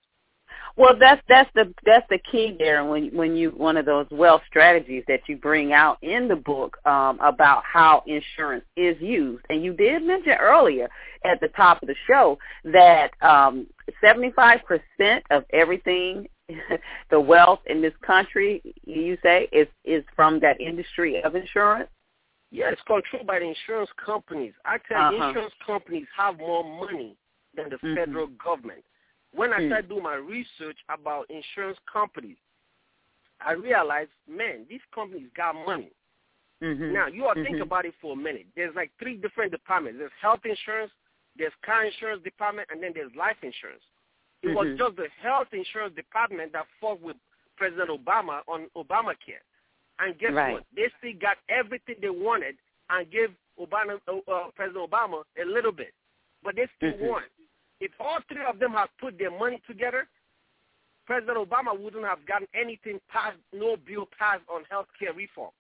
Well, 0.77 0.95
that's 0.99 1.21
that's 1.29 1.51
the 1.55 1.73
that's 1.85 2.07
the 2.09 2.19
key 2.31 2.55
there 2.59 2.85
when 2.85 3.15
when 3.15 3.37
you 3.37 3.51
one 3.51 3.77
of 3.77 3.85
those 3.85 4.07
wealth 4.11 4.43
strategies 4.49 5.03
that 5.09 5.21
you 5.27 5.37
bring 5.37 5.73
out 5.73 5.99
in 6.03 6.29
the 6.29 6.37
book 6.37 6.77
um, 6.87 7.19
about 7.21 7.63
how 7.65 8.03
insurance 8.07 8.65
is 8.77 8.97
used, 9.01 9.45
and 9.51 9.65
you 9.65 9.73
did 9.73 10.03
mention 10.03 10.33
earlier 10.33 10.89
at 11.25 11.41
the 11.41 11.49
top 11.49 11.83
of 11.83 11.89
the 11.89 11.97
show 12.07 12.39
that 12.65 13.11
seventy 14.01 14.31
five 14.33 14.61
percent 14.67 15.25
of 15.31 15.45
everything, 15.53 16.29
the 17.11 17.21
wealth 17.21 17.61
in 17.67 17.83
this 17.83 17.95
country, 18.07 18.63
you 18.85 19.19
say 19.23 19.49
is 19.53 19.67
is 19.85 20.05
from 20.15 20.39
that 20.41 20.61
industry 20.61 21.23
of 21.23 21.35
insurance. 21.35 21.91
Yeah, 22.51 22.71
it's 22.71 22.81
controlled 22.87 23.27
by 23.27 23.41
the 23.41 23.47
insurance 23.47 23.91
companies. 24.05 24.55
I 24.65 24.79
tell 24.89 24.97
uh-huh. 24.99 25.29
insurance 25.29 25.55
companies 25.67 26.07
have 26.17 26.39
more 26.39 26.65
money 26.65 27.17
than 27.55 27.69
the 27.69 27.77
mm-hmm. 27.77 27.95
federal 27.95 28.29
government. 28.43 28.85
When 29.39 29.53
I 29.53 29.61
Mm. 29.61 29.69
started 29.69 29.89
doing 29.89 30.03
my 30.03 30.17
research 30.17 30.79
about 30.89 31.31
insurance 31.31 31.79
companies, 31.87 32.39
I 33.41 33.53
realized, 33.53 34.11
man, 34.27 34.67
these 34.69 34.85
companies 34.93 35.31
got 35.37 35.55
money. 35.55 35.93
Mm-hmm. 36.61 36.93
Now, 36.93 37.07
you 37.07 37.25
all 37.25 37.35
think 37.35 37.59
Mhm. 37.59 37.63
about 37.63 37.87
it 37.87 37.95
for 38.01 38.15
a 38.15 38.17
minute. 38.17 38.49
There's 38.57 38.75
like 38.75 38.91
three 38.99 39.17
different 39.17 39.53
departments. 39.53 40.01
There's 40.01 40.11
health 40.21 40.45
insurance, 40.45 40.93
there's 41.37 41.55
car 41.63 41.85
insurance 41.85 42.21
department, 42.25 42.69
and 42.73 42.83
then 42.83 42.93
there's 42.93 43.15
life 43.15 43.37
insurance. 43.45 43.85
It 44.43 44.49
was 44.49 44.67
Mhm. 44.67 44.79
just 44.79 44.97
the 44.97 45.09
health 45.23 45.55
insurance 45.55 45.95
department 45.95 46.51
that 46.51 46.67
fought 46.81 47.01
with 47.01 47.17
President 47.55 47.91
Obama 47.91 48.43
on 48.49 48.69
Obamacare. 48.75 49.43
And 50.01 50.19
guess 50.19 50.33
Right. 50.33 50.55
what? 50.55 50.67
They 50.73 50.89
still 50.99 51.15
got 51.15 51.39
everything 51.49 52.01
they 52.01 52.11
wanted 52.11 52.59
and 52.91 53.09
gave 53.09 53.37
Obama, 53.57 54.01
uh, 54.09 54.19
uh, 54.33 54.51
President 54.51 54.91
Obama 54.91 55.25
a 55.37 55.45
little 55.45 55.71
bit. 55.73 55.95
But 56.43 56.57
they 56.57 56.67
still 56.75 56.93
Mhm. 56.95 57.09
won. 57.09 57.25
If 57.81 57.93
all 58.01 58.19
three 58.29 58.45
of 58.45 58.59
them 58.59 58.73
had 58.73 58.89
put 59.01 59.19
their 59.19 59.31
money 59.31 59.61
together, 59.67 60.09
President 61.07 61.39
Obama 61.39 61.79
wouldn't 61.79 62.05
have 62.05 62.25
gotten 62.27 62.49
anything 62.55 63.01
passed, 63.09 63.39
no 63.53 63.77
bill 63.77 64.09
passed 64.19 64.43
on 64.49 64.65
health 64.71 64.89
care 64.99 65.13
reform. 65.13 65.53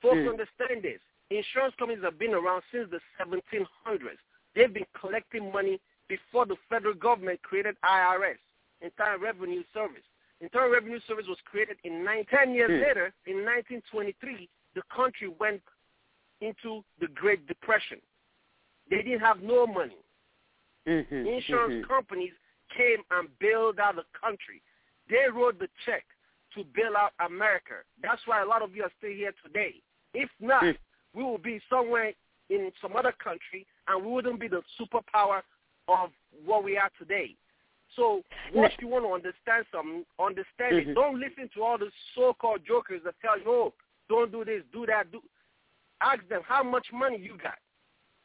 Folks 0.00 0.16
Mm. 0.16 0.30
understand 0.30 0.82
this. 0.82 1.00
Insurance 1.30 1.74
companies 1.76 2.02
have 2.02 2.18
been 2.18 2.32
around 2.32 2.62
since 2.70 2.88
the 2.90 3.00
1700s. 3.18 4.18
They've 4.54 4.72
been 4.72 4.86
collecting 4.94 5.52
money 5.52 5.80
before 6.08 6.46
the 6.46 6.56
federal 6.70 6.94
government 6.94 7.42
created 7.42 7.76
IRS, 7.82 8.38
Internal 8.80 9.18
Revenue 9.18 9.62
Service. 9.74 10.04
Internal 10.40 10.70
Revenue 10.70 11.00
Service 11.00 11.26
was 11.26 11.40
created 11.42 11.78
in 11.84 12.02
nine, 12.04 12.24
10 12.26 12.54
years 12.54 12.70
Mm. 12.70 12.80
later, 12.80 13.12
in 13.26 13.44
1923, 13.44 14.48
the 14.74 14.82
country 14.84 15.28
went 15.28 15.62
into 16.40 16.82
the 16.98 17.08
Great 17.08 17.46
Depression. 17.46 18.00
They 18.88 19.02
didn't 19.02 19.20
have 19.20 19.42
no 19.42 19.66
money. 19.66 19.98
Mm-hmm. 20.86 21.26
Insurance 21.26 21.84
Mhm. 21.84 21.88
companies 21.88 22.32
came 22.70 23.02
and 23.10 23.28
bailed 23.38 23.78
out 23.80 23.96
the 23.96 24.04
country. 24.18 24.62
They 25.08 25.28
wrote 25.28 25.58
the 25.58 25.68
check 25.84 26.04
to 26.54 26.64
bail 26.64 26.96
out 26.96 27.12
America. 27.20 27.84
That's 28.00 28.26
why 28.26 28.40
a 28.40 28.46
lot 28.46 28.62
of 28.62 28.74
you 28.74 28.84
are 28.84 28.92
still 28.98 29.10
here 29.10 29.32
today. 29.42 29.82
If 30.14 30.30
not, 30.40 30.62
Mm. 30.62 30.78
we 31.14 31.22
will 31.22 31.38
be 31.38 31.60
somewhere 31.68 32.14
in 32.48 32.72
some 32.80 32.96
other 32.96 33.12
country 33.12 33.66
and 33.88 34.04
we 34.04 34.10
wouldn't 34.10 34.38
be 34.40 34.48
the 34.48 34.62
superpower 34.78 35.42
of 35.88 36.12
what 36.44 36.64
we 36.64 36.76
are 36.78 36.90
today. 36.98 37.36
So 37.96 38.22
once 38.52 38.74
you 38.80 38.88
want 38.88 39.04
to 39.04 39.12
understand 39.12 39.66
something, 39.72 40.04
understand 40.18 40.76
Mhm. 40.76 40.88
it. 40.88 40.94
Don't 40.94 41.18
listen 41.18 41.48
to 41.50 41.62
all 41.62 41.78
the 41.78 41.90
so-called 42.14 42.64
jokers 42.64 43.02
that 43.04 43.18
tell 43.20 43.38
you, 43.38 43.50
oh, 43.50 43.74
don't 44.08 44.30
do 44.30 44.44
this, 44.44 44.64
do 44.72 44.86
that. 44.86 45.10
Do. 45.10 45.22
Ask 46.00 46.26
them 46.28 46.42
how 46.42 46.62
much 46.62 46.92
money 46.92 47.18
you 47.18 47.36
got. 47.38 47.58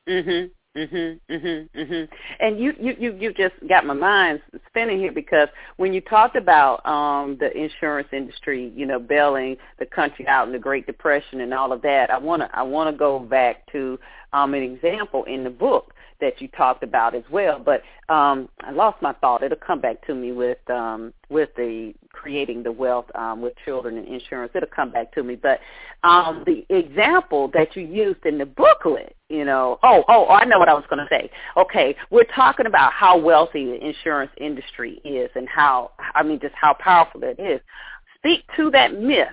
Mhm. 0.07 0.51
Mhm. 0.75 1.19
Mhm. 1.29 1.69
Mhm. 1.75 2.09
And 2.39 2.59
you 2.59 2.73
you 2.79 2.95
you 2.97 3.13
you 3.13 3.33
just 3.33 3.53
got 3.69 3.85
my 3.85 3.93
mind 3.93 4.41
spinning 4.67 4.97
here 4.97 5.11
because 5.11 5.47
when 5.77 5.93
you 5.93 6.01
talked 6.01 6.35
about 6.35 6.83
um 6.85 7.37
the 7.39 7.55
insurance 7.55 8.07
industry, 8.11 8.71
you 8.75 8.87
know, 8.87 8.97
bailing 8.99 9.57
the 9.77 9.85
country 9.85 10.27
out 10.27 10.47
in 10.47 10.53
the 10.53 10.59
Great 10.59 10.87
Depression 10.87 11.41
and 11.41 11.53
all 11.53 11.71
of 11.71 11.83
that, 11.83 12.09
I 12.09 12.17
want 12.17 12.41
to 12.41 12.49
I 12.57 12.63
want 12.63 12.91
to 12.91 12.97
go 12.97 13.19
back 13.19 13.71
to 13.71 13.99
um 14.33 14.55
an 14.55 14.63
example 14.63 15.25
in 15.25 15.43
the 15.43 15.51
book 15.51 15.93
that 16.23 16.41
you 16.41 16.47
talked 16.47 16.83
about 16.83 17.13
as 17.13 17.23
well. 17.29 17.59
But 17.59 17.83
um 18.09 18.49
I 18.61 18.71
lost 18.71 19.01
my 19.01 19.13
thought. 19.13 19.43
It'll 19.43 19.57
come 19.57 19.81
back 19.81 20.05
to 20.07 20.15
me 20.15 20.31
with 20.31 20.57
um 20.69 21.13
with 21.29 21.49
the 21.55 21.93
creating 22.11 22.63
the 22.63 22.71
wealth 22.71 23.05
um 23.15 23.41
with 23.41 23.53
children 23.65 23.97
and 23.97 24.07
insurance. 24.07 24.51
It'll 24.55 24.69
come 24.69 24.91
back 24.91 25.13
to 25.13 25.23
me. 25.23 25.35
But 25.35 25.59
um 26.03 26.43
the 26.45 26.65
example 26.69 27.49
that 27.53 27.75
you 27.75 27.83
used 27.83 28.25
in 28.25 28.37
the 28.37 28.45
booklet, 28.45 29.15
you 29.29 29.43
know, 29.43 29.79
oh 29.83 30.03
oh 30.07 30.27
I 30.29 30.45
know 30.45 30.59
what 30.59 30.69
I 30.69 30.73
was 30.73 30.85
going 30.89 31.05
to 31.05 31.07
say. 31.09 31.29
Okay, 31.57 31.95
we're 32.09 32.23
talking 32.35 32.65
about 32.65 32.93
how 32.93 33.17
wealthy 33.17 33.65
the 33.65 33.85
insurance 33.85 34.31
industry 34.37 35.01
is 35.03 35.29
and 35.35 35.47
how 35.49 35.91
I 36.15 36.23
mean 36.23 36.39
just 36.39 36.55
how 36.55 36.73
powerful 36.73 37.21
it 37.23 37.39
is. 37.39 37.59
Speak 38.17 38.43
to 38.55 38.71
that 38.71 38.97
myth 38.99 39.27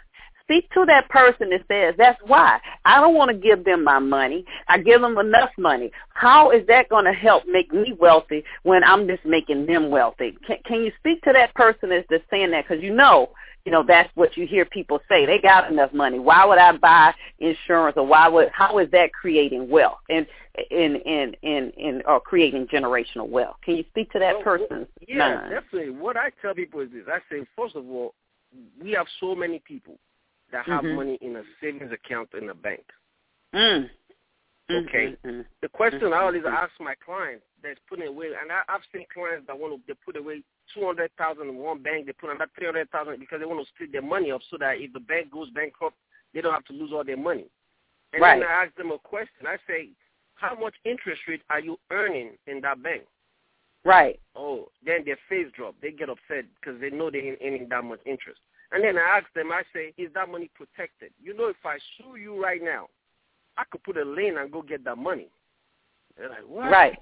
speak 0.51 0.71
to 0.73 0.85
that 0.87 1.09
person 1.09 1.51
that 1.51 1.63
says, 1.69 1.95
that's 1.97 2.21
why. 2.27 2.59
I 2.85 3.01
don't 3.01 3.15
want 3.15 3.31
to 3.31 3.37
give 3.37 3.65
them 3.65 3.85
my 3.85 4.01
money. 4.01 4.45
I 4.69 4.79
give 4.79 5.01
them 5.01 5.17
enough 5.19 5.51
money. 5.57 5.93
How 6.09 6.51
is 6.51 6.67
that 6.67 6.89
going 6.89 7.05
to 7.05 7.13
help 7.13 7.45
make 7.47 7.73
me 7.73 7.95
wealthy 7.99 8.45
when 8.65 8.83
I'm 8.83 9.07
just 9.07 9.25
making 9.25 9.67
them 9.67 9.91
wealthy? 9.91 10.37
Can, 10.47 10.57
can 10.65 10.83
you 10.83 10.93
speak 10.99 11.23
to 11.23 11.33
that 11.33 11.55
person 11.55 11.91
that's 11.91 12.09
just 12.11 12.25
saying 12.31 12.51
that? 12.51 12.67
Because 12.67 12.83
you 12.83 12.93
know, 12.93 13.31
you 13.65 13.71
know 13.71 13.85
that's 13.87 14.11
what 14.17 14.37
you 14.37 14.47
hear 14.47 14.65
people 14.65 15.01
say. 15.09 15.25
They 15.25 15.39
got 15.39 15.71
enough 15.71 15.93
money. 15.93 16.19
Why 16.19 16.45
would 16.47 16.59
I 16.59 16.77
buy 16.77 17.15
insurance, 17.39 17.97
or 17.97 18.07
why 18.07 18.27
would 18.27 18.49
how 18.53 18.79
is 18.79 18.91
that 18.91 19.13
creating 19.13 19.69
wealth 19.69 19.99
and 20.09 20.27
in 20.71 20.97
in 20.97 21.37
in 21.43 21.71
in 21.77 22.03
or 22.07 22.21
creating 22.21 22.69
generational 22.69 23.29
wealth? 23.29 23.57
Can 23.63 23.77
you 23.77 23.85
speak 23.91 24.11
to 24.13 24.19
that 24.19 24.37
well, 24.37 24.45
person's 24.45 24.89
yeah, 25.07 25.19
mind? 25.19 25.51
definitely. 25.51 25.91
What 25.91 26.17
I 26.17 26.31
tell 26.41 26.55
people 26.55 26.81
is 26.81 26.91
this: 26.91 27.05
I 27.07 27.19
say, 27.31 27.47
first 27.55 27.77
of 27.77 27.87
all, 27.87 28.15
we 28.83 28.93
have 28.93 29.07
so 29.21 29.35
many 29.35 29.59
people 29.59 29.99
that 30.53 30.67
have 30.67 30.85
Mhm. 30.85 30.95
money 30.95 31.15
in 31.21 31.37
a 31.37 31.45
savings 31.61 31.93
account 31.93 32.33
in 32.35 32.49
a 32.49 32.55
bank. 32.55 32.85
Mm. 33.55 33.91
Okay. 34.71 35.17
Mhm, 35.25 35.47
The 35.63 35.69
question 35.69 36.13
I 36.13 36.19
always 36.19 36.43
mhm. 36.45 36.53
ask 36.55 36.79
my 36.79 36.95
clients 36.95 37.45
that's 37.63 37.81
putting 37.89 38.07
away, 38.07 38.35
and 38.35 38.53
I, 38.53 38.63
I've 38.69 38.85
seen 38.93 39.05
clients 39.13 39.47
that 39.49 39.59
want 39.59 39.75
to 39.75 39.83
they 39.87 39.95
put 40.05 40.17
away 40.17 40.43
two 40.73 40.87
hundred 40.87 41.11
thousand 41.17 41.49
in 41.49 41.57
one 41.57 41.83
bank, 41.83 42.07
they 42.07 42.13
put 42.13 42.31
another 42.31 42.51
three 42.55 42.67
hundred 42.67 42.89
thousand 42.91 43.19
because 43.19 43.41
they 43.41 43.47
want 43.47 43.61
to 43.61 43.69
split 43.75 43.91
their 43.93 44.03
money 44.03 44.31
up 44.31 44.43
so 44.49 44.57
that 44.59 44.81
if 44.81 44.93
the 44.93 45.01
bank 45.01 45.31
goes 45.31 45.51
bankrupt, 45.51 45.97
they 46.33 46.41
don't 46.41 46.55
have 46.55 46.65
to 46.67 46.73
lose 46.73 46.93
all 46.93 47.05
their 47.05 47.17
money. 47.17 47.47
And 48.13 48.23
Right. 48.23 48.41
then 48.41 48.49
I 48.49 48.65
ask 48.65 48.75
them 48.77 48.93
a 48.93 48.99
question. 48.99 49.47
I 49.47 49.59
say, 49.67 49.91
how 50.35 50.55
much 50.55 50.75
interest 50.85 51.23
rate 51.29 51.43
are 51.51 51.61
you 51.61 51.79
earning 51.91 52.39
in 52.47 52.61
that 52.63 52.83
bank? 52.83 53.03
Right. 53.85 54.21
Oh, 54.37 54.71
then 54.85 55.05
their 55.05 55.19
face 55.29 55.51
drop. 55.53 55.75
They 55.81 55.91
get 55.91 56.09
upset 56.11 56.45
because 56.55 56.81
they 56.81 56.91
know 56.91 57.11
they 57.11 57.21
ain't 57.21 57.39
earning 57.43 57.69
that 57.71 57.85
much 57.85 58.01
interest. 58.05 58.41
And 58.73 58.85
then 58.85 58.97
I 58.99 59.19
ask 59.19 59.27
them, 59.35 59.51
I 59.51 59.63
say, 59.75 59.93
is 59.99 60.13
that 60.15 60.29
money 60.29 60.51
protected? 60.55 61.11
You 61.21 61.37
know, 61.37 61.49
if 61.49 61.57
I 61.65 61.79
sue 61.97 62.17
you 62.17 62.41
right 62.41 62.63
now, 62.63 62.87
I 63.57 63.65
could 63.71 63.83
put 63.83 63.97
a 63.97 64.05
lien 64.05 64.39
and 64.39 64.53
go 64.53 64.63
get 64.63 64.85
that 64.85 64.97
money. 64.97 65.29
They're 66.17 66.29
like, 66.29 66.47
what? 66.47 66.71
Right. 66.71 66.99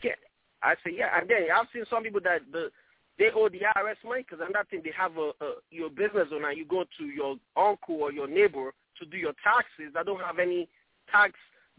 I 0.62 0.74
say, 0.84 0.92
yeah. 0.96 1.18
And 1.18 1.28
then 1.28 1.48
I've 1.54 1.66
seen 1.72 1.84
some 1.90 2.02
people 2.02 2.20
that 2.24 2.40
the 2.50 2.70
they 3.18 3.30
owe 3.34 3.48
the 3.48 3.58
IRS 3.58 3.98
money 4.04 4.22
because 4.22 4.38
another 4.38 4.66
thing 4.70 4.80
they 4.84 4.92
have 4.96 5.16
a, 5.16 5.30
a 5.44 5.54
your 5.70 5.90
business 5.90 6.28
owner. 6.32 6.52
You 6.52 6.64
go 6.64 6.84
to 6.98 7.04
your 7.04 7.36
uncle 7.56 7.96
or 7.96 8.12
your 8.12 8.28
neighbor 8.28 8.72
to 8.98 9.06
do 9.06 9.16
your 9.16 9.34
taxes. 9.42 9.92
That 9.94 10.06
don't 10.06 10.22
have 10.22 10.38
any 10.38 10.68
tax 11.10 11.34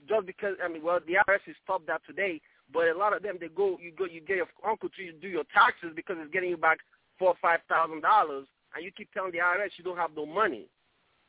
just 0.08 0.26
because 0.28 0.56
I 0.64 0.68
mean, 0.68 0.84
well, 0.84 1.00
the 1.06 1.14
IRS 1.14 1.44
has 1.48 1.56
stopped 1.64 1.88
that 1.88 2.02
today. 2.06 2.42
But 2.72 2.90
a 2.90 2.98
lot 2.98 3.16
of 3.16 3.24
them, 3.24 3.38
they 3.40 3.48
go, 3.48 3.80
you 3.82 3.92
go, 3.98 4.06
you 4.06 4.22
get 4.22 4.38
your 4.38 4.48
uncle 4.68 4.90
to 4.90 5.12
do 5.20 5.28
your 5.28 5.46
taxes 5.54 5.92
because 5.96 6.18
it's 6.20 6.32
getting 6.32 6.52
you 6.52 6.58
back 6.58 6.78
four 7.18 7.30
or 7.30 7.42
five 7.42 7.60
thousand 7.68 8.02
dollars, 8.02 8.46
and 8.76 8.84
you 8.84 8.92
keep 8.92 9.12
telling 9.14 9.32
the 9.32 9.40
IRS 9.40 9.72
you 9.78 9.84
don't 9.84 9.98
have 9.98 10.12
no 10.16 10.26
money. 10.26 10.68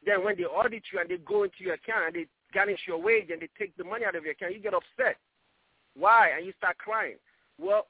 Then 0.04 0.24
when 0.24 0.36
they 0.36 0.44
audit 0.44 0.82
you 0.92 1.00
and 1.00 1.08
they 1.08 1.18
go 1.18 1.44
into 1.44 1.60
your 1.60 1.74
account 1.74 2.06
and 2.06 2.14
they 2.14 2.26
garnish 2.52 2.80
your 2.86 3.00
wage 3.00 3.28
and 3.30 3.40
they 3.40 3.48
take 3.58 3.76
the 3.76 3.84
money 3.84 4.04
out 4.04 4.14
of 4.14 4.24
your 4.24 4.32
account, 4.32 4.54
you 4.54 4.60
get 4.60 4.74
upset. 4.74 5.16
Why? 5.96 6.30
And 6.36 6.46
you 6.46 6.52
start 6.56 6.78
crying. 6.78 7.16
Well, 7.58 7.86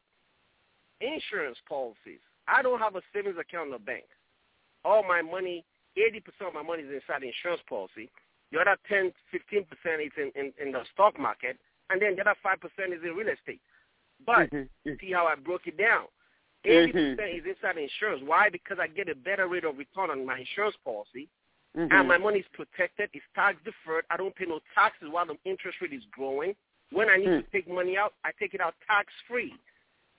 insurance 1.01 1.59
policies. 1.69 2.21
I 2.49 2.63
don't 2.63 2.81
have 2.81 2.97
a 2.97 3.03
savings 3.13 3.37
account 3.39 3.67
in 3.67 3.73
the 3.73 3.79
bank. 3.79 4.05
All 4.85 5.03
my 5.03 5.23
money, 5.23 5.65
80% 5.97 6.49
of 6.49 6.55
my 6.55 6.63
money 6.63 6.83
is 6.83 6.91
inside 6.91 7.23
the 7.23 7.29
insurance 7.29 7.63
policy. 7.69 8.11
The 8.53 8.59
other 8.59 8.77
10, 8.89 9.13
15% 9.33 9.67
is 10.07 10.13
in, 10.17 10.33
in, 10.35 10.53
in 10.61 10.73
the 10.73 10.83
stock 10.93 11.19
market. 11.19 11.59
And 11.91 12.01
then 12.01 12.17
the 12.17 12.23
other 12.23 12.35
5% 12.45 12.59
is 12.93 13.03
in 13.05 13.15
real 13.15 13.29
estate. 13.29 13.61
But 14.27 14.51
Mhm, 14.51 14.69
mhm. 14.87 15.01
see 15.01 15.13
how 15.13 15.27
I 15.27 15.35
broke 15.35 15.67
it 15.67 15.77
down. 15.77 16.07
Mhm. 16.65 17.17
80% 17.17 17.39
is 17.39 17.47
inside 17.47 17.79
insurance. 17.79 18.23
Why? 18.23 18.49
Because 18.51 18.79
I 18.79 18.87
get 18.87 19.09
a 19.09 19.15
better 19.15 19.47
rate 19.49 19.65
of 19.65 19.79
return 19.79 20.11
on 20.11 20.27
my 20.27 20.39
insurance 20.39 20.77
policy 20.85 21.29
Mhm. 21.77 21.91
and 21.91 22.09
my 22.09 22.19
money 22.19 22.41
is 22.41 22.49
protected. 22.49 23.11
It's 23.13 23.25
tax 23.35 23.59
deferred. 23.65 24.05
I 24.11 24.17
don't 24.17 24.35
pay 24.35 24.45
no 24.47 24.61
taxes 24.75 25.09
while 25.09 25.27
the 25.27 25.39
interest 25.45 25.81
rate 25.81 25.93
is 25.93 26.05
growing. 26.07 26.55
When 26.91 27.09
I 27.09 27.17
need 27.17 27.29
Mm. 27.29 27.45
to 27.45 27.51
take 27.51 27.69
money 27.69 27.97
out, 27.97 28.15
I 28.25 28.33
take 28.33 28.55
it 28.55 28.61
out 28.61 28.75
tax 28.87 29.13
free. 29.27 29.55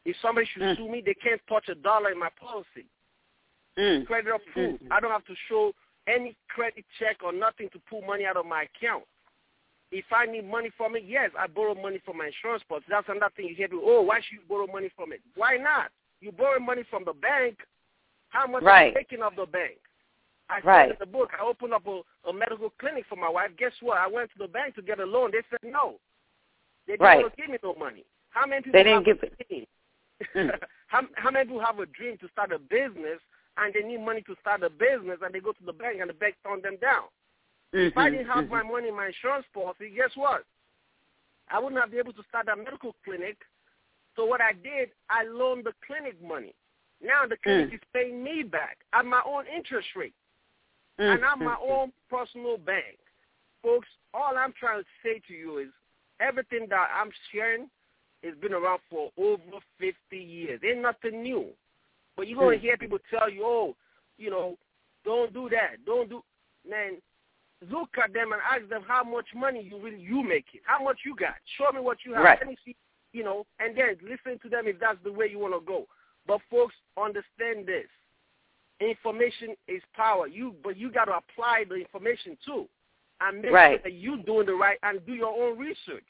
If 0.05 0.15
somebody 0.17 0.47
should 0.47 0.63
Mm. 0.63 0.77
sue 0.77 0.87
me, 0.87 1.01
they 1.01 1.13
can't 1.13 1.45
touch 1.47 1.69
a 1.69 1.75
dollar 1.75 2.11
in 2.11 2.17
my 2.17 2.29
policy. 2.29 2.87
Mm. 3.77 4.05
Credit 4.07 4.33
approved. 4.33 4.83
Mm. 4.83 4.91
I 4.91 4.99
don't 4.99 5.11
have 5.11 5.25
to 5.25 5.35
show 5.47 5.75
any 6.07 6.35
credit 6.47 6.85
check 6.97 7.23
or 7.23 7.31
nothing 7.31 7.69
to 7.69 7.79
pull 7.79 8.01
money 8.01 8.25
out 8.25 8.37
of 8.37 8.45
my 8.45 8.63
account. 8.63 9.05
If 9.91 10.11
I 10.11 10.25
need 10.25 10.45
money 10.45 10.69
from 10.69 10.95
it, 10.95 11.03
yes, 11.03 11.31
I 11.35 11.47
borrow 11.47 11.75
money 11.75 11.99
from 11.99 12.17
my 12.17 12.27
insurance 12.27 12.63
policy. 12.63 12.87
That's 12.89 13.09
another 13.09 13.33
thing 13.35 13.47
you 13.47 13.55
hear 13.55 13.67
oh, 13.73 14.01
why 14.01 14.21
should 14.21 14.33
you 14.39 14.41
borrow 14.47 14.67
money 14.67 14.89
from 14.95 15.11
it? 15.11 15.21
Why 15.35 15.57
not? 15.57 15.91
You 16.21 16.31
borrow 16.31 16.59
money 16.59 16.83
from 16.89 17.03
the 17.03 17.13
bank. 17.13 17.57
How 18.29 18.47
much 18.47 18.63
are 18.63 18.67
Right. 18.67 18.87
you 18.93 18.93
taking 18.93 19.21
of 19.21 19.35
the 19.35 19.45
bank? 19.45 19.79
I 20.49 20.61
Right. 20.61 20.89
said 20.89 20.91
in 20.91 20.99
the 20.99 21.05
book, 21.05 21.31
I 21.33 21.43
opened 21.43 21.73
up 21.73 21.85
a, 21.87 22.01
a 22.25 22.33
medical 22.33 22.69
clinic 22.71 23.05
for 23.07 23.15
my 23.15 23.29
wife. 23.29 23.51
Guess 23.57 23.73
what? 23.81 23.97
I 23.97 24.07
went 24.07 24.31
to 24.31 24.37
the 24.37 24.47
bank 24.47 24.75
to 24.75 24.81
get 24.81 24.99
a 24.99 25.05
loan. 25.05 25.31
They 25.31 25.41
said 25.49 25.59
no. 25.63 25.99
They 26.87 26.93
didn't 26.93 27.05
Right. 27.05 27.21
want 27.21 27.35
to 27.35 27.41
give 27.41 27.49
me 27.49 27.57
no 27.63 27.73
money. 27.75 28.05
How 28.29 28.45
many 28.45 28.61
people 28.61 28.73
They 28.73 28.83
didn't 28.83 29.05
have 29.05 29.19
give 29.19 29.23
a 29.23 29.43
dream? 29.43 29.65
Mm. 30.35 30.59
how, 30.87 31.01
how 31.15 31.31
many 31.31 31.45
people 31.45 31.61
have 31.65 31.79
a 31.79 31.85
dream 31.87 32.17
to 32.19 32.27
start 32.29 32.51
a 32.51 32.59
business 32.59 33.19
and 33.57 33.73
they 33.73 33.81
need 33.81 33.99
money 34.01 34.21
to 34.21 34.35
start 34.39 34.63
a 34.63 34.69
business 34.69 35.19
and 35.23 35.33
they 35.33 35.39
go 35.39 35.51
to 35.51 35.65
the 35.65 35.73
bank 35.73 35.99
and 35.99 36.09
the 36.09 36.13
bank 36.13 36.35
turn 36.45 36.61
them 36.61 36.77
down? 36.81 37.05
If 37.73 37.97
I 37.97 38.09
Mhm, 38.09 38.11
didn't 38.11 38.27
have 38.27 38.45
mhm. 38.45 38.49
my 38.49 38.63
money 38.63 38.89
in 38.89 38.95
my 38.95 39.07
insurance 39.07 39.45
policy, 39.53 39.89
guess 39.89 40.15
what? 40.15 40.43
I 41.49 41.59
wouldn't 41.59 41.81
have 41.81 41.91
been 41.91 41.99
able 41.99 42.13
to 42.13 42.23
start 42.29 42.47
a 42.47 42.55
medical 42.55 42.95
clinic. 43.03 43.37
So 44.15 44.25
what 44.25 44.41
I 44.41 44.53
did, 44.53 44.89
I 45.09 45.23
loaned 45.23 45.65
the 45.65 45.73
clinic 45.85 46.21
money. 46.21 46.53
Now 47.01 47.25
the 47.27 47.37
clinic 47.37 47.69
Mm. 47.69 47.73
is 47.75 47.81
paying 47.93 48.23
me 48.23 48.43
back 48.43 48.79
at 48.93 49.05
my 49.05 49.21
own 49.25 49.47
interest 49.47 49.95
rate. 49.95 50.13
Mm, 50.99 51.15
And 51.15 51.25
I'm 51.25 51.39
my 51.39 51.55
mm, 51.55 51.69
own 51.69 51.93
personal 52.09 52.57
bank. 52.57 52.99
Folks, 53.63 53.87
all 54.13 54.37
I'm 54.37 54.53
trying 54.53 54.83
to 54.83 54.89
say 55.01 55.19
to 55.27 55.33
you 55.33 55.57
is 55.59 55.69
everything 56.19 56.67
that 56.69 56.89
I'm 56.93 57.11
sharing 57.31 57.69
has 58.23 58.35
been 58.37 58.53
around 58.53 58.81
for 58.89 59.11
over 59.17 59.59
50 59.79 60.17
years. 60.17 60.59
Ain't 60.63 60.79
nothing 60.81 61.23
new. 61.23 61.55
But 62.15 62.27
you're 62.27 62.37
going 62.37 62.51
to 62.51 62.57
Mm. 62.59 62.61
hear 62.61 62.77
people 62.77 62.99
tell 63.09 63.29
you, 63.29 63.43
oh, 63.45 63.75
you 64.17 64.29
know, 64.29 64.57
don't 65.03 65.33
do 65.33 65.49
that. 65.49 65.83
Don't 65.85 66.09
do. 66.09 66.23
Man, 66.67 67.01
look 67.69 67.97
at 67.97 68.13
them 68.13 68.33
and 68.33 68.41
ask 68.43 68.67
them 68.67 68.83
how 68.83 69.03
much 69.03 69.33
money 69.33 69.61
you 69.61 69.79
really 69.79 69.99
you 69.99 70.21
making. 70.21 70.61
How 70.65 70.83
much 70.83 70.99
you 71.05 71.15
got? 71.15 71.35
Show 71.57 71.71
me 71.71 71.79
what 71.79 72.03
you 72.05 72.13
have. 72.13 72.23
Right. 72.23 72.39
Let 72.39 72.47
me 72.49 72.57
see. 72.63 72.75
You 73.13 73.23
know, 73.23 73.45
and 73.59 73.77
then 73.77 73.97
listen 74.01 74.39
to 74.43 74.49
them 74.49 74.67
if 74.67 74.79
that's 74.79 74.97
the 75.03 75.11
way 75.11 75.27
you 75.29 75.39
want 75.39 75.53
to 75.53 75.65
go. 75.65 75.85
But 76.27 76.39
folks, 76.49 76.75
understand 76.97 77.67
this: 77.67 77.87
information 78.79 79.55
is 79.67 79.81
power. 79.95 80.27
You, 80.27 80.55
but 80.63 80.77
you 80.77 80.91
got 80.91 81.05
to 81.05 81.17
apply 81.17 81.65
the 81.69 81.75
information 81.75 82.37
too, 82.45 82.67
and 83.19 83.41
make 83.41 83.51
Right. 83.51 83.71
sure 83.73 83.83
that 83.83 83.93
you 83.93 84.23
doing 84.23 84.45
the 84.45 84.53
right 84.53 84.77
and 84.83 85.05
do 85.05 85.13
your 85.13 85.33
own 85.33 85.57
research. 85.57 86.05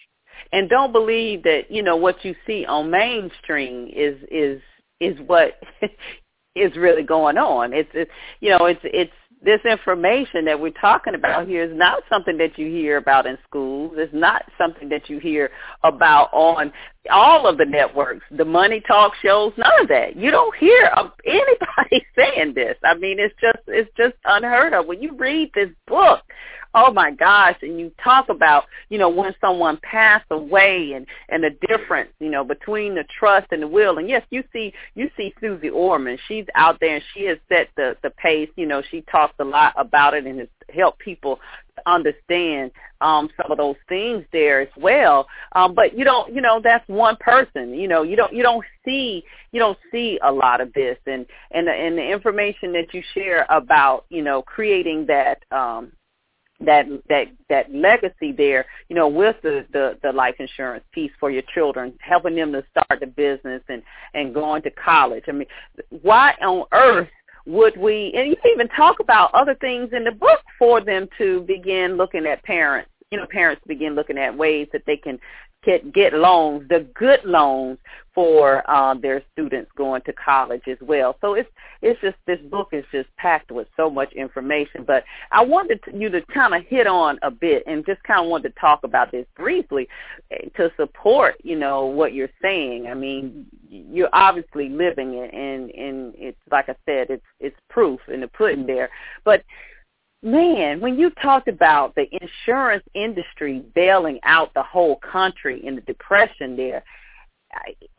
and 0.53 0.69
don't 0.69 0.93
believe 0.93 1.43
that 1.43 1.69
you 1.69 1.83
know 1.83 1.95
what 1.97 2.23
you 2.23 2.33
see 2.47 2.65
on 2.65 2.89
mainstream 2.89 3.89
is 3.93 4.17
is 4.31 4.61
is 4.99 5.19
what 5.27 5.59
is 6.55 6.75
really 6.77 7.03
going 7.03 7.37
on 7.37 7.73
it's, 7.73 7.89
it's 7.93 8.11
you 8.39 8.49
know 8.49 8.65
it's 8.65 8.79
it's 8.83 9.11
this 9.43 9.61
information 9.65 10.45
that 10.45 10.59
we're 10.59 10.71
talking 10.71 11.15
about 11.15 11.47
here 11.47 11.63
is 11.63 11.75
not 11.75 12.03
something 12.09 12.37
that 12.37 12.57
you 12.59 12.67
hear 12.67 12.97
about 12.97 13.25
in 13.25 13.37
schools. 13.47 13.93
It's 13.95 14.13
not 14.13 14.43
something 14.57 14.87
that 14.89 15.09
you 15.09 15.19
hear 15.19 15.49
about 15.83 16.29
on 16.31 16.71
all 17.09 17.47
of 17.47 17.57
the 17.57 17.65
networks 17.65 18.23
the 18.29 18.45
money 18.45 18.79
talk 18.87 19.13
shows 19.23 19.51
none 19.57 19.81
of 19.81 19.87
that. 19.87 20.15
You 20.15 20.29
don't 20.29 20.55
hear 20.57 20.91
anybody 21.25 22.05
saying 22.15 22.53
this. 22.53 22.75
I 22.83 22.95
mean 22.95 23.19
it's 23.19 23.33
just 23.41 23.59
it's 23.67 23.89
just 23.97 24.13
unheard 24.25 24.73
of. 24.73 24.85
When 24.85 25.01
you 25.01 25.15
read 25.17 25.49
this 25.55 25.69
book 25.87 26.21
oh 26.73 26.91
my 26.91 27.11
gosh 27.11 27.55
and 27.61 27.79
you 27.79 27.91
talk 28.03 28.29
about 28.29 28.65
you 28.89 28.97
know 28.97 29.09
when 29.09 29.33
someone 29.41 29.77
passed 29.81 30.25
away 30.31 30.93
and 30.93 31.05
and 31.29 31.43
the 31.43 31.51
difference 31.67 32.09
you 32.19 32.29
know 32.29 32.43
between 32.43 32.95
the 32.95 33.03
trust 33.19 33.47
and 33.51 33.61
the 33.61 33.67
will. 33.67 33.97
And 33.97 34.07
yes 34.09 34.25
you 34.29 34.43
see 34.53 34.73
you 34.95 35.09
see 35.17 35.33
Suze 35.39 35.63
Orman. 35.73 36.17
She's 36.27 36.45
out 36.55 36.79
there 36.79 36.95
and 36.95 37.03
she 37.13 37.25
has 37.25 37.37
set 37.49 37.69
the 37.75 37.95
the 38.03 38.11
pace. 38.11 38.49
You 38.55 38.65
know 38.65 38.81
she 38.89 39.01
talks 39.11 39.35
a 39.39 39.43
lot 39.43 39.73
about 39.77 40.13
it 40.13 40.25
and 40.25 40.39
has 40.39 40.49
helped 40.73 40.99
people 40.99 41.39
understand 41.85 42.71
um 42.99 43.29
some 43.41 43.51
of 43.51 43.57
those 43.57 43.75
things 43.89 44.23
there 44.31 44.61
as 44.61 44.69
well. 44.77 45.27
Um 45.53 45.75
but 45.75 45.97
you 45.97 46.05
don't 46.05 46.33
you 46.33 46.41
know 46.41 46.61
that's 46.63 46.87
one 46.87 47.17
person. 47.19 47.73
You 47.73 47.87
know 47.87 48.03
you 48.03 48.15
don't 48.15 48.33
you 48.33 48.43
don't 48.43 48.65
see 48.85 49.23
you 49.51 49.59
don't 49.59 49.77
see 49.91 50.19
a 50.23 50.31
lot 50.31 50.61
of 50.61 50.71
this. 50.73 50.97
And 51.05 51.25
and 51.51 51.67
the, 51.67 51.71
and 51.71 51.97
the 51.97 52.11
information 52.11 52.71
that 52.73 52.93
you 52.93 53.01
share 53.13 53.45
about 53.49 54.05
you 54.09 54.21
know 54.21 54.41
creating 54.41 55.07
that 55.07 55.43
um 55.51 55.91
that 56.65 56.85
that 57.09 57.27
that 57.49 57.73
legacy 57.73 58.31
there, 58.31 58.65
you 58.89 58.95
know, 58.95 59.07
with 59.07 59.35
the, 59.43 59.65
the 59.73 59.97
the 60.03 60.11
life 60.11 60.35
insurance 60.39 60.83
piece 60.91 61.11
for 61.19 61.31
your 61.31 61.43
children, 61.53 61.93
helping 61.99 62.35
them 62.35 62.51
to 62.53 62.63
start 62.71 62.99
the 62.99 63.07
business 63.07 63.61
and 63.69 63.81
and 64.13 64.33
going 64.33 64.61
to 64.63 64.71
college. 64.71 65.25
I 65.27 65.31
mean, 65.31 65.47
why 66.01 66.33
on 66.41 66.65
earth 66.73 67.09
would 67.45 67.77
we? 67.77 68.13
And 68.15 68.27
you 68.27 68.35
even 68.51 68.67
talk 68.69 68.99
about 68.99 69.33
other 69.33 69.55
things 69.55 69.89
in 69.93 70.03
the 70.03 70.11
book 70.11 70.41
for 70.59 70.81
them 70.81 71.07
to 71.17 71.41
begin 71.41 71.97
looking 71.97 72.25
at 72.25 72.43
parents. 72.43 72.89
You 73.11 73.17
know, 73.17 73.27
parents 73.29 73.61
begin 73.67 73.95
looking 73.95 74.17
at 74.17 74.37
ways 74.37 74.67
that 74.71 74.83
they 74.85 74.95
can 74.95 75.19
get 75.63 75.93
get 75.93 76.13
loans, 76.13 76.67
the 76.69 76.87
good 76.95 77.19
loans 77.23 77.77
for 78.13 78.69
uh, 78.69 78.93
their 78.93 79.23
students 79.31 79.71
going 79.77 80.01
to 80.01 80.13
college 80.13 80.63
as 80.67 80.77
well. 80.81 81.15
So 81.21 81.35
it's 81.35 81.49
it's 81.81 81.99
just 82.01 82.17
this 82.27 82.39
book 82.49 82.69
is 82.71 82.83
just 82.91 83.07
packed 83.17 83.51
with 83.51 83.67
so 83.77 83.89
much 83.89 84.11
information. 84.13 84.83
But 84.85 85.03
I 85.31 85.43
wanted 85.43 85.79
you 85.93 86.09
to 86.09 86.21
kind 86.33 86.53
of 86.53 86.63
hit 86.65 86.87
on 86.87 87.19
a 87.21 87.31
bit 87.31 87.63
and 87.67 87.85
just 87.85 88.03
kind 88.03 88.19
of 88.19 88.27
wanted 88.27 88.53
to 88.53 88.59
talk 88.59 88.83
about 88.83 89.11
this 89.11 89.25
briefly 89.35 89.87
eh, 90.31 90.49
to 90.57 90.71
support 90.77 91.35
you 91.43 91.57
know 91.57 91.85
what 91.85 92.13
you're 92.13 92.29
saying. 92.41 92.87
I 92.87 92.93
mean, 92.93 93.45
you're 93.69 94.09
obviously 94.13 94.69
living 94.69 95.13
it, 95.13 95.33
and 95.33 95.69
and 95.71 96.13
it's 96.17 96.39
like 96.51 96.69
I 96.69 96.75
said, 96.85 97.09
it's 97.09 97.25
it's 97.39 97.57
proof 97.69 97.99
in 98.07 98.21
the 98.21 98.27
pudding 98.27 98.65
there. 98.65 98.89
But 99.23 99.43
man, 100.23 100.79
when 100.79 100.97
you 100.97 101.09
talked 101.21 101.47
about 101.47 101.95
the 101.95 102.07
insurance 102.21 102.83
industry 102.93 103.63
bailing 103.73 104.19
out 104.23 104.53
the 104.53 104.63
whole 104.63 104.97
country 104.97 105.65
in 105.65 105.75
the 105.75 105.81
depression 105.81 106.55
there, 106.55 106.83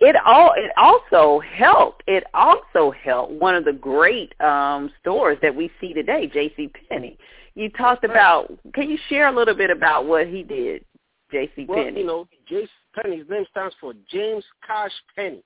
it 0.01 0.17
all 0.25 0.53
it 0.57 0.71
also 0.77 1.41
helped. 1.41 2.03
It 2.07 2.25
also 2.33 2.91
helped 2.91 3.33
one 3.33 3.55
of 3.55 3.65
the 3.65 3.73
great 3.73 4.39
um 4.41 4.91
stores 5.01 5.39
that 5.43 5.55
we 5.55 5.71
see 5.81 5.93
today, 5.93 6.27
J.C. 6.33 6.71
Penney. 6.89 7.19
You 7.55 7.69
talked 7.71 8.05
about. 8.05 8.53
Can 8.75 8.89
you 8.89 8.99
share 9.09 9.29
a 9.29 9.37
little 9.37 9.55
bit 9.55 9.71
about 9.71 10.07
what 10.07 10.27
he 10.27 10.43
did, 10.43 10.85
J.C. 11.31 11.67
Penney? 11.67 11.67
Well, 11.69 11.93
you 11.93 12.07
know, 12.07 12.29
J.C. 12.49 12.69
Penney. 12.95 13.19
His 13.19 13.29
name 13.29 13.45
stands 13.51 13.75
for 13.81 13.93
James 14.11 14.45
Cash 14.67 14.93
Penney. 15.15 15.43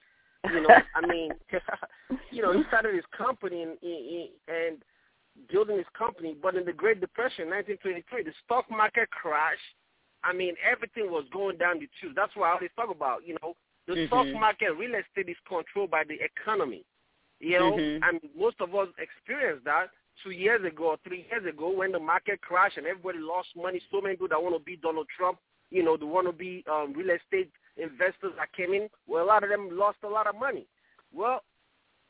You 0.53 0.62
know, 0.62 0.77
I 0.95 1.07
mean, 1.07 1.33
you 2.31 2.43
know, 2.43 2.53
he 2.53 2.62
started 2.68 2.95
his 2.95 3.05
company 3.16 3.62
and, 3.62 3.77
and 3.83 4.79
building 5.51 5.76
his 5.76 5.87
company, 5.97 6.37
but 6.41 6.55
in 6.55 6.64
the 6.64 6.72
Great 6.72 7.01
Depression, 7.01 7.51
1923, 7.51 8.24
the 8.24 8.32
stock 8.45 8.70
market 8.70 9.11
crashed. 9.11 9.61
I 10.24 10.32
mean, 10.32 10.55
everything 10.64 11.11
was 11.11 11.24
going 11.32 11.57
down 11.59 11.78
the 11.78 11.89
tubes. 12.01 12.16
That's 12.16 12.34
why 12.34 12.51
I 12.51 12.55
always 12.55 12.70
talk 12.74 12.91
about, 12.91 13.26
you 13.26 13.37
know, 13.43 13.55
the 13.87 13.95
mm-hmm. 13.95 14.07
stock 14.07 14.26
market, 14.34 14.72
real 14.72 14.95
estate 14.95 15.30
is 15.30 15.37
controlled 15.47 15.91
by 15.91 16.03
the 16.03 16.18
economy. 16.18 16.84
You 17.39 17.59
know, 17.61 17.72
mm-hmm. 17.72 18.03
and 18.03 18.20
most 18.37 18.57
of 18.61 18.74
us 18.74 18.89
experienced 18.99 19.64
that 19.66 19.89
two 20.24 20.30
years 20.30 20.64
ago 20.64 20.91
or 20.91 20.97
three 21.07 21.26
years 21.30 21.47
ago 21.47 21.70
when 21.70 21.93
the 21.93 21.99
market 21.99 22.41
crashed 22.41 22.78
and 22.78 22.87
everybody 22.87 23.18
lost 23.18 23.49
money. 23.55 23.80
So 23.93 24.01
many 24.01 24.14
people 24.14 24.28
that 24.28 24.43
want 24.43 24.57
to 24.57 24.64
be 24.64 24.76
Donald 24.76 25.07
Trump, 25.16 25.39
you 25.70 25.82
know, 25.82 25.97
they 25.97 26.07
want 26.07 26.26
to 26.26 26.32
be 26.32 26.64
um, 26.70 26.95
real 26.95 27.14
estate 27.14 27.51
investors 27.76 28.32
that 28.39 28.53
came 28.57 28.72
in. 28.72 28.89
Well, 29.07 29.24
a 29.24 29.26
lot 29.26 29.45
of 29.45 29.51
them 29.51 29.68
lost 29.72 29.99
a 30.03 30.09
lot 30.09 30.26
of 30.26 30.34
money. 30.34 30.66
Well, 31.12 31.43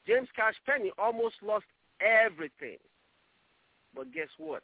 James 0.06 0.28
Cash 0.36 0.54
Penney 0.64 0.92
almost 0.98 1.34
lost 1.42 1.64
everything. 2.00 2.78
But 3.97 4.12
guess 4.12 4.28
what? 4.38 4.62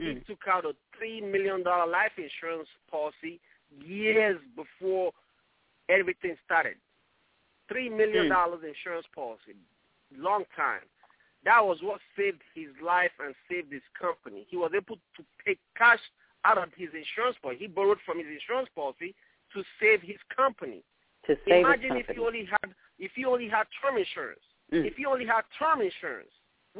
Mm. 0.00 0.18
He 0.18 0.20
took 0.20 0.40
out 0.48 0.64
a 0.64 0.72
three 0.96 1.20
million 1.20 1.62
dollar 1.62 1.90
life 1.90 2.12
insurance 2.18 2.68
policy 2.90 3.40
years 3.84 4.38
before 4.54 5.12
everything 5.88 6.36
started. 6.44 6.76
Three 7.68 7.88
million 7.88 8.26
Hmm. 8.26 8.32
dollars 8.32 8.64
insurance 8.64 9.06
policy, 9.14 9.54
long 10.16 10.44
time. 10.56 10.82
That 11.44 11.64
was 11.64 11.78
what 11.82 12.00
saved 12.16 12.42
his 12.54 12.68
life 12.82 13.12
and 13.18 13.34
saved 13.48 13.72
his 13.72 13.82
company. 13.98 14.46
He 14.50 14.56
was 14.56 14.72
able 14.74 14.96
to 15.16 15.24
pay 15.44 15.56
cash 15.76 16.00
out 16.44 16.58
of 16.58 16.68
his 16.76 16.90
insurance 16.94 17.36
policy. 17.40 17.60
He 17.60 17.66
borrowed 17.66 18.00
from 18.04 18.18
his 18.18 18.26
insurance 18.28 18.68
policy 18.74 19.14
to 19.54 19.64
save 19.80 20.02
his 20.02 20.18
company. 20.34 20.82
to 21.26 21.36
save 21.46 21.64
Imagine 21.64 21.96
his 21.96 22.04
if 22.08 22.16
you 22.16 22.26
only 22.26 22.44
had 22.44 22.74
if 22.98 23.12
you 23.16 23.30
only 23.30 23.48
had 23.48 23.64
term 23.80 23.96
insurance. 23.96 24.40
Mm. 24.72 24.84
If 24.86 24.98
you 24.98 25.08
only 25.08 25.26
had 25.26 25.42
term 25.58 25.80
insurance, 25.80 26.30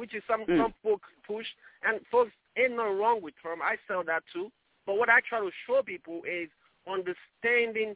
which 0.01 0.15
is 0.15 0.23
some 0.27 0.43
Mm. 0.45 0.57
some 0.57 0.73
folks 0.81 1.07
push, 1.27 1.45
and 1.83 2.05
folks 2.07 2.31
ain't 2.57 2.73
nothing 2.75 2.97
wrong 2.97 3.21
with 3.21 3.35
term. 3.41 3.61
I 3.61 3.77
sell 3.87 4.03
that 4.05 4.23
too. 4.33 4.51
But 4.87 4.97
what 4.97 5.09
I 5.09 5.19
try 5.21 5.39
to 5.39 5.51
show 5.67 5.83
people 5.83 6.23
is 6.25 6.49
understanding 6.87 7.95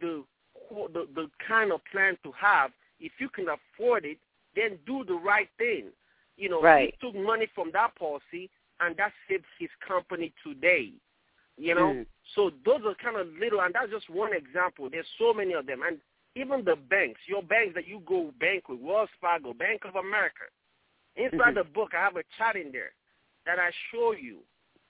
the 0.00 0.24
the, 0.94 1.06
the 1.14 1.30
kind 1.46 1.72
of 1.72 1.84
plan 1.92 2.16
to 2.22 2.32
have. 2.32 2.72
If 2.98 3.12
you 3.18 3.28
can 3.28 3.46
afford 3.50 4.04
it, 4.06 4.18
then 4.56 4.78
do 4.86 5.04
the 5.04 5.14
right 5.14 5.48
thing. 5.58 5.92
You 6.36 6.48
know, 6.48 6.62
Right. 6.62 6.94
he 6.98 7.06
took 7.06 7.14
money 7.14 7.46
from 7.54 7.70
that 7.72 7.94
policy, 7.96 8.48
and 8.80 8.96
that 8.96 9.12
saved 9.28 9.44
his 9.58 9.68
company 9.86 10.32
today. 10.42 10.92
You 11.58 11.74
know, 11.74 11.92
Mm. 11.92 12.06
so 12.34 12.50
those 12.64 12.82
are 12.86 12.94
kind 12.94 13.16
of 13.16 13.28
little, 13.36 13.60
and 13.60 13.74
that's 13.74 13.90
just 13.90 14.08
one 14.08 14.32
example. 14.32 14.88
There's 14.88 15.08
so 15.18 15.34
many 15.34 15.52
of 15.52 15.66
them, 15.66 15.82
and 15.82 16.00
even 16.34 16.64
the 16.64 16.76
banks, 16.76 17.20
your 17.28 17.42
banks 17.42 17.74
that 17.74 17.86
you 17.86 18.00
go 18.00 18.32
bank 18.40 18.68
with, 18.68 18.80
Wells 18.80 19.10
Fargo, 19.20 19.52
Bank 19.52 19.84
of 19.84 19.96
America. 19.96 20.44
Inside 21.16 21.54
Mhm. 21.54 21.54
the 21.54 21.64
book, 21.64 21.94
I 21.94 21.98
have 22.00 22.16
a 22.16 22.24
chart 22.36 22.56
in 22.56 22.72
there 22.72 22.92
that 23.46 23.58
I 23.58 23.70
show 23.90 24.12
you 24.12 24.38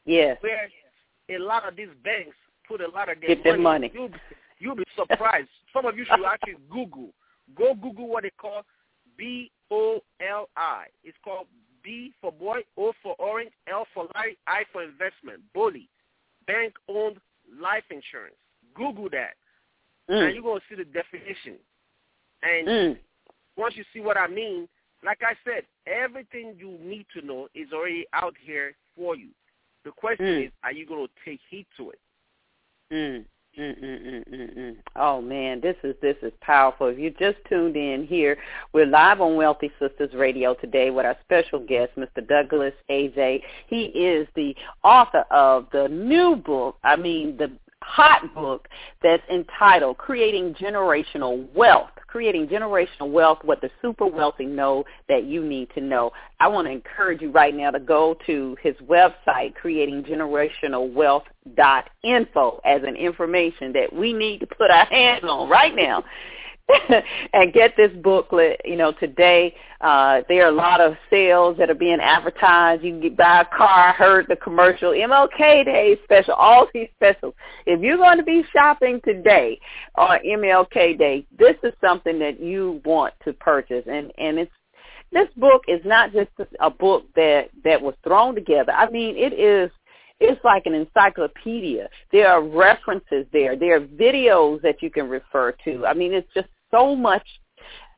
Yes. 0.05 0.41
where 0.43 0.69
a 1.29 1.39
lot 1.39 1.67
of 1.69 1.77
these 1.77 1.93
banks 2.03 2.37
put 2.67 2.81
a 2.81 2.89
lot 2.89 3.09
of 3.09 3.21
their 3.21 3.35
Get 3.35 3.45
their 3.45 3.59
money. 3.59 3.91
You'll, 3.93 4.11
you'll 4.59 4.77
be 4.77 4.85
surprised. 4.97 5.49
Some 5.73 5.87
of 5.87 5.97
you 5.97 6.05
should 6.05 6.25
actually 6.25 6.57
Google. 6.71 7.13
Go 7.55 7.75
Google 7.75 8.09
what 8.09 8.23
they 8.23 8.31
call 8.31 8.63
B 9.17 9.51
O 9.71 10.01
L 10.21 10.49
I. 10.57 10.87
It's 11.03 11.17
called 11.23 11.47
B 11.83 12.13
for 12.21 12.33
boy, 12.33 12.61
O 12.79 12.93
for 13.03 13.15
orange, 13.19 13.53
L 13.71 13.87
for 13.93 14.09
light, 14.15 14.39
I 14.47 14.65
for 14.73 14.83
investment. 14.83 15.43
BOLI, 15.53 15.89
bank 16.47 16.75
owned 16.89 17.19
life 17.61 17.85
insurance. 17.91 18.37
Google 18.75 19.09
that, 19.11 19.35
and 20.09 20.19
Mm. 20.19 20.35
you're 20.35 20.43
gonna 20.43 20.61
see 20.69 20.75
the 20.75 20.85
definition. 20.87 21.59
And 22.43 22.69
Mm. 22.69 22.99
once 23.57 23.77
you 23.77 23.85
see 23.93 24.01
what 24.01 24.17
I 24.17 24.27
mean, 24.27 24.69
like 25.05 25.21
I 25.23 25.35
said, 25.45 25.65
everything 25.87 26.55
you 26.59 26.79
need 26.83 27.07
to 27.19 27.25
know 27.25 27.49
is 27.55 27.73
already 27.73 28.07
out 28.13 28.35
here 28.45 28.75
for 28.97 29.17
you. 29.17 29.29
The 29.85 29.93
question 29.93 30.27
Mm. 30.27 30.47
is, 30.47 30.53
are 30.63 30.73
you 30.73 30.87
going 30.87 31.07
to 31.07 31.13
take 31.25 31.41
heed 31.51 31.67
to 31.77 31.91
it? 31.91 32.01
Mm. 32.91 33.25
Mm, 33.57 33.81
mm, 33.81 34.03
mm, 34.05 34.29
mm, 34.35 34.59
mm. 34.59 34.77
Oh 34.97 35.21
man, 35.21 35.61
this 35.61 35.77
is 35.85 35.95
this 36.01 36.17
is 36.23 36.33
powerful. 36.41 36.89
If 36.89 36.99
you 36.99 37.11
just 37.11 37.39
tuned 37.49 37.77
in 37.77 38.05
here, 38.05 38.37
we're 38.73 38.85
live 38.85 39.21
on 39.21 39.37
Wealthy 39.37 39.71
Sisters 39.79 40.13
Radio 40.13 40.55
today 40.55 40.91
with 40.91 41.07
our 41.07 41.17
special 41.23 41.61
guest, 41.61 41.93
Mr. 41.97 42.27
Douglas 42.27 42.75
Eze. 42.89 43.43
He 43.69 43.85
is 43.85 44.27
the 44.35 44.57
author 44.83 45.25
of 45.31 45.69
the 45.71 45.87
new 45.87 46.35
book, 46.35 46.79
I 46.83 46.97
mean 46.97 47.37
the 47.37 47.53
hot 47.81 48.35
book 48.35 48.67
that's 49.05 49.23
entitled 49.31 49.99
Creating 49.99 50.55
Generational 50.55 51.47
Wealth. 51.55 51.91
Creating 52.15 52.47
Generational 52.47 53.11
Wealth, 53.11 53.41
what 53.43 53.61
the 53.61 53.69
super 53.83 54.07
wealthy 54.07 54.47
know 54.47 54.85
that 55.09 55.25
you 55.25 55.43
need 55.43 55.69
to 55.75 55.81
know. 55.81 56.13
I 56.39 56.47
want 56.47 56.69
to 56.69 56.71
encourage 56.71 57.21
you 57.21 57.33
right 57.33 57.53
now 57.53 57.73
to 57.73 57.81
go 57.81 58.17
to 58.25 58.57
his 58.63 58.77
website, 58.89 59.55
creatinggenerationalwealth.info, 59.61 62.61
as 62.65 62.83
an 62.85 62.95
information 62.95 63.73
that 63.73 63.93
we 63.93 64.13
need 64.13 64.39
to 64.39 64.47
put 64.47 64.71
our 64.71 64.87
hands 64.87 65.25
on 65.25 65.51
right 65.51 65.75
now. 65.75 66.05
and 67.33 67.53
get 67.53 67.77
this 67.77 67.93
booklet. 68.03 68.61
You 68.65 68.77
know, 68.77 68.93
today 68.93 69.55
uh, 69.81 70.23
there 70.29 70.45
are 70.47 70.49
a 70.49 70.55
lot 70.55 70.81
of 70.81 70.95
sales 71.11 71.57
that 71.59 71.71
are 71.71 71.75
being 71.75 72.01
advertised. 72.01 72.83
You 72.83 72.93
can 72.93 73.01
get, 73.01 73.17
buy 73.17 73.43
a 73.43 73.57
car. 73.57 73.89
I 73.89 73.93
heard 73.93 74.27
the 74.29 74.37
commercial 74.37 74.93
MLK 74.93 75.65
Day 75.65 75.99
special, 76.05 76.35
all 76.35 76.67
these 76.75 76.89
specials. 76.95 77.35
If 77.67 77.81
you're 77.81 77.99
going 77.99 78.19
to 78.19 78.25
be 78.25 78.45
shopping 78.53 79.01
today 79.05 79.59
on 79.97 80.19
MLK 80.27 80.99
Day, 80.99 81.27
this 81.39 81.57
is 81.63 81.73
something 81.81 82.19
that 82.21 82.41
you 82.41 82.81
want 82.85 83.15
to 83.25 83.33
purchase, 83.35 83.85
and 83.91 84.13
and 84.19 84.39
it's 84.39 84.53
this 85.13 85.29
book 85.37 85.63
is 85.69 85.81
not 85.85 86.13
just 86.13 86.31
a 86.61 86.71
book 86.71 87.05
that 87.15 87.51
that 87.63 87.81
was 87.81 87.95
thrown 88.03 88.35
together. 88.35 88.73
I 88.73 88.91
mean, 88.91 89.17
it 89.17 89.33
is 89.33 89.71
it's 90.21 90.43
like 90.45 90.67
an 90.67 90.75
encyclopedia. 90.75 91.89
There 92.13 92.29
are 92.29 92.43
references 92.43 93.27
there. 93.33 93.57
There 93.57 93.77
are 93.77 93.81
videos 93.81 94.63
that 94.63 94.81
you 94.81 94.91
can 94.91 95.09
refer 95.09 95.53
to. 95.65 95.85
I 95.87 95.93
mean, 95.93 96.13
it's 96.15 96.33
just 96.33 96.49
so 96.75 96.97
much 96.97 97.27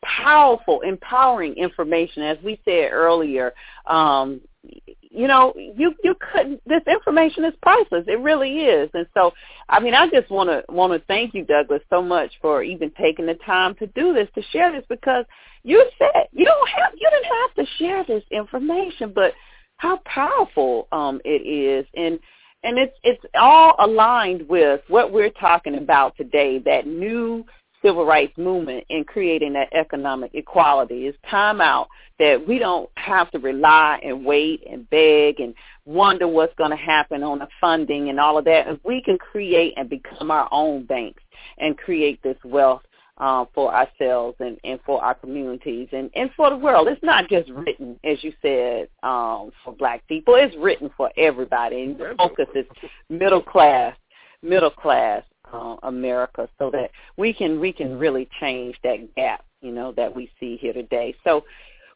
powerful, 0.04 0.80
empowering 0.82 1.54
information. 1.54 2.22
As 2.22 2.38
we 2.44 2.60
said 2.64 2.90
earlier, 2.92 3.54
um, 3.86 4.40
you 4.62 5.28
know, 5.28 5.54
you 5.56 5.94
you 6.04 6.14
couldn't. 6.32 6.60
This 6.66 6.82
information 6.86 7.44
is 7.44 7.54
priceless. 7.62 8.04
It 8.06 8.20
really 8.20 8.58
is. 8.60 8.90
And 8.94 9.06
so, 9.14 9.32
I 9.68 9.80
mean, 9.80 9.94
I 9.94 10.08
just 10.08 10.30
want 10.30 10.50
to 10.50 10.64
want 10.72 10.92
to 10.92 11.06
thank 11.06 11.34
you, 11.34 11.44
Douglas, 11.44 11.82
so 11.88 12.02
much 12.02 12.32
for 12.42 12.62
even 12.62 12.90
taking 13.00 13.26
the 13.26 13.38
time 13.46 13.74
to 13.76 13.86
do 13.88 14.12
this, 14.12 14.28
to 14.34 14.42
share 14.52 14.72
this, 14.72 14.84
because 14.88 15.24
you 15.62 15.84
said 15.98 16.26
you 16.32 16.44
don't 16.44 16.68
have, 16.68 16.92
you 16.96 17.08
didn't 17.10 17.32
have 17.40 17.54
to 17.54 17.72
share 17.78 18.04
this 18.04 18.24
information, 18.30 19.12
but 19.14 19.32
how 19.78 20.00
powerful 20.04 20.88
um, 20.92 21.20
it 21.24 21.46
is, 21.46 21.86
and 21.94 22.18
and 22.62 22.78
it's 22.78 22.96
it's 23.02 23.24
all 23.34 23.74
aligned 23.78 24.48
with 24.48 24.80
what 24.88 25.12
we're 25.12 25.30
talking 25.30 25.76
about 25.76 26.16
today. 26.16 26.58
That 26.58 26.86
new 26.86 27.44
civil 27.86 28.04
rights 28.04 28.36
movement 28.36 28.84
in 28.88 29.04
creating 29.04 29.52
that 29.52 29.72
economic 29.72 30.32
equality. 30.34 31.06
It's 31.06 31.18
time 31.30 31.60
out 31.60 31.86
that 32.18 32.46
we 32.46 32.58
don't 32.58 32.90
have 32.96 33.30
to 33.30 33.38
rely 33.38 34.00
and 34.02 34.24
wait 34.24 34.64
and 34.68 34.88
beg 34.90 35.38
and 35.38 35.54
wonder 35.84 36.26
what's 36.26 36.54
going 36.56 36.70
to 36.70 36.76
happen 36.76 37.22
on 37.22 37.38
the 37.38 37.48
funding 37.60 38.08
and 38.08 38.18
all 38.18 38.38
of 38.38 38.44
that. 38.46 38.66
If 38.66 38.80
we 38.84 39.00
can 39.02 39.18
create 39.18 39.74
and 39.76 39.88
become 39.88 40.32
our 40.32 40.48
own 40.50 40.84
banks 40.84 41.22
and 41.58 41.78
create 41.78 42.20
this 42.24 42.38
wealth 42.44 42.82
uh, 43.18 43.44
for 43.54 43.72
ourselves 43.72 44.36
and, 44.40 44.58
and 44.64 44.80
for 44.84 45.02
our 45.02 45.14
communities 45.14 45.88
and, 45.92 46.10
and 46.14 46.30
for 46.36 46.50
the 46.50 46.56
world. 46.56 46.88
It's 46.88 47.02
not 47.02 47.28
just 47.30 47.48
written, 47.50 47.98
as 48.04 48.22
you 48.22 48.32
said, 48.42 48.88
um, 49.02 49.52
for 49.64 49.72
black 49.72 50.06
people. 50.08 50.34
It's 50.34 50.56
written 50.56 50.90
for 50.96 51.10
everybody. 51.16 51.82
And 51.84 51.98
the 51.98 52.14
focus 52.18 52.48
is 52.54 52.66
middle 53.08 53.42
class, 53.42 53.96
middle 54.42 54.70
class 54.70 55.22
uh, 55.52 55.76
America, 55.82 56.48
so 56.58 56.70
that 56.70 56.90
we 57.16 57.32
can 57.32 57.60
we 57.60 57.72
can 57.72 57.98
really 57.98 58.28
change 58.40 58.76
that 58.82 59.14
gap, 59.14 59.44
you 59.60 59.72
know, 59.72 59.92
that 59.92 60.14
we 60.14 60.30
see 60.38 60.56
here 60.56 60.72
today. 60.72 61.14
So 61.24 61.44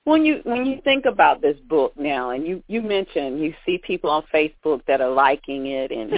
when 0.04 0.24
you 0.24 0.40
when 0.44 0.64
you 0.64 0.80
think 0.82 1.04
about 1.04 1.42
this 1.42 1.58
book 1.68 1.92
now 1.98 2.30
and 2.30 2.46
you 2.46 2.62
you 2.68 2.80
mentioned 2.80 3.38
you 3.38 3.52
see 3.66 3.78
people 3.78 4.08
on 4.08 4.22
facebook 4.32 4.80
that 4.86 5.00
are 5.00 5.10
liking 5.10 5.66
it 5.66 5.90
and 5.90 6.10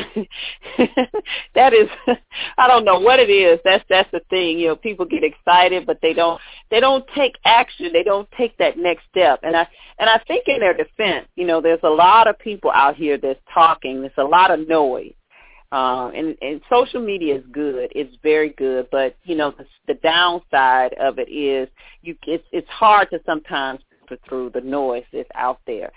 that 1.55 1.75
is 1.75 1.89
i 2.59 2.69
don't 2.69 2.85
know 2.85 3.01
what 3.01 3.19
it 3.19 3.29
is. 3.29 3.59
That's 3.65 3.85
that's 3.89 4.11
the 4.13 4.21
thing. 4.31 4.59
You 4.59 4.69
know 4.69 4.77
people 4.77 5.05
get 5.05 5.25
excited 5.25 5.85
but 5.85 5.99
they 6.01 6.13
don't 6.13 6.41
they 6.71 6.81
don't 6.81 7.05
take 7.15 7.35
action. 7.45 7.91
They 7.93 8.05
don't 8.05 8.29
take 8.33 8.57
that 8.59 8.79
next 8.79 9.03
step. 9.11 9.41
And 9.43 9.57
i 9.57 9.67
and 9.99 10.09
i 10.09 10.21
think 10.29 10.45
in 10.47 10.61
their 10.61 10.75
defense 10.75 11.27
you 11.35 11.47
know 11.47 11.61
there's 11.61 11.81
a 11.83 11.91
lot 11.91 12.29
of 12.29 12.39
people 12.39 12.71
out 12.71 12.95
here 12.95 13.19
that's 13.19 13.41
talking. 13.53 14.01
There's 14.01 14.13
a 14.17 14.25
lot 14.25 14.53
of 14.53 14.69
noise 14.69 15.15
uh, 15.73 16.11
and, 16.15 16.37
and 16.43 16.61
social 16.71 17.01
media 17.01 17.37
is 17.37 17.45
good. 17.51 17.91
It's 17.95 18.15
very 18.23 18.51
good, 18.51 18.89
but 18.93 19.17
you 19.25 19.35
know 19.35 19.55
the, 19.57 19.65
the 19.87 19.95
downside 20.03 20.93
of 21.01 21.19
it 21.19 21.31
is 21.31 21.69
you 22.03 22.15
it's 22.27 22.45
it's 22.53 22.69
hard 22.69 23.09
to 23.11 23.21
sometimes 23.25 23.81
filter 24.07 24.21
through 24.29 24.51
the 24.51 24.61
noise 24.61 25.05
that's 25.13 25.29
out 25.35 25.61
there. 25.67 25.91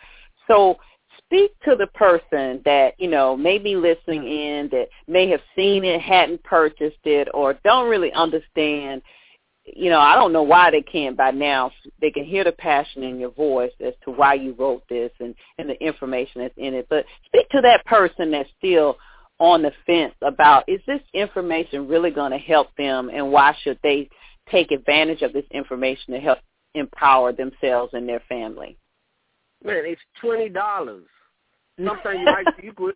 So 0.47 0.77
speak 1.17 1.51
to 1.65 1.75
the 1.75 1.87
person 1.87 2.61
that 2.63 2.93
you 2.97 3.09
know 3.09 3.35
may 3.35 3.57
be 3.57 3.75
listening 3.75 4.23
in 4.23 4.69
that 4.71 4.87
may 5.07 5.29
have 5.29 5.41
seen 5.55 5.83
it, 5.83 5.99
hadn't 5.99 6.43
purchased 6.43 7.03
it, 7.03 7.27
or 7.33 7.59
don't 7.65 7.89
really 7.89 8.13
understand. 8.13 9.01
You 9.65 9.89
know, 9.89 9.99
I 9.99 10.15
don't 10.15 10.31
know 10.31 10.43
why 10.43 10.69
they 10.71 10.83
can't 10.83 11.17
by 11.17 11.31
now. 11.31 11.71
They 11.99 12.11
can 12.11 12.23
hear 12.23 12.43
the 12.43 12.51
passion 12.51 13.03
in 13.03 13.19
your 13.19 13.31
voice 13.31 13.71
as 13.83 13.95
to 14.05 14.11
why 14.11 14.35
you 14.35 14.55
wrote 14.57 14.83
this 14.87 15.11
and 15.19 15.35
and 15.57 15.69
the 15.69 15.83
information 15.83 16.41
that's 16.41 16.53
in 16.55 16.75
it. 16.75 16.87
But 16.89 17.05
speak 17.25 17.49
to 17.49 17.61
that 17.61 17.83
person 17.85 18.31
that's 18.31 18.49
still 18.57 18.97
on 19.39 19.61
the 19.61 19.71
fence 19.85 20.13
about 20.21 20.63
is 20.67 20.79
this 20.87 21.01
information 21.13 21.87
really 21.87 22.11
going 22.11 22.31
to 22.31 22.37
help 22.37 22.67
them 22.77 23.09
and 23.09 23.31
why 23.31 23.55
should 23.61 23.77
they 23.83 24.09
take 24.49 24.71
advantage 24.71 25.21
of 25.21 25.33
this 25.33 25.45
information 25.51 26.13
to 26.13 26.19
help 26.19 26.39
empower 26.73 27.31
themselves 27.31 27.93
and 27.93 28.07
their 28.07 28.21
family? 28.29 28.77
Man, 29.63 29.83
it's 29.85 30.01
twenty 30.21 30.49
dollars. 30.49 31.05
Sometimes 31.77 32.19
you 32.19 32.25
might 32.25 32.63
you 32.63 32.73
could 32.73 32.93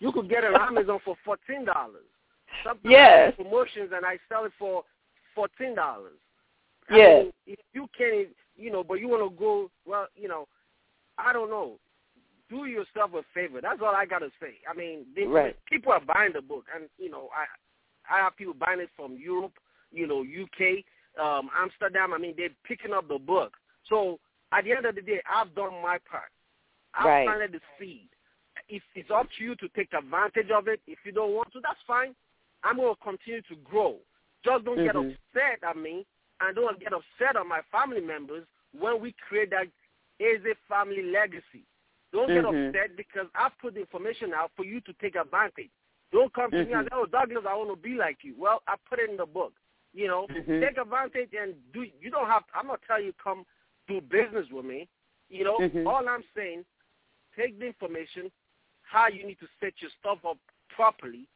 you 0.00 0.12
could 0.12 0.28
get 0.28 0.44
it 0.44 0.54
on 0.54 0.76
Amazon 0.76 1.00
for 1.04 1.16
fourteen 1.24 1.64
dollars. 1.64 2.04
Sometimes 2.62 2.84
yes. 2.84 3.32
promotions 3.36 3.90
and 3.94 4.04
I 4.04 4.18
sell 4.28 4.44
it 4.44 4.52
for 4.58 4.84
fourteen 5.34 5.74
dollars. 5.74 6.18
Yes. 6.90 7.24
Mean, 7.24 7.32
if 7.46 7.58
you 7.72 7.88
can't, 7.96 8.28
you 8.56 8.70
know, 8.70 8.84
but 8.84 8.94
you 8.94 9.08
want 9.08 9.28
to 9.28 9.38
go 9.38 9.70
well, 9.86 10.06
you 10.14 10.28
know, 10.28 10.46
I 11.18 11.32
don't 11.32 11.50
know 11.50 11.78
do 12.50 12.66
yourself 12.66 13.12
a 13.14 13.22
favor. 13.32 13.60
That's 13.62 13.80
all 13.80 13.94
I 13.94 14.04
gotta 14.04 14.30
say. 14.40 14.58
I 14.68 14.76
mean, 14.76 15.06
they, 15.14 15.22
right. 15.22 15.56
people 15.70 15.92
are 15.92 16.00
buying 16.04 16.32
the 16.34 16.42
book, 16.42 16.64
and 16.74 16.90
you 16.98 17.10
know, 17.10 17.28
I 17.34 17.46
I 18.12 18.24
have 18.24 18.36
people 18.36 18.54
buying 18.54 18.80
it 18.80 18.90
from 18.96 19.16
Europe, 19.16 19.54
you 19.92 20.06
know, 20.06 20.20
UK, 20.20 20.84
um, 21.22 21.48
Amsterdam. 21.56 22.12
I 22.12 22.18
mean, 22.18 22.34
they're 22.36 22.50
picking 22.64 22.92
up 22.92 23.08
the 23.08 23.18
book. 23.18 23.52
So 23.88 24.18
at 24.52 24.64
the 24.64 24.72
end 24.72 24.84
of 24.84 24.96
the 24.96 25.02
day, 25.02 25.22
I've 25.30 25.54
done 25.54 25.80
my 25.82 25.98
part. 26.10 26.30
I've 26.94 27.06
right. 27.06 27.26
planted 27.26 27.52
the 27.52 27.60
seed. 27.78 28.08
If 28.68 28.82
it's 28.94 29.10
up 29.10 29.26
to 29.38 29.44
you 29.44 29.54
to 29.56 29.68
take 29.70 29.92
advantage 29.96 30.50
of 30.54 30.68
it, 30.68 30.80
if 30.86 30.98
you 31.04 31.12
don't 31.12 31.34
want 31.34 31.52
to, 31.52 31.60
that's 31.62 31.80
fine. 31.86 32.14
I'm 32.62 32.76
going 32.76 32.94
to 32.94 33.02
continue 33.02 33.42
to 33.42 33.56
grow. 33.64 33.96
Just 34.44 34.64
don't 34.64 34.78
mm-hmm. 34.78 34.86
get 34.86 34.96
upset 34.96 35.68
at 35.68 35.76
me, 35.76 36.06
and 36.40 36.56
don't 36.56 36.80
get 36.80 36.92
upset 36.92 37.36
on 37.36 37.48
my 37.48 37.60
family 37.70 38.00
members 38.00 38.44
when 38.78 39.00
we 39.00 39.14
create 39.28 39.50
that 39.50 39.66
as 40.20 40.40
a 40.44 40.54
family 40.68 41.02
legacy. 41.02 41.64
Don't 42.12 42.28
get 42.28 42.44
mm-hmm. 42.44 42.68
upset 42.68 42.96
because 42.96 43.26
I've 43.34 43.56
put 43.60 43.74
the 43.74 43.80
information 43.80 44.32
out 44.34 44.50
for 44.56 44.64
you 44.64 44.80
to 44.82 44.92
take 45.00 45.14
advantage. 45.14 45.70
Don't 46.12 46.32
come 46.34 46.50
to 46.50 46.56
mm-hmm. 46.56 46.70
me 46.70 46.74
and 46.76 46.86
say, 46.86 46.96
oh, 46.96 47.06
Douglas, 47.06 47.44
I 47.48 47.54
want 47.54 47.70
to 47.70 47.76
be 47.76 47.94
like 47.94 48.18
you. 48.22 48.34
Well, 48.38 48.62
I 48.66 48.74
put 48.88 48.98
it 48.98 49.10
in 49.10 49.16
the 49.16 49.26
book. 49.26 49.52
You 49.92 50.08
know, 50.08 50.26
mm-hmm. 50.30 50.60
take 50.60 50.78
advantage 50.78 51.30
and 51.40 51.54
do. 51.72 51.84
You 52.00 52.10
don't 52.10 52.26
have. 52.26 52.42
I'm 52.54 52.68
not 52.68 52.80
telling 52.86 53.06
you 53.06 53.12
come 53.22 53.44
do 53.88 54.00
business 54.00 54.46
with 54.52 54.64
me. 54.64 54.88
You 55.28 55.44
know, 55.44 55.58
Mm-hmm. 55.58 55.86
all 55.86 56.08
I'm 56.08 56.24
saying, 56.36 56.64
take 57.36 57.58
the 57.58 57.66
information, 57.66 58.30
how 58.82 59.08
you 59.08 59.26
need 59.26 59.38
to 59.40 59.46
set 59.60 59.74
your 59.80 59.90
stuff 59.98 60.18
up 60.28 60.38
properly, 60.74 61.26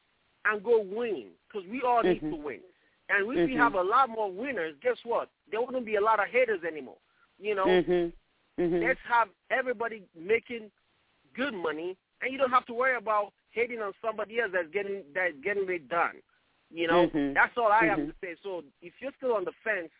and 0.44 0.62
go 0.62 0.80
win. 0.80 1.28
Because 1.48 1.68
we 1.68 1.82
all 1.82 2.02
need 2.02 2.22
Mhm. 2.22 2.30
to 2.30 2.36
win. 2.36 2.60
And 3.08 3.30
if 3.36 3.48
we 3.48 3.54
have 3.54 3.74
a 3.74 3.82
lot 3.82 4.08
more 4.08 4.30
winners, 4.30 4.76
guess 4.80 4.96
what? 5.04 5.28
There 5.50 5.60
wouldn't 5.60 5.84
be 5.84 5.96
a 5.96 6.00
lot 6.00 6.20
of 6.20 6.26
haters 6.26 6.64
anymore. 6.64 6.98
You 7.38 7.54
know, 7.54 7.64
Mhm. 8.58 8.70
Mhm. 8.70 8.82
let's 8.86 9.00
have 9.08 9.28
everybody 9.50 10.02
making 10.14 10.70
good 11.34 11.54
money, 11.54 11.96
and 12.20 12.32
you 12.32 12.38
don't 12.38 12.50
have 12.50 12.66
to 12.66 12.74
worry 12.74 12.96
about 12.96 13.32
hating 13.50 13.80
on 13.80 13.92
somebody 14.00 14.40
else 14.40 14.52
that's 14.52 14.70
getting 14.70 15.02
that's 15.14 15.34
getting 15.42 15.68
it 15.68 15.88
done. 15.88 16.22
You 16.70 16.86
know, 16.88 17.08
Mhm. 17.08 17.34
that's 17.34 17.56
all 17.56 17.70
I 17.70 17.84
have 17.86 17.98
Mhm. 17.98 18.08
to 18.08 18.14
say. 18.20 18.36
So 18.42 18.64
if 18.80 19.00
you're 19.00 19.12
still 19.12 19.34
on 19.34 19.44
the 19.44 19.52
fence, 19.64 19.92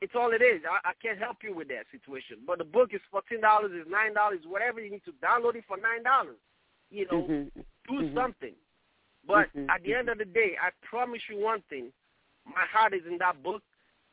it's 0.00 0.14
all 0.14 0.32
it 0.32 0.42
is. 0.42 0.64
I, 0.64 0.80
I 0.90 0.92
can't 0.94 1.18
help 1.18 1.42
you 1.42 1.54
with 1.54 1.68
that 1.68 1.86
situation. 1.90 2.38
But 2.46 2.58
the 2.58 2.64
book 2.64 2.92
is 2.94 3.00
fourteen 3.10 3.40
dollars, 3.40 3.72
is 3.72 3.86
nine 3.86 4.14
dollars, 4.14 4.46
whatever 4.46 4.80
you 4.80 4.90
need 4.90 5.04
to 5.04 5.12
download 5.12 5.56
it 5.56 5.64
for 5.66 5.76
nine 5.76 6.02
dollars. 6.02 6.38
You 6.90 7.06
know, 7.06 7.22
Mhm. 7.22 7.64
do 7.86 7.92
Mhm. 7.92 8.14
something. 8.14 8.56
But 9.24 9.52
Mhm. 9.52 9.68
at 9.70 9.82
the 9.82 9.94
end 9.94 10.08
of 10.08 10.18
the 10.18 10.24
day, 10.24 10.56
I 10.60 10.70
promise 10.82 11.28
you 11.28 11.38
one 11.38 11.62
thing: 11.62 11.92
my 12.46 12.64
heart 12.66 12.94
is 12.94 13.04
in 13.06 13.18
that 13.18 13.42
book. 13.42 13.62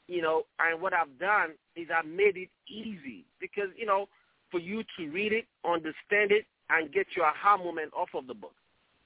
You 0.08 0.22
know, 0.22 0.46
and 0.60 0.82
what 0.82 0.94
I've 0.94 1.18
done 1.18 1.58
is 1.78 1.88
I 1.94 2.06
made 2.06 2.38
it 2.38 2.50
easy 2.68 3.26
because 3.40 3.70
you 3.78 3.86
know, 3.86 4.08
for 4.52 4.60
you 4.60 4.84
to 4.98 5.10
read 5.12 5.34
it, 5.34 5.46
understand 5.66 6.32
it, 6.32 6.46
and 6.70 6.92
get 6.92 7.08
your 7.16 7.26
aha 7.26 7.58
moment 7.58 7.92
off 7.96 8.10
of 8.14 8.28
the 8.28 8.34
book, 8.34 8.54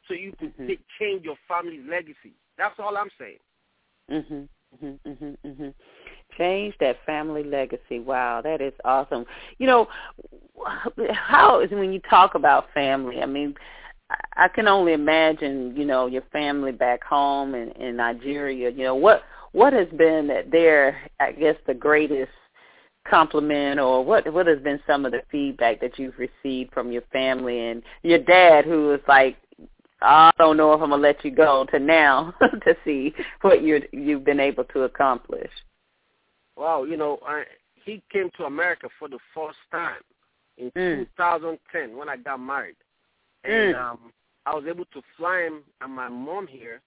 so 0.07 0.13
you 0.13 0.33
can 0.39 0.51
Mhm. 0.59 0.67
t- 0.67 0.79
change 0.99 1.23
your 1.23 1.37
family's 1.47 1.85
legacy. 1.87 2.33
That's 2.57 2.79
all 2.79 2.97
I'm 2.97 3.09
saying. 3.17 3.39
Mhm. 4.09 4.47
Mhm. 4.81 4.99
Mhm. 5.05 5.37
Mhm. 5.45 5.73
Change 6.37 6.77
that 6.79 7.03
family 7.05 7.43
legacy. 7.43 7.99
Wow, 7.99 8.41
that 8.41 8.61
is 8.61 8.73
awesome. 8.85 9.25
You 9.57 9.67
know, 9.67 9.87
how 11.13 11.59
is 11.59 11.71
when 11.71 11.93
you 11.93 11.99
talk 12.01 12.35
about 12.35 12.71
family? 12.73 13.21
I 13.21 13.25
mean, 13.25 13.55
I 14.35 14.47
can 14.47 14.67
only 14.67 14.93
imagine. 14.93 15.75
You 15.75 15.85
know, 15.85 16.07
your 16.07 16.23
family 16.31 16.71
back 16.71 17.03
home 17.03 17.55
in, 17.55 17.71
in 17.71 17.95
Nigeria. 17.97 18.69
You 18.69 18.83
know, 18.83 18.95
what 18.95 19.23
what 19.51 19.73
has 19.73 19.87
been 19.97 20.27
their, 20.51 20.97
I 21.19 21.31
guess, 21.31 21.55
the 21.67 21.73
greatest 21.73 22.31
compliment, 23.09 23.79
or 23.79 24.03
what 24.03 24.31
what 24.33 24.47
has 24.47 24.59
been 24.59 24.79
some 24.85 25.05
of 25.05 25.11
the 25.11 25.21
feedback 25.31 25.79
that 25.81 25.97
you've 25.97 26.17
received 26.17 26.73
from 26.73 26.91
your 26.91 27.03
family 27.11 27.67
and 27.69 27.83
your 28.03 28.19
dad, 28.19 28.65
who 28.65 28.93
is 28.93 29.01
like 29.07 29.37
I 30.01 30.31
don't 30.37 30.57
know 30.57 30.73
if 30.73 30.81
I'm 30.81 30.89
gonna 30.89 31.01
let 31.01 31.23
you 31.23 31.31
go 31.31 31.65
to 31.71 31.79
now 31.79 32.33
to 32.41 32.75
see 32.83 33.13
what 33.41 33.61
you 33.63 33.81
you've 33.91 34.23
been 34.23 34.39
able 34.39 34.63
to 34.65 34.83
accomplish. 34.83 35.51
Wow, 36.55 36.83
you 36.83 36.97
know, 36.97 37.19
I, 37.25 37.43
he 37.85 38.03
came 38.11 38.29
to 38.37 38.43
America 38.45 38.87
for 38.99 39.07
the 39.07 39.19
first 39.33 39.57
time 39.71 40.01
in 40.57 40.71
Mm. 40.71 41.07
2010 41.17 41.95
when 41.97 42.09
I 42.09 42.17
got 42.17 42.39
married, 42.39 42.75
and 43.43 43.73
Mm. 43.73 43.81
um, 43.81 44.13
I 44.45 44.53
was 44.55 44.65
able 44.67 44.85
to 44.85 45.01
fly 45.17 45.43
him 45.43 45.63
and 45.81 45.93
my 45.93 46.09
mom 46.09 46.47
here 46.47 46.81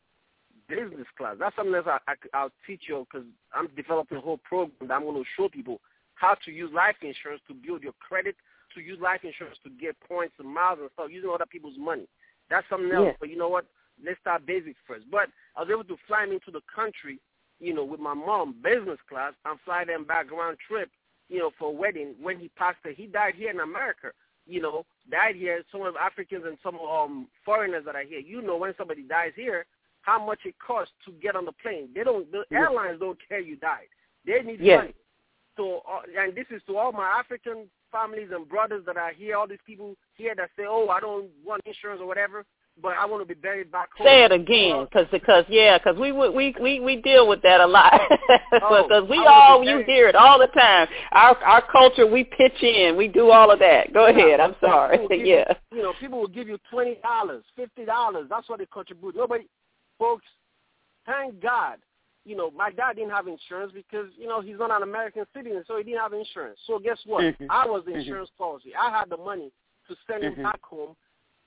business 0.68 1.06
class. 1.16 1.36
That's 1.38 1.54
something 1.56 1.74
else 1.74 1.86
I, 1.86 1.98
I, 2.08 2.14
I'll 2.32 2.52
teach 2.66 2.82
you 2.88 3.06
because 3.10 3.26
I'm 3.52 3.68
developing 3.76 4.18
a 4.18 4.20
whole 4.20 4.38
program 4.38 4.88
that 4.88 4.94
I'm 4.94 5.02
going 5.02 5.22
to 5.22 5.28
show 5.36 5.48
people 5.48 5.80
how 6.14 6.34
to 6.44 6.50
use 6.50 6.70
life 6.72 6.96
insurance 7.02 7.42
to 7.48 7.54
build 7.54 7.82
your 7.82 7.94
credit, 8.00 8.36
to 8.74 8.80
use 8.80 8.98
life 9.00 9.20
insurance 9.24 9.58
to 9.64 9.70
get 9.70 9.98
points 10.00 10.34
and 10.38 10.48
miles 10.48 10.78
and 10.80 10.90
stuff 10.94 11.08
using 11.10 11.30
other 11.32 11.46
people's 11.46 11.78
money. 11.78 12.06
That's 12.50 12.66
something 12.68 12.92
else. 12.92 13.06
Yeah. 13.06 13.12
But 13.20 13.30
you 13.30 13.36
know 13.36 13.48
what? 13.48 13.66
Let's 14.04 14.20
start 14.20 14.46
basics 14.46 14.78
first. 14.86 15.04
But 15.10 15.28
I 15.56 15.60
was 15.60 15.70
able 15.70 15.84
to 15.84 15.96
fly 16.06 16.24
into 16.24 16.50
the 16.50 16.60
country, 16.74 17.18
you 17.60 17.72
know, 17.74 17.84
with 17.84 18.00
my 18.00 18.14
mom, 18.14 18.56
business 18.62 18.98
class, 19.08 19.32
and 19.44 19.58
fly 19.64 19.84
them 19.84 20.04
back 20.04 20.30
round 20.30 20.58
trip, 20.66 20.90
you 21.28 21.38
know, 21.38 21.50
for 21.58 21.68
a 21.68 21.72
wedding. 21.72 22.14
When 22.20 22.38
he 22.38 22.48
passed 22.50 22.78
away, 22.84 22.94
he 22.94 23.06
died 23.06 23.34
here 23.36 23.50
in 23.50 23.60
America. 23.60 24.10
You 24.46 24.60
know, 24.60 24.84
died 25.10 25.36
here. 25.36 25.62
Some 25.72 25.82
of 25.82 25.96
Africans 25.96 26.44
and 26.46 26.58
some 26.62 26.76
um 26.76 27.28
foreigners 27.44 27.84
that 27.86 27.94
are 27.94 28.02
here. 28.02 28.18
You 28.18 28.42
know, 28.42 28.56
when 28.56 28.74
somebody 28.76 29.02
dies 29.02 29.32
here, 29.36 29.64
how 30.02 30.22
much 30.24 30.40
it 30.44 30.54
costs 30.64 30.92
to 31.06 31.12
get 31.12 31.34
on 31.36 31.46
the 31.46 31.52
plane. 31.52 31.88
They 31.94 32.04
don't. 32.04 32.30
The 32.30 32.44
Yeah. 32.50 32.62
airlines 32.62 33.00
don't 33.00 33.18
care 33.26 33.40
you 33.40 33.56
died. 33.56 33.88
They 34.26 34.42
need 34.42 34.60
Yes. 34.60 34.80
money. 34.82 34.94
So, 35.56 35.82
uh, 35.88 36.00
and 36.18 36.34
this 36.34 36.46
is 36.50 36.62
to 36.66 36.76
all 36.76 36.92
my 36.92 37.06
African 37.18 37.68
families 37.92 38.28
and 38.32 38.48
brothers 38.48 38.82
that 38.86 38.96
are 38.96 39.12
here. 39.12 39.36
All 39.36 39.46
these 39.46 39.58
people 39.64 39.94
here 40.16 40.34
that 40.36 40.50
say, 40.56 40.64
"Oh, 40.68 40.88
I 40.88 41.00
don't 41.00 41.28
want 41.44 41.62
insurance 41.64 42.00
or 42.00 42.06
whatever, 42.08 42.44
but 42.82 42.94
I 42.98 43.06
want 43.06 43.22
to 43.22 43.34
be 43.34 43.40
buried 43.40 43.70
back 43.70 43.90
home." 43.96 44.06
Say 44.06 44.24
it 44.24 44.32
again, 44.32 44.84
because 44.84 45.06
because 45.12 45.44
yeah, 45.48 45.78
because 45.78 45.96
we 45.96 46.10
we 46.10 46.54
we 46.60 46.80
we 46.80 46.96
deal 46.96 47.28
with 47.28 47.40
that 47.42 47.60
a 47.60 47.66
lot. 47.66 48.00
Oh, 48.62 48.84
Because 48.84 49.08
we 49.10 49.18
I 49.18 49.26
all 49.26 49.64
just 49.64 49.70
you 49.70 49.84
hear 49.84 50.08
it 50.08 50.14
all 50.14 50.38
the 50.38 50.46
time. 50.48 50.88
Our 51.12 51.36
our 51.44 51.62
culture, 51.70 52.06
we 52.06 52.24
pitch 52.24 52.62
in, 52.62 52.96
we 52.96 53.08
do 53.08 53.30
all 53.30 53.50
of 53.50 53.58
that. 53.58 53.92
Go 53.92 54.06
Yeah. 54.06 54.12
ahead. 54.16 54.40
I'm 54.40 54.54
sorry. 54.60 54.98
People 54.98 55.08
will 55.08 55.16
give 55.18 55.26
yeah. 55.34 55.54
You, 55.70 55.76
you 55.78 55.82
know, 55.82 55.92
people 56.00 56.20
will 56.20 56.28
give 56.28 56.48
you 56.48 56.58
twenty 56.70 56.96
dollars, 57.02 57.44
fifty 57.56 57.84
dollars. 57.84 58.26
That's 58.30 58.48
what 58.48 58.58
they 58.60 58.66
contribute. 58.66 59.16
Nobody, 59.16 59.46
folks. 59.98 60.24
Thank 61.06 61.40
God. 61.42 61.78
You 62.24 62.36
know, 62.36 62.50
my 62.50 62.70
dad 62.70 62.96
didn't 62.96 63.10
have 63.10 63.28
insurance 63.28 63.72
because 63.74 64.08
you 64.16 64.26
know 64.26 64.40
he's 64.40 64.58
not 64.58 64.70
an 64.70 64.82
American 64.82 65.24
citizen, 65.34 65.62
so 65.66 65.76
he 65.76 65.84
didn't 65.84 66.00
have 66.00 66.12
insurance. 66.12 66.58
So 66.66 66.78
guess 66.78 66.98
what? 67.04 67.22
Mhm. 67.22 67.46
I 67.50 67.66
was 67.66 67.84
the 67.84 67.92
Mhm. 67.92 68.00
insurance 68.00 68.30
policy. 68.38 68.74
I 68.74 68.90
had 68.90 69.10
the 69.10 69.18
money 69.18 69.52
to 69.88 69.96
send 70.06 70.24
him 70.24 70.34
Mhm. 70.36 70.42
back 70.42 70.62
home, 70.62 70.96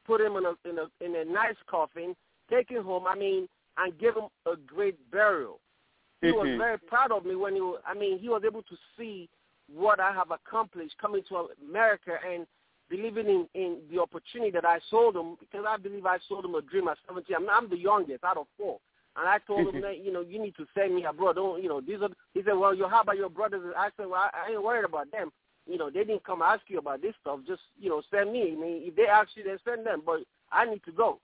put 0.05 0.21
him 0.21 0.35
in 0.37 0.45
a 0.45 0.55
in 0.65 0.77
a 0.77 0.91
in 1.01 1.15
a 1.15 1.25
nice 1.25 1.57
coffin, 1.65 2.15
take 2.49 2.69
him 2.69 2.83
home. 2.83 3.07
I 3.07 3.15
mean, 3.15 3.49
and 3.77 3.97
give 3.97 4.15
him 4.15 4.27
a 4.45 4.55
great 4.55 4.97
burial. 5.11 5.59
He 6.21 6.27
mm-hmm. 6.27 6.37
was 6.37 6.57
very 6.57 6.77
proud 6.79 7.11
of 7.11 7.25
me 7.25 7.35
when 7.35 7.55
he. 7.55 7.61
Was, 7.61 7.81
I 7.85 7.93
mean, 7.93 8.17
he 8.19 8.29
was 8.29 8.43
able 8.43 8.63
to 8.63 8.77
see 8.97 9.29
what 9.67 9.99
I 9.99 10.11
have 10.11 10.31
accomplished 10.31 10.97
coming 10.97 11.23
to 11.29 11.49
America 11.67 12.17
and 12.25 12.47
believing 12.89 13.27
in, 13.27 13.49
in 13.53 13.77
the 13.91 13.99
opportunity 14.01 14.51
that 14.51 14.65
I 14.65 14.79
sold 14.89 15.15
him 15.15 15.35
because 15.39 15.65
I 15.67 15.77
believe 15.77 16.05
I 16.05 16.17
sold 16.27 16.45
him 16.45 16.55
a 16.55 16.61
dream 16.61 16.87
at 16.87 16.97
17. 17.05 17.35
I'm, 17.35 17.49
I'm 17.49 17.69
the 17.69 17.77
youngest 17.77 18.23
out 18.23 18.37
of 18.37 18.47
four. 18.57 18.79
And 19.17 19.27
I 19.27 19.39
told 19.39 19.61
him 19.61 19.67
Mm-hmm. 19.67 19.81
that, 19.81 20.03
you 20.05 20.11
know, 20.13 20.21
you 20.21 20.39
need 20.39 20.55
to 20.57 20.65
send 20.77 20.93
me 20.95 21.05
abroad. 21.05 21.35
Don't, 21.37 21.61
you 21.63 21.69
know, 21.69 21.81
these 21.81 22.01
are, 22.01 22.09
he 22.33 22.43
said, 22.43 22.53
well, 22.57 22.73
you, 22.73 22.87
how 22.87 23.01
about 23.01 23.17
your 23.17 23.29
brothers? 23.29 23.73
I 23.75 23.89
said, 23.97 24.05
well, 24.07 24.21
I, 24.21 24.29
I 24.47 24.51
ain't 24.51 24.63
worried 24.63 24.85
about 24.85 25.11
them. 25.11 25.31
You 25.65 25.77
know, 25.77 25.89
they 25.89 26.03
didn't 26.03 26.23
come 26.23 26.41
ask 26.41 26.61
you 26.67 26.77
about 26.77 27.01
this 27.01 27.15
stuff. 27.21 27.39
Just, 27.47 27.61
you 27.79 27.89
know, 27.89 28.01
send 28.11 28.31
me. 28.31 28.53
I 28.53 28.55
mean, 28.55 28.81
if 28.85 28.95
they 28.95 29.07
ask 29.07 29.29
you, 29.35 29.43
then 29.43 29.57
send 29.65 29.85
them. 29.85 30.03
But 30.05 30.19
I 30.51 30.65
need 30.65 30.83
to 30.85 30.91
go. 30.91 31.19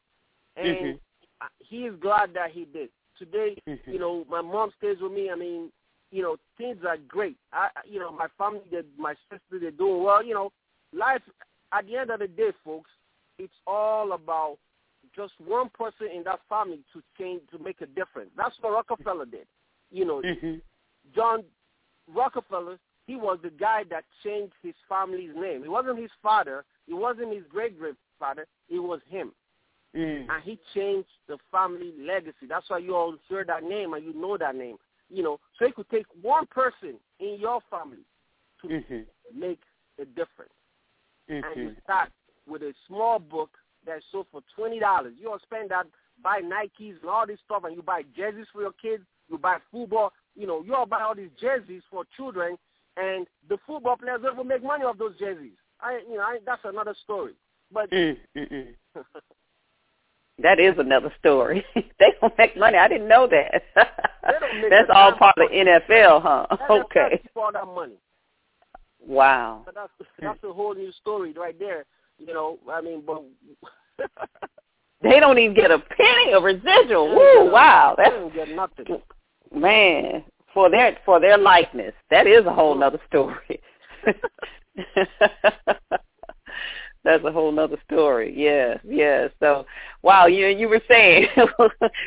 And 0.58 0.66
Mhm. 0.68 1.00
I- 1.39 1.48
he 1.60 1.86
is 1.86 1.96
glad 2.00 2.34
that 2.34 2.52
he 2.52 2.66
did. 2.66 2.89
Today, 3.18 3.56
Mhm. 3.68 3.88
you 3.88 4.00
know, 4.00 4.26
my 4.28 4.41
mom 4.41 4.72
stays 4.78 5.00
with 5.00 5.12
me. 5.12 5.30
I 5.30 5.36
mean, 5.36 5.72
you 6.12 6.24
know, 6.24 6.38
things 6.58 6.84
are 6.84 6.98
great. 6.98 7.38
I, 7.52 7.70
I- 7.76 7.88
you 7.88 8.00
know, 8.00 8.12
my 8.12 8.28
family, 8.38 8.62
they, 8.72 8.82
my 8.98 9.14
sister, 9.30 9.60
they're 9.60 9.72
doing 9.72 10.04
well. 10.04 10.24
You 10.24 10.34
know, 10.34 10.52
life. 10.91 11.22
At 11.72 11.86
the 11.88 11.98
end 11.98 12.10
of 12.12 12.20
the 12.20 12.28
day, 12.28 12.52
folks, 12.64 12.91
it's 13.38 13.54
all 13.66 14.12
about 14.14 14.58
just 15.16 15.34
one 15.39 15.70
person 15.70 16.07
in 16.16 16.24
that 16.24 16.39
family 16.49 16.82
to 16.93 17.01
change 17.18 17.41
to 17.51 17.59
make 17.59 17.82
a 17.82 17.86
difference. 17.88 18.32
That's 18.36 18.55
what 18.61 18.74
Rockefeller 18.74 19.26
did. 19.26 19.47
You 19.91 20.05
know, 20.05 20.22
Mhm. 20.22 20.61
John 21.16 21.43
Rockefeller, 22.07 22.80
he 23.05 23.16
was 23.16 23.39
the 23.43 23.49
guy 23.49 23.84
that 23.89 24.05
changed 24.24 24.53
his 24.61 24.76
family's 24.88 25.36
name. 25.36 25.64
It 25.64 25.70
wasn't 25.70 25.99
his 25.99 26.11
father. 26.22 26.66
It 26.88 26.93
wasn't 26.93 27.34
his 27.34 27.43
great 27.49 27.78
grandfather. 27.78 28.47
It 28.70 28.80
was 28.80 29.01
him 29.09 29.34
Mm. 29.95 30.30
and 30.30 30.43
he 30.43 30.59
changed 30.74 31.09
the 31.28 31.38
family 31.51 31.93
legacy. 31.99 32.47
That's 32.47 32.70
why 32.70 32.80
you 32.80 32.95
all 32.95 33.16
hear 33.28 33.43
that 33.45 33.64
name 33.64 33.93
and 33.93 34.03
you 34.03 34.14
know 34.14 34.38
that 34.38 34.55
name. 34.55 34.78
You 35.09 35.24
know, 35.24 35.39
so 35.59 35.66
it 35.66 35.76
could 35.76 35.89
take 35.89 36.07
one 36.22 36.47
person 36.47 36.95
in 37.20 37.38
your 37.39 37.61
family 37.70 38.05
to 38.61 38.68
Mhm. 38.68 39.05
make 39.34 39.61
a 39.99 40.05
difference. 40.05 40.53
And 41.30 41.43
you 41.61 41.70
Mhm. 41.70 41.84
start 41.84 42.11
with 42.47 42.64
a 42.64 42.74
small 42.88 43.20
book 43.20 43.51
that's 43.86 44.04
sold 44.12 44.28
for 44.32 44.42
twenty 44.56 44.80
dollars. 44.80 45.14
You 45.20 45.32
all 45.32 45.40
spend 45.40 45.70
that, 45.72 45.86
buy 46.24 46.42
Nikes 46.42 47.00
and 47.02 47.10
all 47.10 47.26
this 47.28 47.40
stuff, 47.46 47.64
and 47.66 47.76
you 47.76 47.82
buy 47.82 48.04
jerseys 48.16 48.48
for 48.54 48.62
your 48.62 48.74
kids. 48.74 49.04
You 49.30 49.38
buy 49.38 49.58
football. 49.72 50.14
You 50.36 50.48
know, 50.48 50.64
you 50.64 50.74
all 50.76 50.86
buy 50.86 51.02
all 51.02 51.16
these 51.16 51.30
jerseys 51.40 51.84
for 51.92 52.04
children, 52.16 52.58
and 52.98 53.28
the 53.50 53.58
football 53.68 53.98
players 53.98 54.22
don't 54.24 54.34
even 54.34 54.48
make 54.48 54.64
money 54.64 54.84
off 54.84 54.98
those 54.98 55.18
jerseys. 55.18 55.54
I, 55.82 56.00
you 56.10 56.16
know, 56.16 56.22
I, 56.24 56.40
that's 56.46 56.62
another 56.64 56.96
story. 57.04 57.34
But 57.72 57.90
Mm. 57.92 58.18
That 60.42 60.60
is 60.60 60.74
another 60.80 61.14
story. 61.20 61.64
they 61.76 62.14
don't 62.20 62.36
make 62.38 62.58
money. 62.58 62.78
I 62.78 62.88
didn't 62.88 63.08
know 63.08 63.28
that. 63.28 63.64
That's 64.70 64.90
all 64.94 65.14
part 65.14 65.38
of 65.38 65.50
the 65.50 65.56
NFL, 65.56 66.22
huh? 66.24 66.48
That- 66.50 66.60
that's 66.60 66.72
Okay. 66.86 67.22
all 67.36 67.52
that 67.52 67.66
money. 67.68 67.98
Wow. 69.06 69.62
But 69.66 69.76
that's 69.76 69.92
that's 70.20 70.44
a 70.44 70.54
whole 70.54 70.74
new 70.74 70.92
story 70.94 71.34
right 71.34 71.58
there. 71.60 71.86
You 72.18 72.34
know, 72.34 72.59
I 72.72 72.82
mean, 72.82 73.03
but 73.05 73.24
They 75.01 75.20
don't 75.20 75.38
even 75.38 75.53
get 75.55 75.70
a 75.72 75.80
penny 75.80 76.32
of 76.34 76.43
residual. 76.43 77.09
Woo! 77.14 77.51
Wow. 77.51 77.95
they 77.97 78.03
That's 78.03 78.16
don't 78.16 78.34
get 78.34 78.49
nothing. 78.49 79.01
man 79.53 80.24
for 80.53 80.70
their 80.70 80.97
for 81.05 81.20
their 81.20 81.38
likeness. 81.38 81.93
That 82.09 82.26
is 82.26 82.45
a 82.45 82.53
whole 82.53 82.76
nother 82.76 83.01
story. 83.07 83.59
That's 87.05 87.24
a 87.26 87.32
whole 87.34 87.51
nother 87.51 87.78
story. 87.91 88.34
Yes, 88.36 88.80
yes. 88.86 89.30
So, 89.41 89.66
wow, 90.03 90.28
you 90.28 90.47
you 90.47 90.70
were 90.70 90.82
saying 90.88 91.28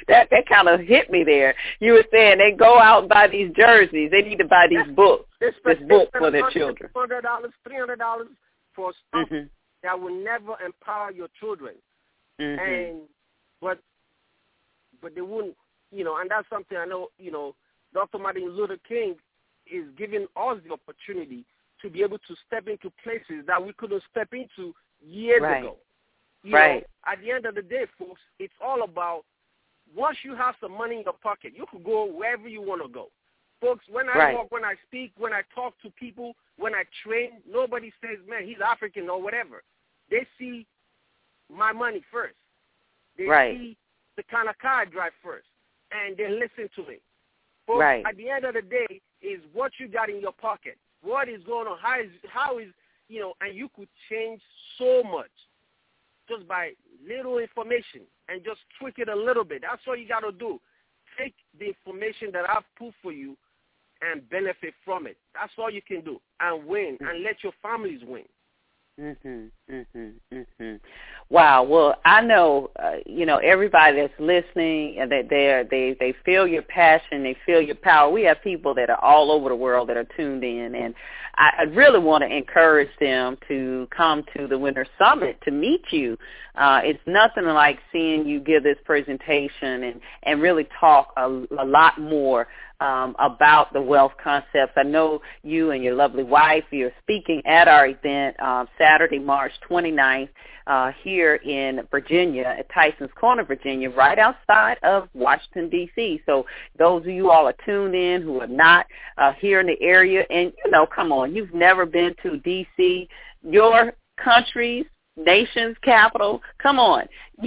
that 0.08 0.28
that 0.30 0.48
kind 0.48 0.68
of 0.68 0.80
hit 0.80 1.10
me 1.10 1.22
there. 1.22 1.54
You 1.80 1.92
were 1.92 2.04
saying 2.10 2.38
they 2.38 2.52
go 2.52 2.78
out 2.78 3.00
and 3.00 3.08
buy 3.10 3.28
these 3.28 3.52
jerseys. 3.54 4.10
They 4.10 4.22
need 4.22 4.38
to 4.38 4.46
buy 4.46 4.68
these 4.70 4.86
books, 4.94 5.28
this 5.38 5.52
book 5.86 6.08
for 6.16 6.30
their 6.30 6.50
children. 6.50 6.88
Hundred 6.96 7.20
dollars, 7.22 7.52
three 7.62 7.76
hundred 7.76 7.98
dollars 7.98 8.28
for 8.74 8.94
stuff 9.08 9.28
Mhm. 9.28 9.50
That 9.86 9.98
will 9.98 10.14
never 10.22 10.60
empower 10.64 11.12
your 11.12 11.28
children. 11.40 11.74
Mhm. 12.38 12.58
And 12.58 13.08
but 13.60 13.78
but 15.00 15.14
they 15.14 15.20
wouldn't, 15.20 15.56
you 15.90 16.04
know. 16.04 16.16
And 16.18 16.30
that's 16.30 16.48
something 16.48 16.76
I 16.76 16.84
know. 16.84 17.08
You 17.18 17.30
know, 17.30 17.54
Dr. 17.94 18.18
Martin 18.18 18.48
Luther 18.50 18.78
King 18.88 19.16
is 19.66 19.84
giving 19.96 20.26
us 20.36 20.58
the 20.66 20.72
opportunity 20.72 21.44
to 21.82 21.90
be 21.90 22.02
able 22.02 22.18
to 22.18 22.36
step 22.46 22.68
into 22.68 22.90
places 23.02 23.44
that 23.46 23.62
we 23.64 23.72
couldn't 23.74 24.02
step 24.10 24.32
into 24.32 24.74
years 25.00 25.42
Right. 25.42 25.62
ago. 25.62 25.78
You 26.42 26.54
Right. 26.54 26.82
Know, 26.82 27.12
at 27.12 27.20
the 27.20 27.30
end 27.32 27.46
of 27.46 27.54
the 27.54 27.62
day, 27.62 27.86
folks, 27.98 28.20
it's 28.38 28.54
all 28.60 28.82
about 28.82 29.24
once 29.94 30.24
you 30.24 30.34
have 30.34 30.56
some 30.60 30.72
money 30.72 30.96
in 30.96 31.02
your 31.02 31.12
pocket, 31.14 31.54
you 31.54 31.66
can 31.66 31.82
go 31.82 32.04
wherever 32.04 32.48
you 32.48 32.60
want 32.60 32.82
to 32.82 32.88
go. 32.88 33.10
Folks, 33.60 33.86
when 33.88 34.08
I 34.08 34.18
Right. 34.18 34.34
walk, 34.34 34.50
when 34.50 34.64
I 34.64 34.74
speak, 34.86 35.12
when 35.16 35.32
I 35.32 35.42
talk 35.54 35.78
to 35.80 35.90
people, 35.90 36.36
when 36.56 36.74
I 36.74 36.84
train, 37.02 37.42
nobody 37.46 37.92
says, 38.00 38.18
man, 38.26 38.44
he's 38.44 38.60
African 38.60 39.08
or 39.08 39.20
whatever. 39.20 39.62
They 40.10 40.26
see 40.38 40.66
my 41.48 41.72
money 41.72 42.02
first. 42.10 42.36
They 43.16 43.24
Right. 43.24 43.56
see 43.56 43.76
the 44.16 44.22
kind 44.24 44.48
of 44.48 44.58
car 44.58 44.82
I 44.82 44.84
drive 44.84 45.14
first, 45.22 45.48
and 45.90 46.16
they 46.16 46.28
listen 46.28 46.68
to 46.76 46.88
it. 46.88 47.02
Folks, 47.66 47.80
Right. 47.80 48.06
at 48.06 48.16
the 48.16 48.30
end 48.30 48.44
of 48.44 48.54
the 48.54 48.62
day, 48.62 49.00
is 49.20 49.44
what 49.52 49.78
you 49.78 49.88
got 49.88 50.10
in 50.10 50.20
your 50.20 50.32
pocket. 50.32 50.78
What 51.00 51.28
is 51.28 51.42
going 51.44 51.66
on? 51.66 51.78
How 51.78 52.00
is 52.00 52.10
how 52.28 52.58
is 52.58 52.72
you 53.08 53.20
know? 53.20 53.34
And 53.40 53.54
you 53.54 53.68
could 53.70 53.88
change 54.08 54.42
so 54.76 55.02
much 55.02 55.30
just 56.28 56.46
by 56.46 56.74
little 57.06 57.38
information 57.38 58.06
and 58.28 58.44
just 58.44 58.60
tweak 58.78 58.98
it 58.98 59.08
a 59.08 59.14
little 59.14 59.44
bit. 59.44 59.62
That's 59.62 59.86
all 59.86 59.96
you 59.96 60.08
got 60.08 60.20
to 60.20 60.32
do. 60.32 60.60
Take 61.16 61.34
the 61.58 61.66
information 61.68 62.30
that 62.32 62.48
I've 62.50 62.64
put 62.76 62.94
for 63.02 63.12
you 63.12 63.36
and 64.02 64.28
benefit 64.28 64.74
from 64.84 65.06
it. 65.06 65.16
That's 65.34 65.52
all 65.58 65.70
you 65.70 65.82
can 65.82 66.02
do, 66.02 66.20
and 66.40 66.66
win, 66.66 66.98
and 67.00 67.22
let 67.22 67.42
your 67.42 67.52
families 67.62 68.02
win. 68.04 68.28
Mhm. 68.98 69.50
Mhm. 69.70 70.14
Mhm. 70.32 70.80
Wow. 71.28 71.64
Well, 71.64 71.96
I 72.04 72.20
know 72.20 72.70
uh, 72.78 72.98
you 73.04 73.26
know 73.26 73.38
everybody 73.38 73.96
that's 74.00 74.12
listening 74.20 74.98
and 75.00 75.10
that 75.10 75.28
they 75.28 75.64
they 75.68 75.96
they 75.98 76.14
feel 76.24 76.46
your 76.46 76.62
passion, 76.62 77.24
they 77.24 77.36
feel 77.44 77.60
your 77.60 77.74
power. 77.74 78.08
We 78.08 78.22
have 78.24 78.40
people 78.42 78.74
that 78.74 78.90
are 78.90 79.02
all 79.02 79.32
over 79.32 79.48
the 79.48 79.56
world 79.56 79.88
that 79.88 79.96
are 79.96 80.06
tuned 80.16 80.44
in, 80.44 80.76
and 80.76 80.94
I, 81.34 81.50
I 81.58 81.62
really 81.62 81.98
want 81.98 82.22
to 82.22 82.34
encourage 82.34 82.90
them 83.00 83.38
to 83.48 83.88
come 83.96 84.22
to 84.36 84.46
the 84.46 84.56
Winner's 84.56 84.88
Summit 84.98 85.38
to 85.44 85.50
meet 85.50 85.82
you. 85.90 86.16
Uh, 86.54 86.80
it's 86.84 87.00
nothing 87.06 87.44
like 87.46 87.80
seeing 87.90 88.24
you 88.24 88.38
give 88.38 88.62
this 88.62 88.78
presentation 88.84 89.82
and 89.82 90.00
and 90.22 90.40
really 90.40 90.68
talk 90.78 91.12
a, 91.16 91.26
a 91.58 91.64
lot 91.66 92.00
more 92.00 92.46
um, 92.80 93.16
about 93.18 93.72
the 93.72 93.80
wealth 93.80 94.12
concepts. 94.22 94.72
I 94.76 94.82
know 94.82 95.20
you 95.42 95.70
and 95.70 95.82
your 95.82 95.94
lovely 95.94 96.22
wife, 96.24 96.64
you're 96.70 96.92
speaking 97.02 97.42
at 97.46 97.68
our 97.68 97.86
event 97.86 98.38
um, 98.40 98.68
Saturday, 98.78 99.18
March 99.18 99.52
29th 99.68 100.28
uh, 100.66 100.92
here 101.02 101.36
in 101.36 101.86
Virginia 101.90 102.54
at 102.58 102.68
Tyson's 102.72 103.10
Corner, 103.14 103.44
Virginia, 103.44 103.90
right 103.90 104.18
outside 104.18 104.78
of 104.82 105.08
Washington, 105.14 105.68
D.C. 105.68 106.22
So 106.26 106.46
those 106.78 107.02
of 107.02 107.08
you 107.08 107.30
all 107.30 107.46
are 107.46 107.54
tuned 107.64 107.94
in 107.94 108.22
who 108.22 108.40
are 108.40 108.46
not 108.46 108.86
uh, 109.18 109.32
here 109.38 109.60
in 109.60 109.66
the 109.66 109.80
area, 109.80 110.24
and, 110.30 110.52
you 110.64 110.70
know, 110.70 110.86
come 110.86 111.12
on, 111.12 111.34
you've 111.34 111.54
never 111.54 111.86
been 111.86 112.14
to 112.22 112.38
D.C., 112.38 113.08
your 113.42 113.92
country's 114.22 114.86
nation's 115.16 115.76
capital. 115.82 116.42
Come 116.62 116.78
on. 116.78 117.04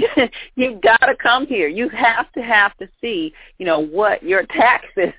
You've 0.56 0.82
got 0.82 0.98
to 0.98 1.16
come 1.16 1.48
here. 1.48 1.68
You 1.68 1.90
have 1.90 2.32
to 2.34 2.42
have 2.42 2.76
to 2.78 2.88
see, 3.02 3.34
you 3.58 3.66
know, 3.66 3.80
what 3.80 4.24
your 4.24 4.46
taxes 4.50 5.14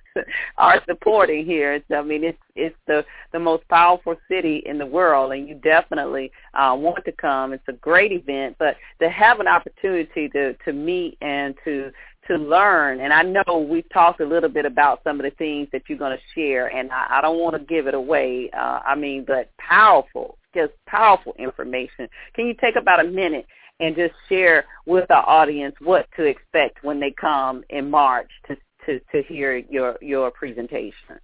are 0.59 0.83
supporting 0.87 1.45
here. 1.47 1.75
It's, 1.75 1.87
I 1.95 2.03
mean, 2.03 2.25
it's 2.25 2.39
it's 2.57 2.77
the 2.87 3.05
the 3.33 3.39
most 3.39 3.67
powerful 3.69 4.17
city 4.29 4.63
in 4.67 4.79
the 4.79 4.87
world, 4.87 5.33
and 5.33 5.49
you 5.49 5.55
definitely 5.55 6.33
uh, 6.55 6.75
want 6.77 7.05
to 7.05 7.13
come. 7.13 7.53
It's 7.53 7.69
a 7.69 7.73
great 7.73 8.13
event, 8.13 8.57
but 8.59 8.77
to 9.01 9.09
have 9.09 9.41
an 9.41 9.49
opportunity 9.49 10.29
to 10.31 10.55
to 10.65 10.73
meet 10.73 11.17
and 11.21 11.55
to 11.65 11.93
to 12.31 12.37
learn. 12.37 13.01
And 13.01 13.12
I 13.12 13.22
know 13.22 13.59
we've 13.59 13.89
talked 13.93 14.20
a 14.20 14.26
little 14.26 14.49
bit 14.49 14.64
about 14.64 15.01
some 15.03 15.18
of 15.18 15.24
the 15.24 15.37
things 15.37 15.68
that 15.72 15.83
you're 15.89 15.99
going 15.99 16.16
to 16.16 16.22
share, 16.35 16.68
and 16.68 16.91
I, 16.93 17.18
I 17.18 17.20
don't 17.20 17.39
want 17.39 17.57
to 17.57 17.64
give 17.64 17.87
it 17.87 17.95
away. 17.95 18.51
Uh, 18.57 18.81
I 18.87 18.95
mean, 18.95 19.24
but 19.26 19.51
powerful, 19.59 20.39
just 20.55 20.72
powerful 20.87 21.35
information. 21.39 22.09
Can 22.35 22.47
you 22.47 22.55
take 22.61 22.76
about 22.76 23.05
a 23.05 23.09
minute 23.09 23.47
and 23.81 23.97
just 23.97 24.14
share 24.28 24.66
with 24.87 25.11
our 25.11 25.28
audience 25.28 25.74
what 25.81 26.07
to 26.16 26.24
expect 26.24 26.85
when 26.85 27.01
they 27.01 27.11
come 27.11 27.64
in 27.70 27.91
March 27.91 28.31
to 28.47 28.57
to, 28.87 28.99
to 29.12 29.22
hear 29.24 29.57
your 29.57 29.99
your 30.01 30.31
presentation? 30.31 31.18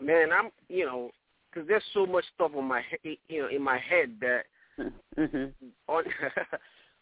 Man, 0.00 0.30
I'm 0.32 0.50
you 0.68 0.84
know 0.84 1.10
because 1.50 1.66
there's 1.66 1.82
so 1.94 2.06
much 2.06 2.24
stuff 2.34 2.52
on 2.56 2.66
my 2.66 2.82
he- 3.02 3.18
you 3.28 3.42
know 3.42 3.48
in 3.48 3.62
my 3.62 3.78
head 3.78 4.12
that 4.20 4.44
hmm 5.16 5.46
on 5.88 6.04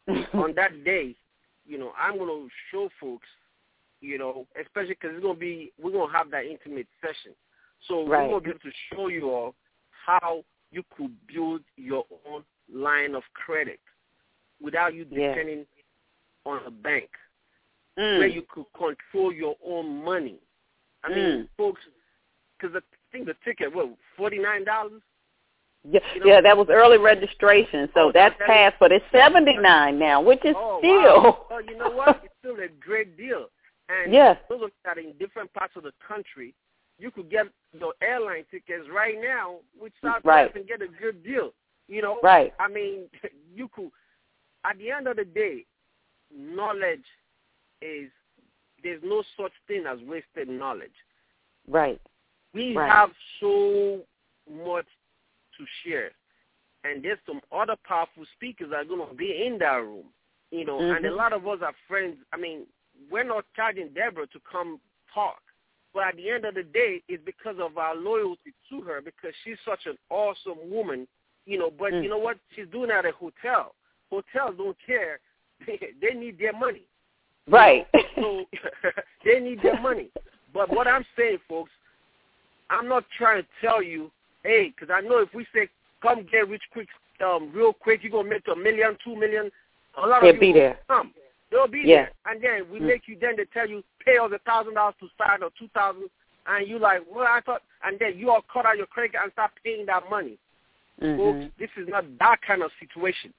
on 0.34 0.54
that 0.54 0.84
day, 0.84 1.16
you 1.66 1.78
know, 1.78 1.92
I'm 1.98 2.18
going 2.18 2.28
to 2.28 2.48
show 2.70 2.88
folks, 3.00 3.26
you 4.00 4.18
know, 4.18 4.46
especially 4.60 4.94
because 4.94 5.10
it's 5.14 5.22
going 5.22 5.36
to 5.36 5.40
be, 5.40 5.72
we're 5.82 5.92
going 5.92 6.10
to 6.10 6.16
have 6.16 6.30
that 6.30 6.44
intimate 6.46 6.86
session. 7.00 7.34
So 7.88 8.06
Right. 8.06 8.22
we're 8.30 8.40
going 8.40 8.42
to 8.42 8.44
be 8.44 8.50
able 8.50 8.60
to 8.60 8.94
show 8.94 9.08
you 9.08 9.30
all 9.30 9.54
how 10.06 10.44
you 10.70 10.82
could 10.96 11.14
build 11.32 11.62
your 11.76 12.04
own 12.28 12.42
line 12.72 13.14
of 13.14 13.22
credit 13.34 13.80
without 14.62 14.94
you 14.94 15.06
Yeah. 15.10 15.28
depending 15.34 15.66
on 16.44 16.60
a 16.66 16.70
bank. 16.70 17.08
mm. 17.98 18.18
where 18.18 18.26
you 18.28 18.42
could 18.42 18.66
control 18.76 19.32
your 19.32 19.56
own 19.64 20.04
money. 20.04 20.38
I 21.02 21.08
mean, 21.08 21.18
Mm. 21.18 21.48
folks, 21.56 21.80
because 22.58 22.76
I 22.76 22.80
think 23.10 23.24
the 23.24 23.32
ticket, 23.42 23.72
what, 23.74 23.88
forty 24.16 24.38
nine 24.38 24.64
dollars? 24.64 25.00
Yeah, 25.88 26.00
You 26.14 26.20
know- 26.20 26.26
yeah, 26.26 26.40
that 26.40 26.56
was 26.56 26.68
early 26.68 26.98
registration, 26.98 27.88
so 27.94 28.08
Oh, 28.08 28.12
that's 28.12 28.36
that 28.38 28.44
is- 28.44 28.46
passed, 28.46 28.76
but 28.80 28.90
it's 28.92 29.04
seventy 29.12 29.56
nine 29.56 29.98
now, 29.98 30.20
which 30.20 30.44
is 30.44 30.54
Oh, 30.56 30.78
still 30.80 31.22
wow. 31.22 31.46
Well, 31.50 31.62
you 31.64 31.76
know 31.76 31.90
what? 31.90 32.20
It's 32.24 32.34
still 32.40 32.58
a 32.58 32.68
great 32.68 33.16
deal. 33.16 33.50
And 33.88 34.12
Yes. 34.12 34.36
those 34.48 34.62
of 34.62 34.70
that 34.84 34.98
in 34.98 35.12
different 35.18 35.52
parts 35.52 35.76
of 35.76 35.84
the 35.84 35.92
country, 36.06 36.54
you 36.98 37.10
could 37.12 37.30
get 37.30 37.46
your 37.72 37.94
airline 38.00 38.44
tickets 38.50 38.88
right 38.88 39.16
now 39.20 39.60
with 39.78 39.92
Southwest 40.02 40.24
Right. 40.24 40.54
and 40.56 40.66
get 40.66 40.82
a 40.82 40.88
good 40.88 41.22
deal. 41.22 41.52
You 41.88 42.02
know, 42.02 42.18
right. 42.22 42.52
I 42.58 42.66
mean, 42.68 43.08
you 43.54 43.68
could. 43.68 43.90
At 44.64 44.78
the 44.78 44.90
end 44.90 45.06
of 45.06 45.16
the 45.16 45.24
day, 45.24 45.66
knowledge 46.34 47.04
is 47.80 48.10
there's 48.82 49.02
no 49.04 49.22
such 49.36 49.52
thing 49.68 49.84
as 49.86 50.00
wasted 50.00 50.48
knowledge. 50.48 50.94
Right. 51.68 52.00
We 52.52 52.74
Right. 52.76 52.90
have 52.90 53.10
so 53.38 54.04
much 54.50 54.86
to 55.58 55.64
share, 55.84 56.10
and 56.84 57.02
there's 57.02 57.18
some 57.26 57.40
other 57.52 57.76
powerful 57.86 58.24
speakers 58.34 58.70
that 58.70 58.76
are 58.76 58.84
going 58.84 59.08
to 59.08 59.14
be 59.14 59.44
in 59.46 59.58
that 59.58 59.76
room. 59.82 60.06
You 60.50 60.64
know, 60.64 60.78
and 60.78 61.04
a 61.04 61.10
Mhm. 61.10 61.16
lot 61.16 61.32
of 61.32 61.46
us 61.48 61.60
are 61.62 61.74
friends. 61.88 62.18
I 62.32 62.36
mean, 62.36 62.66
we're 63.10 63.24
not 63.24 63.44
charging 63.54 63.88
Deborah 63.92 64.28
to 64.28 64.40
come 64.40 64.80
talk, 65.12 65.42
but 65.92 66.04
at 66.04 66.16
the 66.16 66.30
end 66.30 66.44
of 66.44 66.54
the 66.54 66.62
day, 66.62 67.02
it's 67.08 67.24
because 67.24 67.58
of 67.58 67.76
our 67.78 67.94
loyalty 67.96 68.54
to 68.70 68.80
her 68.82 69.00
because 69.00 69.34
she's 69.42 69.58
such 69.64 69.86
an 69.86 69.98
awesome 70.10 70.70
woman. 70.70 71.08
You 71.46 71.58
know, 71.58 71.70
but 71.70 71.92
Mm. 71.92 72.02
you 72.02 72.08
know 72.08 72.18
what? 72.18 72.38
She's 72.54 72.68
doing 72.68 72.90
at 72.90 73.04
a 73.06 73.12
hotel. 73.12 73.74
Hotels 74.10 74.56
don't 74.56 74.78
care. 74.84 75.20
They, 75.66 75.78
they 76.00 76.14
need 76.14 76.38
their 76.38 76.52
money. 76.52 76.86
Right. 77.48 77.86
So 78.16 78.46
they 79.24 79.40
need 79.40 79.62
their 79.62 79.80
money. 79.80 80.10
But 80.52 80.70
what 80.70 80.86
I'm 80.88 81.04
saying, 81.16 81.38
folks, 81.48 81.70
I'm 82.70 82.88
not 82.88 83.04
trying 83.16 83.42
to 83.42 83.48
tell 83.60 83.82
you, 83.82 84.10
hey, 84.46 84.72
because 84.74 84.92
I 84.92 85.00
know 85.06 85.18
if 85.18 85.32
we 85.34 85.46
say 85.54 85.68
come 86.02 86.26
get 86.30 86.48
rich 86.48 86.62
quick, 86.72 86.88
um, 87.24 87.50
real 87.54 87.72
quick, 87.72 88.00
you're 88.02 88.12
gonna 88.12 88.28
make 88.28 88.46
a 88.52 88.56
million, 88.56 88.96
two 89.04 89.16
million. 89.16 89.50
A 90.02 90.06
lot 90.06 90.20
They'll 90.22 90.30
of 90.30 90.40
be 90.40 90.46
people 90.48 90.60
there. 90.60 90.78
Come, 90.88 91.12
they'll 91.50 91.66
be 91.66 91.82
Yeah. 91.84 91.96
there, 91.96 92.10
and 92.26 92.42
then 92.42 92.70
we 92.70 92.80
Mm. 92.80 92.86
make 92.86 93.08
you. 93.08 93.16
Then 93.16 93.36
they 93.36 93.46
tell 93.46 93.68
you 93.68 93.82
pay 94.04 94.18
us 94.18 94.30
a 94.32 94.38
thousand 94.40 94.74
dollars 94.74 94.94
to 95.00 95.08
sign 95.18 95.42
or 95.42 95.50
two 95.58 95.68
thousand, 95.68 96.10
and 96.46 96.68
you 96.68 96.78
like, 96.78 97.02
well, 97.10 97.26
I 97.26 97.40
thought, 97.40 97.62
and 97.82 97.98
then 97.98 98.18
you 98.18 98.30
all 98.30 98.42
cut 98.52 98.66
out 98.66 98.76
your 98.76 98.86
credit 98.86 99.16
and 99.20 99.32
start 99.32 99.52
paying 99.64 99.86
that 99.86 100.08
money. 100.10 100.38
Mhm. 101.00 101.16
Folks, 101.16 101.54
this 101.58 101.70
is 101.76 101.88
not 101.88 102.04
that 102.18 102.40
kind 102.42 102.62
of 102.62 102.70
situation. 102.78 103.32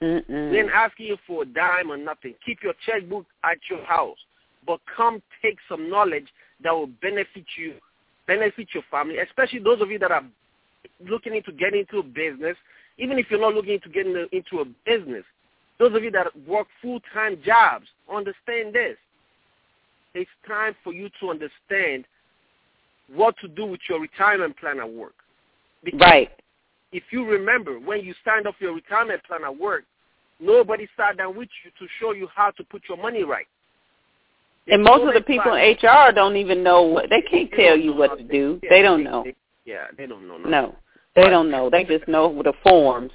Mm-mm. 0.00 0.50
We 0.50 0.58
ain't 0.58 0.70
asking 0.70 1.06
you 1.06 1.16
for 1.26 1.42
a 1.42 1.46
dime 1.46 1.90
or 1.90 1.96
nothing. 1.96 2.34
Keep 2.44 2.62
your 2.62 2.74
checkbook 2.84 3.26
at 3.42 3.58
your 3.70 3.82
house, 3.84 4.18
but 4.66 4.80
come 4.86 5.22
take 5.40 5.58
some 5.68 5.88
knowledge 5.88 6.26
that 6.60 6.72
will 6.72 6.88
benefit 6.88 7.46
you, 7.56 7.74
benefit 8.26 8.68
your 8.74 8.82
family, 8.90 9.18
especially 9.18 9.60
those 9.60 9.80
of 9.80 9.90
you 9.90 9.98
that 10.00 10.10
are 10.10 10.24
looking 11.00 11.34
into 11.34 11.52
getting 11.52 11.80
into 11.80 11.98
a 11.98 12.02
business. 12.02 12.56
Even 12.98 13.18
if 13.18 13.26
you're 13.30 13.40
not 13.40 13.54
looking 13.54 13.74
into 13.74 13.88
getting 13.88 14.14
into 14.32 14.60
a 14.60 14.64
business, 14.86 15.24
those 15.78 15.94
of 15.94 16.04
you 16.04 16.10
that 16.12 16.28
work 16.46 16.68
full-time 16.80 17.38
jobs, 17.44 17.86
understand 18.12 18.74
this. 18.74 18.96
It's 20.14 20.30
time 20.46 20.76
for 20.84 20.92
you 20.92 21.10
to 21.20 21.30
understand 21.30 22.04
what 23.08 23.36
to 23.38 23.48
do 23.48 23.66
with 23.66 23.80
your 23.88 24.00
retirement 24.00 24.56
plan 24.56 24.78
at 24.78 24.88
work. 24.88 25.14
Because 25.82 26.00
Right. 26.00 26.30
if 26.92 27.12
you 27.12 27.24
remember 27.24 27.80
when 27.80 28.04
you 28.04 28.14
signed 28.24 28.46
up 28.46 28.54
your 28.60 28.72
retirement 28.72 29.22
plan 29.24 29.44
at 29.44 29.56
work, 29.56 29.84
nobody 30.38 30.88
sat 30.96 31.16
down 31.16 31.34
with 31.36 31.48
you 31.64 31.70
to 31.78 31.88
show 31.98 32.12
you 32.12 32.28
how 32.28 32.50
to 32.52 32.64
put 32.64 32.82
your 32.88 32.98
money 32.98 33.24
right. 33.24 33.48
And 34.68 34.82
most 34.82 35.06
of 35.06 35.12
the 35.12 35.20
people 35.20 35.52
in 35.54 35.76
HR 35.76 36.12
don't 36.12 36.36
even 36.36 36.62
know 36.62 36.82
what 36.82 37.10
they 37.10 37.20
can't 37.20 37.50
tell 37.52 37.76
you 37.76 37.92
what 37.92 38.16
to 38.16 38.24
do. 38.24 38.60
They 38.70 38.80
don't 38.80 39.04
know. 39.04 39.26
Yeah, 39.64 39.86
they 39.96 40.06
don't 40.06 40.26
know. 40.28 40.36
nothing. 40.38 40.50
No. 40.50 40.76
They 41.16 41.30
don't 41.30 41.50
know. 41.50 41.70
They 41.70 41.84
just 41.84 42.08
know 42.08 42.42
the 42.42 42.52
forms 42.62 43.12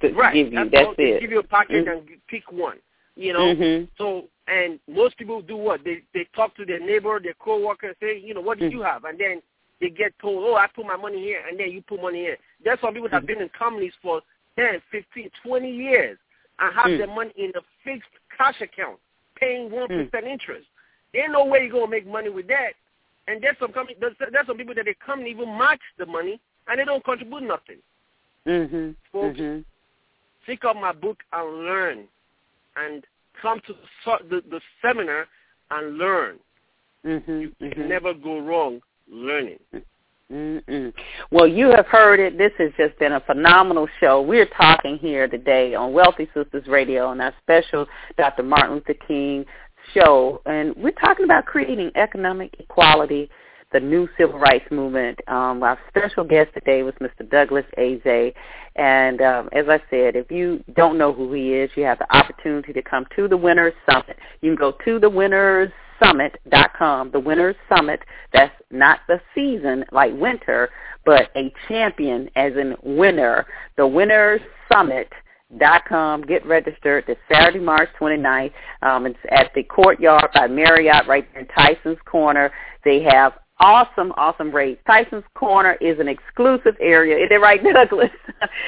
to 0.00 0.12
right. 0.14 0.34
give 0.34 0.52
you. 0.52 0.58
That's, 0.58 0.70
That's. 0.72 0.96
They 0.96 1.04
it. 1.12 1.20
give 1.20 1.30
you 1.30 1.40
a 1.40 1.42
package 1.42 1.84
Mhm. 1.84 1.92
and 1.98 2.08
pick 2.28 2.50
one. 2.50 2.78
You 3.14 3.34
know. 3.34 3.54
Mhm. 3.54 3.88
So 3.98 4.28
and 4.48 4.80
most 4.88 5.16
people 5.18 5.42
do 5.42 5.56
what 5.56 5.84
they 5.84 6.02
they 6.14 6.24
talk 6.34 6.54
to 6.56 6.64
their 6.64 6.80
neighbor, 6.80 7.20
their 7.20 7.34
coworker, 7.34 7.94
say, 8.00 8.18
you 8.18 8.32
know, 8.34 8.40
what 8.40 8.58
do 8.58 8.68
Mm. 8.68 8.72
you 8.72 8.82
have? 8.82 9.04
And 9.04 9.18
then 9.18 9.42
they 9.80 9.90
get 9.90 10.18
told, 10.18 10.44
oh, 10.44 10.54
I 10.56 10.66
put 10.68 10.86
my 10.86 10.96
money 10.96 11.20
here, 11.20 11.42
and 11.46 11.58
then 11.58 11.70
you 11.70 11.82
put 11.82 12.00
money 12.00 12.20
here. 12.20 12.38
That's 12.64 12.80
why 12.82 12.92
people 12.92 13.08
have 13.10 13.24
Mm. 13.24 13.26
been 13.26 13.42
in 13.42 13.48
companies 13.50 13.94
for 14.00 14.22
10, 14.56 14.80
15, 14.90 15.30
20 15.42 15.70
years 15.70 16.18
and 16.58 16.74
have 16.74 16.86
Mm. 16.86 16.98
their 16.98 17.06
money 17.08 17.32
in 17.36 17.52
a 17.54 17.62
fixed 17.84 18.10
cash 18.36 18.60
account, 18.60 18.98
paying 19.34 19.70
one 19.70 19.88
Mm. 19.88 20.04
percent 20.10 20.26
interest. 20.26 20.68
There's 21.12 21.30
no 21.30 21.44
way 21.44 21.60
you're 21.64 21.68
gonna 21.70 21.88
make 21.88 22.06
money 22.06 22.30
with 22.30 22.46
that. 22.48 22.74
And 23.28 23.42
there's 23.42 23.56
some 23.60 23.72
company, 23.72 23.96
there's, 24.00 24.14
there's 24.18 24.46
some 24.46 24.56
people 24.56 24.74
that 24.74 24.84
they 24.84 24.96
come 25.04 25.20
and 25.20 25.28
even 25.28 25.56
match 25.56 25.80
the 25.98 26.06
money, 26.06 26.40
and 26.68 26.78
they 26.78 26.84
don't 26.84 27.04
contribute 27.04 27.42
nothing. 27.42 27.78
Mhm. 28.46 28.96
Folks, 29.12 29.38
Mhm. 29.38 29.64
pick 30.44 30.64
up 30.64 30.76
my 30.76 30.92
book 30.92 31.22
and 31.32 31.64
learn, 31.64 32.08
and 32.76 33.04
come 33.40 33.60
to 33.66 33.74
the, 34.04 34.18
the, 34.28 34.40
the 34.50 34.60
seminar 34.80 35.28
and 35.70 35.98
learn. 35.98 36.38
Mhm. 37.04 37.52
You 37.58 37.70
can 37.70 37.88
never 37.88 38.12
go 38.14 38.40
wrong 38.40 38.82
learning. 39.08 39.58
Mm-mm. 40.32 40.94
Well, 41.30 41.46
you 41.46 41.70
have 41.70 41.86
heard 41.86 42.18
it. 42.18 42.38
This 42.38 42.52
has 42.56 42.70
just 42.78 42.98
been 42.98 43.12
a 43.12 43.20
phenomenal 43.20 43.86
show. 44.00 44.22
We're 44.22 44.46
talking 44.46 44.96
here 44.96 45.28
today 45.28 45.74
on 45.74 45.92
Wealthy 45.92 46.26
Sistas 46.34 46.66
Radio 46.68 47.06
on 47.06 47.20
our 47.20 47.34
special 47.42 47.86
Dr. 48.16 48.42
Martin 48.42 48.76
Luther 48.76 48.94
King 48.94 49.44
show, 49.94 50.40
and 50.46 50.74
we're 50.76 50.92
talking 50.92 51.24
about 51.24 51.46
creating 51.46 51.90
economic 51.94 52.54
equality, 52.58 53.30
the 53.72 53.80
new 53.80 54.08
civil 54.18 54.38
rights 54.38 54.64
movement. 54.70 55.18
Um, 55.28 55.62
our 55.62 55.78
special 55.88 56.24
guest 56.24 56.50
today 56.54 56.82
was 56.82 56.94
Mr. 57.00 57.28
Douglas 57.28 57.64
Eze, 57.76 58.32
and 58.76 59.20
um, 59.20 59.48
as 59.52 59.66
I 59.68 59.78
said, 59.90 60.16
if 60.16 60.30
you 60.30 60.62
don't 60.74 60.98
know 60.98 61.12
who 61.12 61.32
he 61.32 61.54
is, 61.54 61.70
you 61.74 61.84
have 61.84 61.98
the 61.98 62.16
opportunity 62.16 62.72
to 62.72 62.82
come 62.82 63.06
to 63.16 63.28
the 63.28 63.36
Winners 63.36 63.74
Summit. 63.90 64.16
You 64.40 64.50
can 64.50 64.56
go 64.56 64.72
to 64.84 64.98
the 64.98 65.10
Winners 65.10 65.70
summit.com, 66.02 67.10
the 67.12 67.20
Winners 67.20 67.56
Summit. 67.68 68.00
That's 68.32 68.54
not 68.70 69.00
the 69.08 69.20
season 69.34 69.84
like 69.92 70.12
winter, 70.14 70.70
but 71.04 71.30
a 71.36 71.52
champion 71.68 72.28
as 72.36 72.52
in 72.56 72.76
winner. 72.82 73.46
The 73.76 73.86
Winners 73.86 74.40
Summit 74.72 75.12
dot 75.58 75.84
com. 75.84 76.22
Get 76.22 76.44
registered. 76.46 77.04
It's 77.08 77.20
Saturday, 77.30 77.58
March 77.58 77.88
29th. 78.00 78.52
Um, 78.82 79.06
it's 79.06 79.18
at 79.30 79.52
the 79.54 79.62
Courtyard 79.62 80.30
by 80.34 80.46
Marriott 80.46 81.06
right 81.06 81.26
there 81.32 81.42
in 81.42 81.48
Tyson's 81.48 81.98
Corner. 82.06 82.50
They 82.84 83.02
have 83.02 83.34
awesome, 83.60 84.12
awesome 84.16 84.50
rates. 84.50 84.80
Tyson's 84.86 85.24
Corner 85.34 85.74
is 85.80 85.98
an 86.00 86.08
exclusive 86.08 86.76
area. 86.80 87.16
Is 87.16 87.28
it 87.30 87.40
right, 87.40 87.62
Douglas? 87.72 88.10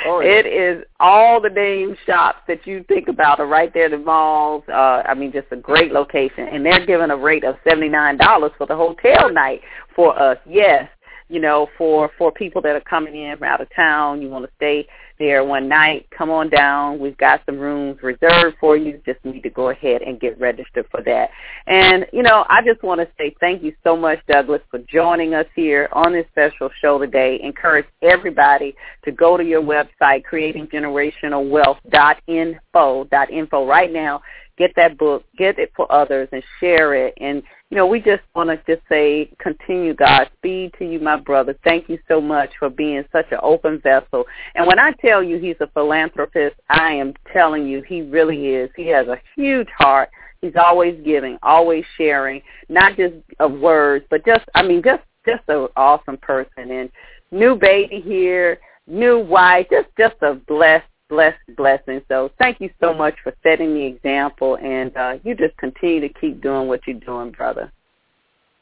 Oh, 0.07 0.21
yeah. 0.21 0.29
It 0.29 0.47
is 0.47 0.85
all 1.01 1.41
the 1.41 1.51
name 1.51 1.97
shops 2.07 2.39
that 2.47 2.67
you 2.67 2.85
think 2.89 3.09
about 3.09 3.41
are 3.41 3.47
right 3.47 3.73
there. 3.75 3.87
in 3.87 3.91
The 3.93 3.99
malls. 3.99 4.63
Uh, 4.69 5.03
I 5.05 5.15
mean, 5.15 5.33
just 5.33 5.49
a 5.51 5.57
great 5.57 5.93
location, 5.93 6.47
and 6.49 6.65
they're 6.65 6.87
giving 6.87 7.11
a 7.11 7.17
rate 7.17 7.45
of 7.45 7.57
seventy 7.65 7.89
nine 7.89 8.17
dollars 8.17 8.53
for 8.57 8.67
the 8.67 8.77
hotel 8.77 9.33
night 9.33 9.61
for 9.97 10.19
us. 10.19 10.39
Yes, 10.49 10.89
you 11.29 11.41
know, 11.41 11.69
for 11.79 12.11
for 12.19 12.31
people 12.31 12.61
that 12.63 12.77
are 12.77 12.81
coming 12.81 13.17
in 13.17 13.39
from 13.39 13.49
out 13.49 13.61
of 13.61 13.69
town, 13.75 14.23
you 14.23 14.29
want 14.29 14.45
to 14.45 14.51
stay 14.57 14.87
there 15.19 15.45
one 15.45 15.69
night, 15.69 16.07
come 16.17 16.31
on 16.31 16.49
down. 16.49 16.99
We've 16.99 17.17
got 17.17 17.41
some 17.47 17.57
rooms 17.59 18.03
reserved 18.03 18.57
for 18.59 18.77
you. 18.77 19.01
Just 19.07 19.25
need 19.25 19.43
to 19.43 19.51
go 19.51 19.71
ahead 19.71 20.03
and 20.03 20.19
get 20.21 20.39
registered 20.41 20.87
for 20.91 21.03
that. 21.03 21.31
And, 21.67 22.07
you 22.13 22.23
know, 22.23 22.45
I 22.49 22.63
just 22.63 22.83
want 22.83 23.01
to 23.01 23.09
say 23.17 23.35
thank 23.39 23.63
you 23.63 23.73
so 23.85 23.97
much, 23.97 24.19
Douglas, 24.27 24.63
for 24.71 24.81
joining 24.81 25.35
us 25.35 25.47
here 25.55 25.89
on 25.93 26.13
this 26.13 26.27
special 26.33 26.69
show 26.81 26.99
today. 26.99 27.39
Encourage 27.43 27.87
everybody 28.03 28.75
to 29.05 29.13
go 29.13 29.37
to 29.37 29.45
your 29.45 29.63
website, 29.63 30.25
creatinggenerationalwealth.info, 30.31 33.09
.info 33.31 33.67
right 33.67 33.93
now. 33.93 34.21
Get 34.57 34.71
that 34.77 34.97
book, 34.99 35.25
get 35.37 35.59
it 35.59 35.73
for 35.75 35.91
others, 35.93 36.29
and 36.31 36.41
share 36.61 36.95
it. 36.95 37.15
And 37.21 37.43
you 37.75 37.81
know, 37.81 37.87
we 37.89 37.99
just 37.99 38.23
want 38.37 38.51
to 38.51 38.73
just 38.73 38.89
say, 38.89 39.29
continue 39.41 39.95
God, 39.95 40.31
speed 40.37 40.73
to 40.79 40.85
you, 40.89 41.01
my 41.01 41.17
brother. 41.17 41.59
Thank 41.65 41.89
you 41.89 41.99
so 42.07 42.21
much 42.21 42.51
for 42.57 42.71
being 42.71 43.03
such 43.11 43.27
an 43.33 43.41
open 43.43 43.81
vessel. 43.81 44.27
And 44.55 44.65
when 44.65 44.79
I 44.79 44.93
tell 44.93 45.25
you 45.25 45.41
he's 45.41 45.57
a 45.59 45.67
philanthropist, 45.67 46.55
I 46.71 46.93
am 46.93 47.15
telling 47.33 47.67
you 47.67 47.83
he 47.83 48.03
really 48.03 48.47
is. 48.47 48.71
He 48.77 48.87
has 48.91 49.09
a 49.09 49.21
huge 49.35 49.67
heart. 49.77 50.11
He's 50.41 50.55
always 50.55 51.03
giving, 51.05 51.37
always 51.43 51.85
sharing, 51.99 52.43
not 52.69 52.97
just 52.97 53.17
of 53.41 53.55
words, 53.55 54.07
but 54.09 54.25
just, 54.25 54.45
I 54.55 54.63
mean, 54.63 54.81
just, 54.81 55.03
just 55.27 55.43
an 55.49 55.67
awesome 55.77 56.19
person. 56.19 56.71
And 56.71 56.93
new 57.33 57.57
baby 57.57 58.01
here, 58.01 58.61
new 58.87 59.19
wife, 59.19 59.67
just, 59.69 59.89
just 59.99 60.15
a 60.23 60.35
blessed 60.35 60.87
blessed 61.15 61.57
blessing. 61.57 62.03
So 62.09 62.31
thank 62.39 62.61
you 62.61 62.71
so 62.81 62.93
much 62.93 63.15
for 63.23 63.33
setting 63.43 63.75
the 63.75 63.85
example, 63.85 64.57
and 64.57 64.97
uh, 64.97 65.15
you 65.23 65.35
just 65.35 65.57
continue 65.59 66.01
to 66.01 66.09
keep 66.09 66.43
doing 66.43 66.67
what 66.67 66.81
you're 66.87 66.99
doing, 66.99 67.31
brother. 67.31 67.73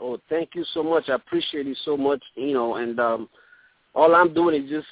Oh, 0.00 0.18
thank 0.28 0.50
you 0.54 0.64
so 0.74 0.82
much. 0.82 1.08
I 1.08 1.14
appreciate 1.14 1.66
it 1.66 1.78
so 1.84 1.96
much. 1.96 2.22
You 2.34 2.52
know, 2.52 2.76
and 2.76 3.00
um, 3.00 3.28
all 3.94 4.14
I'm 4.14 4.34
doing 4.34 4.62
is 4.62 4.70
just 4.70 4.86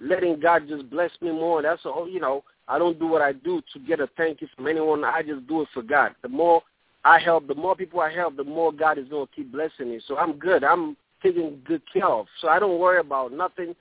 letting 0.00 0.38
God 0.38 0.68
just 0.68 0.88
bless 0.88 1.10
me 1.20 1.30
more. 1.32 1.62
That's 1.62 1.84
all. 1.84 2.08
You 2.08 2.20
know, 2.20 2.44
I 2.68 2.78
don't 2.78 2.98
do 2.98 3.08
what 3.08 3.22
I 3.22 3.32
do 3.32 3.60
to 3.72 3.78
get 3.80 4.00
a 4.00 4.08
thank 4.16 4.40
you 4.40 4.48
from 4.54 4.68
anyone. 4.68 5.02
I 5.04 5.22
just 5.22 5.46
do 5.48 5.62
it 5.62 5.68
for 5.74 5.82
God. 5.82 6.14
The 6.22 6.28
more 6.28 6.62
I 7.04 7.18
help, 7.18 7.48
the 7.48 7.54
more 7.54 7.74
people 7.74 8.00
I 8.00 8.12
help, 8.12 8.36
the 8.36 8.44
more 8.44 8.72
God 8.72 8.98
is 8.98 9.08
going 9.08 9.26
to 9.26 9.32
keep 9.34 9.50
blessing 9.50 9.90
me. 9.90 10.00
So 10.06 10.16
I'm 10.16 10.34
good. 10.34 10.62
I'm 10.62 10.96
taken 11.22 11.60
good 11.64 11.82
care 11.92 12.06
of. 12.06 12.26
So 12.40 12.48
I 12.48 12.60
don't 12.60 12.78
worry 12.78 13.00
about 13.00 13.32
nothing. 13.32 13.74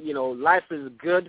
You 0.00 0.14
know, 0.14 0.26
life 0.26 0.62
is 0.70 0.90
good, 1.02 1.28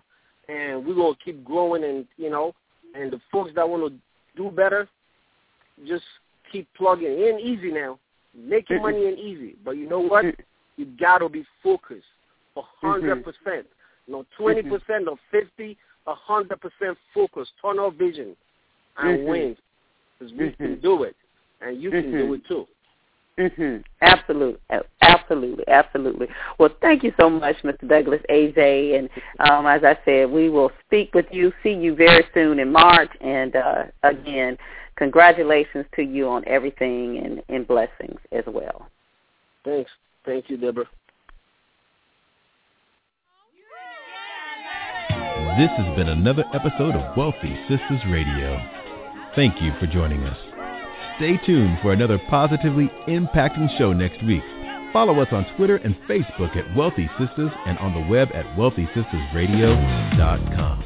and 0.50 0.86
we're 0.86 0.95
going 0.95 1.14
to 1.14 1.24
keep 1.24 1.43
growing. 1.43 1.84
And, 1.84 2.06
you 2.18 2.30
know, 2.30 2.54
and 2.95 3.12
the 3.12 3.20
folks 3.32 3.52
that 3.56 3.68
want 3.68 3.93
to 3.93 4.00
do 4.41 4.50
better, 4.50 4.88
just 5.88 6.04
keep 6.52 6.68
plugging 6.76 7.12
in 7.12 7.39
easy 7.39 7.72
now. 7.72 8.00
Make 8.36 8.70
your 8.70 8.82
money 8.82 9.08
in 9.08 9.18
easy. 9.18 9.56
But 9.64 9.72
you 9.72 9.88
know 9.88 10.00
what? 10.00 10.26
You 10.78 10.86
got 11.00 11.20
to 11.20 11.30
be 11.30 11.45
focused 11.64 12.06
a 12.56 12.62
100%. 12.84 13.24
No, 14.08 14.26
20% 14.39 15.08
or 15.08 15.18
50, 15.32 15.78
a 16.08 16.14
100% 16.14 16.95
focus, 17.14 17.47
tunnel 17.62 17.91
vision, 17.91 18.36
and 18.97 19.20
Mhm. 19.20 19.26
win. 19.26 19.58
Because 20.18 20.34
we 20.34 20.52
can 20.54 20.80
do 20.80 21.04
it, 21.04 21.16
and 21.62 21.82
you 21.82 21.91
can 21.91 22.12
do 22.12 22.34
it 22.34 22.45
too. 22.45 22.68
Mhm. 23.38 23.84
Absolutely, 24.02 24.60
absolutely, 25.30 25.68
absolutely. 25.68 26.28
Well, 26.58 26.70
thank 26.82 27.04
you 27.04 27.14
so 27.20 27.30
much, 27.30 27.58
Mr. 27.64 27.88
Douglas 27.88 28.22
Eze. 28.30 28.98
And 28.98 29.10
um, 29.40 29.66
as 29.66 29.84
I 29.84 29.98
said, 30.06 30.30
we 30.30 30.50
will 30.50 30.72
speak 30.86 31.14
with 31.14 31.26
you, 31.32 31.54
see 31.64 31.74
you 31.74 31.96
very 31.96 32.24
soon 32.34 32.60
in 32.60 32.72
March. 32.72 33.10
And 33.22 33.56
uh, 33.56 33.84
again, 34.04 34.58
congratulations 34.96 35.86
to 35.96 36.04
you 36.04 36.28
on 36.28 36.44
everything 36.48 37.18
and, 37.24 37.42
and 37.50 37.68
blessings 37.68 38.20
as 38.32 38.44
well. 38.48 38.88
Thanks. 39.64 39.92
Thank 40.26 40.50
you, 40.50 40.58
Deborah. 40.58 40.86
This 45.58 45.70
has 45.78 45.98
been 45.98 46.08
another 46.10 46.46
episode 46.54 46.96
of 46.96 47.18
Wealthy 47.18 47.54
Sistas 47.70 48.10
Radio. 48.12 48.62
Thank 49.36 49.62
you 49.62 49.74
for 49.80 49.88
joining 49.88 50.24
us. 50.24 50.38
Stay 51.18 51.38
tuned 51.46 51.80
for 51.82 51.92
another 51.92 52.18
positively 52.30 52.90
impacting 53.08 53.78
show 53.78 53.92
next 53.92 54.24
week. 54.24 54.44
Follow 54.92 55.20
us 55.20 55.28
on 55.32 55.46
Twitter 55.56 55.76
and 55.78 55.96
Facebook 56.10 56.58
at 56.58 56.76
Wealthy 56.76 57.08
Sistas 57.20 57.56
and 57.68 57.78
on 57.78 57.94
the 57.94 58.02
web 58.10 58.30
at 58.34 58.46
wealthysistasradio.com. 58.58 60.84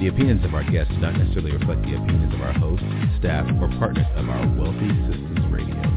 The 0.00 0.08
opinions 0.08 0.42
of 0.44 0.54
our 0.54 0.64
guests 0.64 0.92
do 0.94 1.00
not 1.00 1.16
necessarily 1.16 1.52
reflect 1.52 1.82
the 1.82 1.94
opinions 1.94 2.34
of 2.34 2.40
our 2.40 2.54
hosts, 2.54 2.84
staff, 3.18 3.46
or 3.60 3.68
partners 3.78 4.06
of 4.16 4.28
our 4.28 4.44
Wealthy 4.56 4.88
Sistas 4.88 5.93